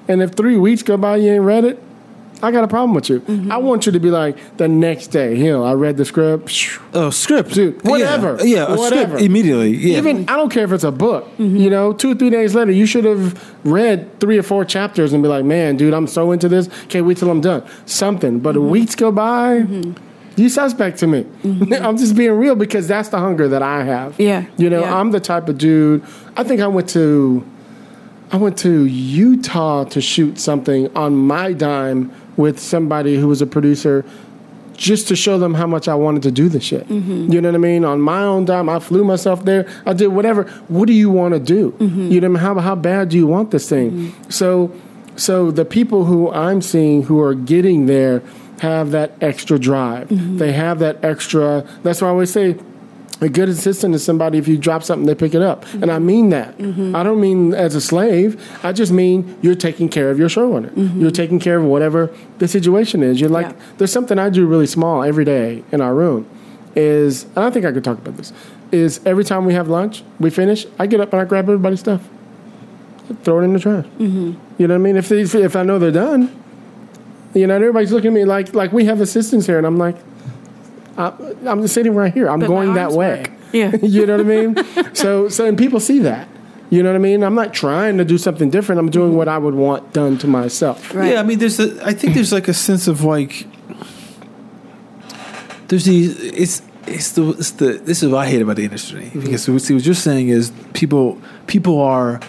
[0.07, 1.81] And if three weeks go by, you ain't read it,
[2.43, 3.21] I got a problem with you.
[3.21, 3.51] Mm-hmm.
[3.51, 5.35] I want you to be like the next day.
[5.35, 6.79] You know, I read the script.
[6.93, 8.37] Oh, script, Dude, whatever.
[8.39, 9.11] Yeah, yeah a Whatever.
[9.11, 9.75] script immediately.
[9.75, 11.25] Yeah, Even I don't care if it's a book.
[11.37, 11.55] Mm-hmm.
[11.55, 15.13] You know, two or three days later, you should have read three or four chapters
[15.13, 16.69] and be like, "Man, dude, I'm so into this.
[16.89, 18.39] Can't wait till I'm done." Something.
[18.39, 18.69] But mm-hmm.
[18.69, 19.65] weeks go by.
[20.35, 21.25] You suspect to me.
[21.71, 24.19] I'm just being real because that's the hunger that I have.
[24.19, 24.45] Yeah.
[24.57, 24.99] You know, Yeah.
[24.99, 26.03] I'm the type of dude.
[26.35, 27.45] I think I went to,
[28.31, 33.47] I went to Utah to shoot something on my dime with somebody who was a
[33.47, 34.05] producer
[34.75, 36.87] just to show them how much I wanted to do the shit.
[36.87, 37.31] Mm-hmm.
[37.31, 37.85] You know what I mean?
[37.85, 39.67] On my own dime, I flew myself there.
[39.85, 40.43] I did whatever.
[40.67, 41.71] What do you want to do?
[41.71, 42.11] Mm-hmm.
[42.11, 43.91] You know how how bad do you want this thing?
[43.91, 44.29] Mm-hmm.
[44.29, 44.71] So
[45.15, 48.23] so the people who I'm seeing who are getting there
[48.59, 50.07] have that extra drive.
[50.39, 51.67] They have that extra.
[51.83, 52.57] That's why I always say.
[53.23, 55.65] A good assistant is somebody if you drop something, they pick it up.
[55.75, 56.57] And I mean that.
[56.57, 56.93] Mm-hmm.
[56.93, 58.37] I don't mean as a slave.
[58.65, 60.69] I just mean you're taking care of your showrunner.
[60.71, 60.99] Mm-hmm.
[60.99, 63.21] You're taking care of whatever the situation is.
[63.21, 63.55] You're like, Yeah.
[63.77, 66.27] there's something I do really small every day in our room.
[66.75, 68.33] Is and I think I could talk about this.
[68.73, 71.79] Is every time we have lunch, we finish, I get up and I grab everybody's
[71.79, 72.01] stuff,
[73.23, 73.85] throw it in the trash.
[73.85, 74.33] Mm-hmm.
[74.57, 74.97] You know what I mean?
[74.97, 76.23] If they, if I know they're done,
[77.33, 79.77] you know, and everybody's looking at me like like we have assistants here, and I'm
[79.77, 79.95] like,
[80.97, 81.13] I,
[81.45, 82.29] I'm just sitting right here.
[82.29, 83.19] I'm But going that way.
[83.19, 83.31] work.
[83.51, 83.75] Yeah.
[83.81, 84.93] you know what I mean?
[84.95, 86.27] so so and people see that.
[86.69, 87.23] You know what I mean?
[87.23, 88.79] I'm not trying to do something different.
[88.79, 90.93] I'm doing what I would want done to myself.
[90.93, 91.13] Right.
[91.13, 91.85] Yeah, I mean, there's a.
[91.85, 93.45] I think there's like a sense of like.
[95.67, 96.19] There's these.
[96.19, 97.73] It's it's the it's the.
[97.73, 99.19] This is what I hate about the industry mm-hmm.
[99.19, 102.19] because see what you're saying is people people are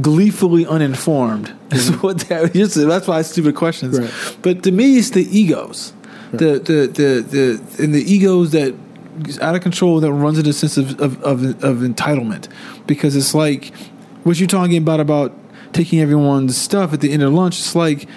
[0.00, 1.52] gleefully uninformed.
[1.72, 2.00] Is mm-hmm.
[2.00, 2.52] what that,
[2.88, 3.98] that's why it's stupid questions.
[3.98, 4.38] Right.
[4.42, 5.92] But to me, it's the egos,
[6.32, 8.74] the the the the and the egos that
[9.26, 12.48] is out of control that runs into a sense of, of, of, of entitlement
[12.86, 13.74] because it's like
[14.22, 15.32] what you're talking about about
[15.72, 17.58] taking everyone's stuff at the end of lunch.
[17.58, 18.08] It's like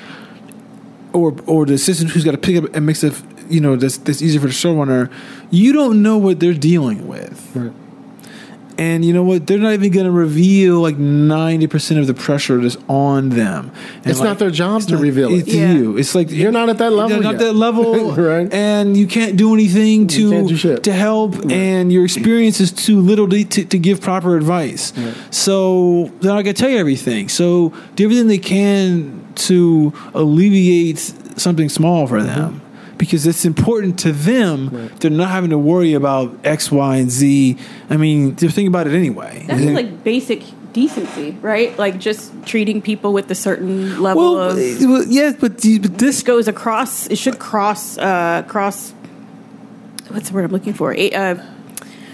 [1.14, 3.14] or or the assistant who's got to pick up and mix it,
[3.50, 5.12] you know, that's that's easier for the showrunner.
[5.50, 7.74] You don't know what they're dealing with, Right.
[8.82, 9.46] And you know what?
[9.46, 13.72] They're not even going to reveal like ninety percent of the pressure that's on them.
[13.98, 15.40] And It's not their job it's to reveal it.
[15.40, 15.74] It's Yeah.
[15.74, 15.98] you.
[15.98, 17.40] It's like You're not at that level You're not yet.
[17.42, 18.52] that level, Right.
[18.52, 23.28] And you can't do anything to do to help, and your experience is too little
[23.30, 24.94] to, to, to give proper advice.
[25.30, 27.30] So they're not going to tell you everything.
[27.30, 30.98] So do everything they can to alleviate
[31.38, 32.62] something small for them.
[33.02, 37.58] Because it's important to them, they're not having to worry about X, Y, and Z.
[37.90, 39.44] I mean, they're thinking about it anyway.
[39.48, 41.76] That's just like basic decency, right?
[41.80, 46.22] Like just treating people with a certain level well, of well, yes, but, but this
[46.22, 47.08] goes across.
[47.08, 48.92] It should cross uh, cross.
[50.10, 50.94] What's the word I'm looking for?
[50.94, 51.44] A, uh,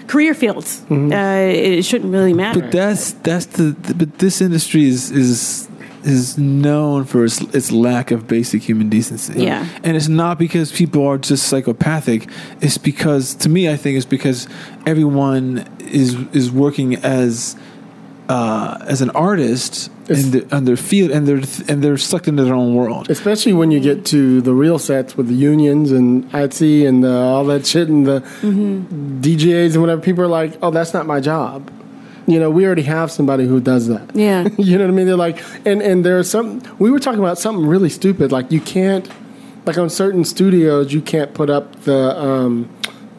[0.07, 0.79] career fields.
[0.83, 1.11] Mm-hmm.
[1.11, 2.61] Uh, it shouldn't really matter.
[2.61, 5.66] But that's that's the, the but this industry is is
[6.07, 9.43] is known for its, its lack of basic human decency.
[9.43, 9.67] Yeah.
[9.83, 12.29] and it's not because people are just psychopathic.
[12.61, 14.47] It's because to me, I think it's because
[14.85, 17.55] everyone is is working as
[18.29, 22.43] uh, as an artist in, the, on their field, and they're and they're sucked into
[22.43, 23.09] their own world.
[23.09, 27.13] Especially when you get to the real sets with the unions and IATSE and the,
[27.13, 30.01] all that shit and the DJs and whatever.
[30.01, 31.71] People are like, "Oh, that's not my job."
[32.27, 34.13] You know, we already have somebody who does that.
[34.13, 34.47] Yeah.
[34.57, 35.07] you know what I mean?
[35.07, 36.61] They're like, and and there's some.
[36.77, 38.31] We were talking about something really stupid.
[38.31, 39.09] Like you can't,
[39.65, 42.69] like on certain studios, you can't put up the um,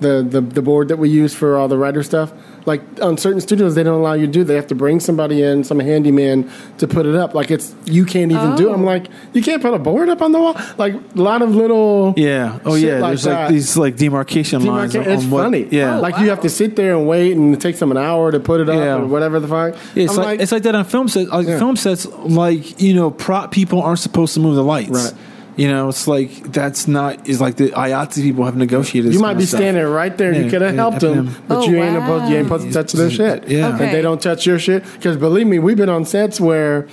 [0.00, 2.32] the the the board that we use for all the writer stuff.
[2.66, 4.44] Like on certain studios, they don't allow you to do.
[4.44, 7.34] They have to bring somebody in, some handyman, to put it up.
[7.34, 8.68] Like it's you can't even do.
[8.68, 8.72] it.
[8.74, 8.86] I'm Oh.
[8.86, 10.56] like, you can't put a board up on the wall.
[10.76, 12.14] Like a lot of little.
[12.16, 12.58] Yeah.
[12.64, 12.98] Oh Shit yeah.
[12.98, 13.40] like There's that.
[13.44, 14.94] like these like demarcation lines.
[14.94, 15.68] Demarca- on- it's what- funny.
[15.70, 15.96] Yeah.
[15.96, 18.30] Oh, like you have to sit there and wait, and it takes them an hour
[18.32, 18.96] to put it up Yeah.
[18.96, 19.74] or whatever the fuck.
[19.94, 21.30] Yeah, it's I'm like, it's like that on film sets.
[21.30, 21.58] Like Yeah.
[21.58, 24.90] film sets, like you know, prop people aren't supposed to move the lights.
[24.90, 25.12] Right.
[25.58, 27.28] You know, it's like that's not.
[27.28, 29.12] Is like the IATSE people have negotiated.
[29.12, 30.32] You might be standing right there.
[30.32, 32.30] Yeah, you could have yeah, helped help them, but Oh, you ain't supposed.
[32.30, 33.48] You ain't supposed to touch their shit.
[33.48, 33.70] Yeah.
[33.70, 34.84] and they don't touch your shit.
[34.94, 36.86] Because believe me, we've been on sets where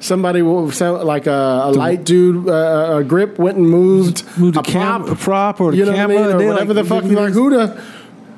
[0.00, 4.56] somebody will sound like a, a light dude, uh, a grip went and moved, Moved
[4.58, 6.52] a the cam- prop, a prop or the you know camera, what I mean, or
[6.52, 7.04] whatever like- the fuck.
[7.04, 7.82] He's like, who the.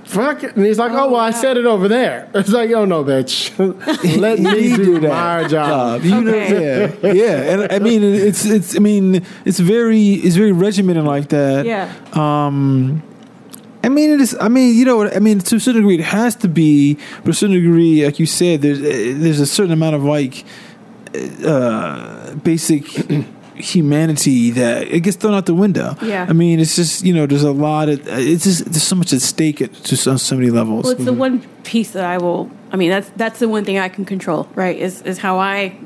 [0.04, 0.56] Fuck it.
[0.56, 2.28] And he's like, oh, well, I said it over there.
[2.34, 3.56] It's like, oh, no, bitch.
[4.18, 5.08] Let me do, that.
[5.42, 6.02] my job.
[6.04, 6.98] You know, Okay.
[7.02, 8.76] yeah, yeah, and I mean, it's it's.
[8.76, 11.64] I mean, it's very it's very regimented like that.
[11.66, 11.92] Yeah.
[12.12, 13.02] Um,
[13.84, 14.36] I mean, it is.
[14.40, 16.94] I mean, you know, what I mean, to a certain degree, it has to be,
[17.16, 20.04] but to a certain degree, like you said, there's uh, there's a certain amount of
[20.04, 20.44] like
[21.44, 22.84] uh, basic
[23.54, 25.96] humanity that it gets thrown out the window.
[26.02, 26.26] Yeah.
[26.28, 29.12] I mean, it's just you know, there's a lot of it's just there's so much
[29.12, 30.84] at stake at just on so many levels.
[30.84, 32.50] Well, it's the one piece that I will.
[32.70, 34.76] I mean, that's that's the one thing I can control, right?
[34.76, 35.76] Is is how I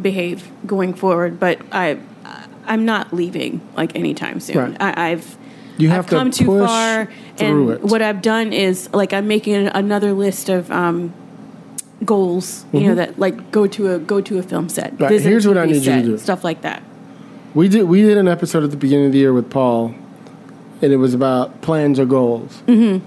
[0.00, 1.38] behave going forward.
[1.38, 1.98] But I,
[2.64, 4.56] I'm not leaving like anytime soon.
[4.56, 4.76] Right.
[4.80, 5.36] I, I've
[5.78, 7.08] You have I've to come too far,
[7.38, 7.82] and it.
[7.82, 10.70] what I've done is like I'm making another list of.
[10.70, 11.14] Um,
[12.04, 15.04] goals you know that like go to a go to a film set Mm-hmm.
[15.04, 16.18] Right, here's what I need you to do.
[16.18, 16.82] stuff like that
[17.54, 19.94] We did we did an episode at the beginning of the year with Paul,
[20.80, 22.62] and it was about plans or goals.
[22.66, 23.04] Mm-hmm.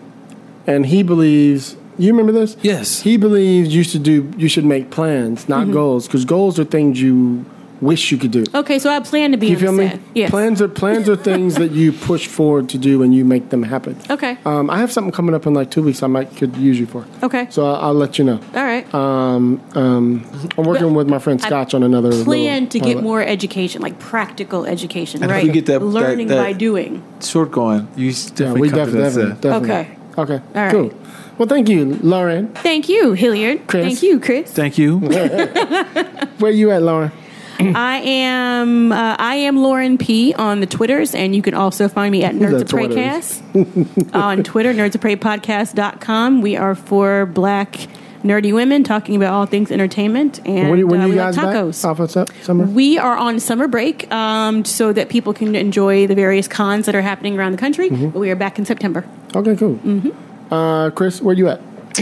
[0.68, 1.78] And he believes.
[1.98, 2.58] You remember this?
[2.62, 3.02] Yes.
[3.02, 4.32] He believes you should do.
[4.38, 5.52] You should make plans, Mm-hmm.
[5.52, 7.46] not goals, because goals are things you
[7.81, 8.43] wish you could do.
[8.53, 9.89] okay so I plan to be You on feel the me?
[9.89, 13.26] set yes Plans are plans are things that you push forward to do and you
[13.26, 13.97] make them happen.
[14.10, 16.02] okay Um, I have something coming up in like two weeks.
[16.03, 17.06] I might could use you for.
[17.23, 18.39] okay So I'll, I'll let you know.
[18.56, 20.23] all right Um, um,
[20.57, 23.22] I'm working But with my friend I Scotch on another plan little to get more
[23.22, 25.43] education, like practical education, And right?
[25.43, 27.02] we get that- that- learning that- by doing.
[27.22, 27.88] short going.
[27.95, 29.72] You Yeah, definitely we come to definitely, that definitely, definitely.
[29.72, 30.34] Okay.
[30.35, 30.39] Okay.
[30.56, 30.72] All right.
[30.72, 30.91] Cool.
[31.38, 32.47] Well, thank you, Lauren.
[32.64, 33.68] Thank you, Hilliard.
[33.68, 33.84] Chris.
[33.85, 34.52] Thank you, Chris.
[34.53, 34.99] Thank you.
[36.39, 37.11] Where you at, Lauren?
[37.76, 42.11] I am uh, I am Lauren P on the Twitters, and you can also find
[42.11, 46.41] me at Nerds of Preycast on Twitter, nerdsofpreypodcast.com.
[46.41, 47.88] We are for black
[48.26, 51.36] nerdy women talking about all things entertainment and when when uh, you we like guys
[51.38, 51.86] back tacos.
[51.86, 52.65] off of summer?
[52.65, 56.95] We are on summer break um, so that people can enjoy the various cons that
[56.95, 57.90] are happening around the country.
[57.90, 58.10] Mm-hmm.
[58.10, 59.07] But we are back in September.
[59.36, 59.76] Okay, cool.
[59.76, 60.53] Mm-hmm.
[60.53, 61.61] Uh, Chris, where are you at?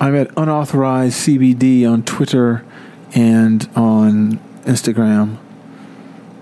[0.00, 2.64] I'm at unauthorized CBD on Twitter
[3.14, 5.38] and on Instagram.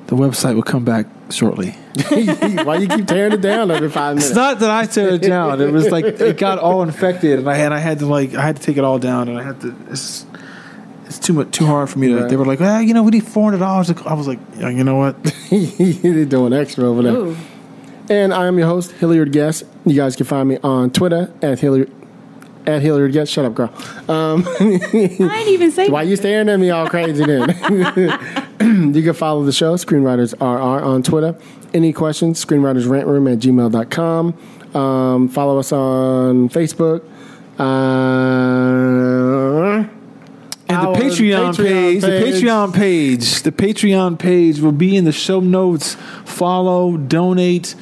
[0.07, 1.71] The website will come back shortly.
[2.09, 4.29] Why you keep tearing it down every five minutes?
[4.29, 5.61] It's not that I tear it down.
[5.61, 8.43] It was like it got all infected, and I had I had to like I
[8.43, 9.75] had to take it all down, and I had to.
[9.91, 10.27] It's,
[11.07, 12.21] it's too much too hard for me to.
[12.21, 12.31] Right.
[12.31, 13.91] They were like, ah, you know, we need four hundred dollars.
[13.91, 15.23] I was like, yeah, you know what?
[15.51, 17.15] They're doing extra over there.
[17.15, 17.37] Ooh.
[18.11, 19.65] And I am your host, Hilliard Guess.
[19.87, 21.91] You guys can find me on Twitter at Hilliard
[22.67, 23.29] at Hilliard Guess.
[23.29, 23.71] Shut up, girl.
[24.09, 27.49] Um, I didn't even say Why you staring at me all crazy then?
[28.95, 31.37] you can follow the show, Screenwriters RR, on Twitter.
[31.75, 34.35] Any questions, screenwritersrantroom at gmail.com.
[34.81, 37.03] Um, follow us on Facebook.
[37.59, 37.65] Uh,
[40.69, 45.13] And the our Patreon, page, the Patreon page, the Patreon page will be in the
[45.13, 45.97] show notes.
[46.25, 47.75] Follow, donate.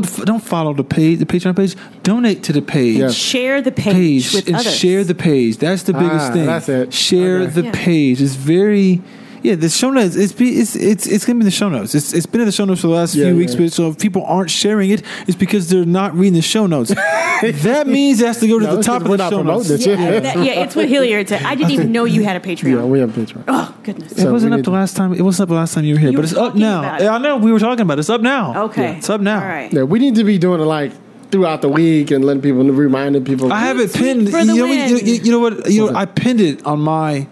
[0.00, 1.76] Don't don't follow the page, the Patreon page.
[2.02, 2.96] Donate to the page.
[2.96, 3.14] Yes.
[3.14, 3.94] Share the page,
[4.24, 4.74] Page with and others.
[4.76, 5.58] share the page.
[5.58, 6.46] That's the biggest Ah, thing.
[6.46, 6.92] that's it.
[6.92, 7.50] Share Okay.
[7.52, 7.70] the Yeah.
[7.72, 8.20] page.
[8.20, 9.00] It's very.
[9.44, 10.16] Yeah, the show notes.
[10.16, 11.94] It's be, it's it's it's gonna be in the show notes.
[11.94, 13.38] It's it's been in the show notes for the last Yeah, few yeah.
[13.38, 13.54] weeks.
[13.54, 16.88] But so if people aren't sharing it, it's because they're not reading the show notes.
[17.42, 19.68] that means it has to go to No, the top of the show notes.
[19.68, 19.80] it.
[19.86, 21.42] yeah, that- yeah, it's what Hilliard said.
[21.42, 22.70] I didn't even know you had a Patreon.
[22.78, 23.44] Yeah, we have Patreon.
[23.46, 24.12] oh goodness.
[24.12, 25.12] It So wasn't up the last time.
[25.12, 26.96] It wasn't up the last time you were here, You but were it's up now.
[26.96, 27.06] it.
[27.06, 28.00] I know we were talking about it.
[28.00, 28.64] It's up now.
[28.64, 28.96] Okay.
[28.96, 29.42] it's up now.
[29.42, 29.70] All right.
[29.70, 30.92] Yeah, we need to be doing it like
[31.30, 33.52] throughout the week and letting people reminding people.
[33.52, 34.28] I have it pinned.
[34.28, 35.70] You know, what- you, you, you know what?
[35.70, 37.26] You know, I pinned it on my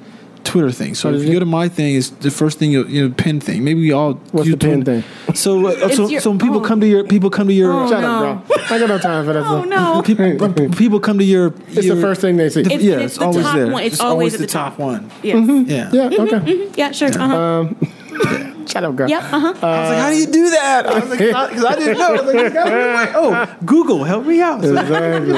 [0.44, 0.94] Twitter thing.
[0.94, 1.32] So if you you?
[1.34, 3.64] go to my thing, is the first thing you you know pin thing.
[3.64, 5.04] Maybe we all What's you the pin thing?
[5.34, 6.60] So uh, so, your- so when people oh.
[6.60, 8.26] come to your people come to your Oh, Shut no.
[8.26, 8.56] up, bro.
[8.70, 9.42] I got no time for that.
[9.52, 10.02] Oh no.
[10.02, 11.52] people, people come to your.
[11.68, 12.60] It's the first thing they see.
[12.60, 13.70] It's- yeah, it's it's, the always top there.
[13.70, 13.82] one.
[13.82, 14.78] It's always at the the top top.
[14.78, 15.10] one.
[15.22, 15.48] Yes.
[15.68, 15.90] Yeah.
[15.92, 16.70] yeah, okay.
[16.76, 17.08] Yeah, sure.
[17.08, 17.68] Uh-huh.
[18.66, 19.08] Shut up, girl.
[19.08, 19.22] yep.
[19.24, 19.36] Uh-huh.
[19.36, 20.86] I was like, how do you do that?
[20.86, 22.08] I was like, because I didn't know.
[22.08, 24.64] I was like, you like, oh, Google, help me out.
[24.64, 25.32] Exactly.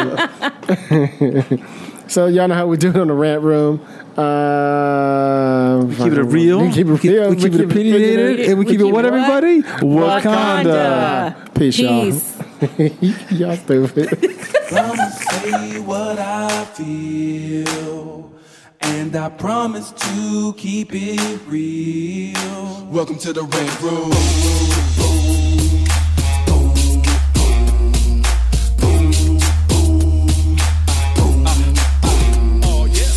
[2.09, 3.81] so y'all know how we do it on the rant room.
[4.16, 6.61] Uh, keep it real.
[6.61, 7.31] We keep it real.
[7.31, 9.62] We keep it opinionated, and we keep it what, everybody?
[9.62, 11.53] Wakanda.
[11.55, 12.39] Peace, Peace.
[12.39, 12.89] y'all.
[13.39, 14.09] y'all stupid.
[14.70, 18.32] I'ma say what I feel.
[18.82, 22.86] And I promise to keep it real.
[22.86, 25.44] Welcome to the Rant Room.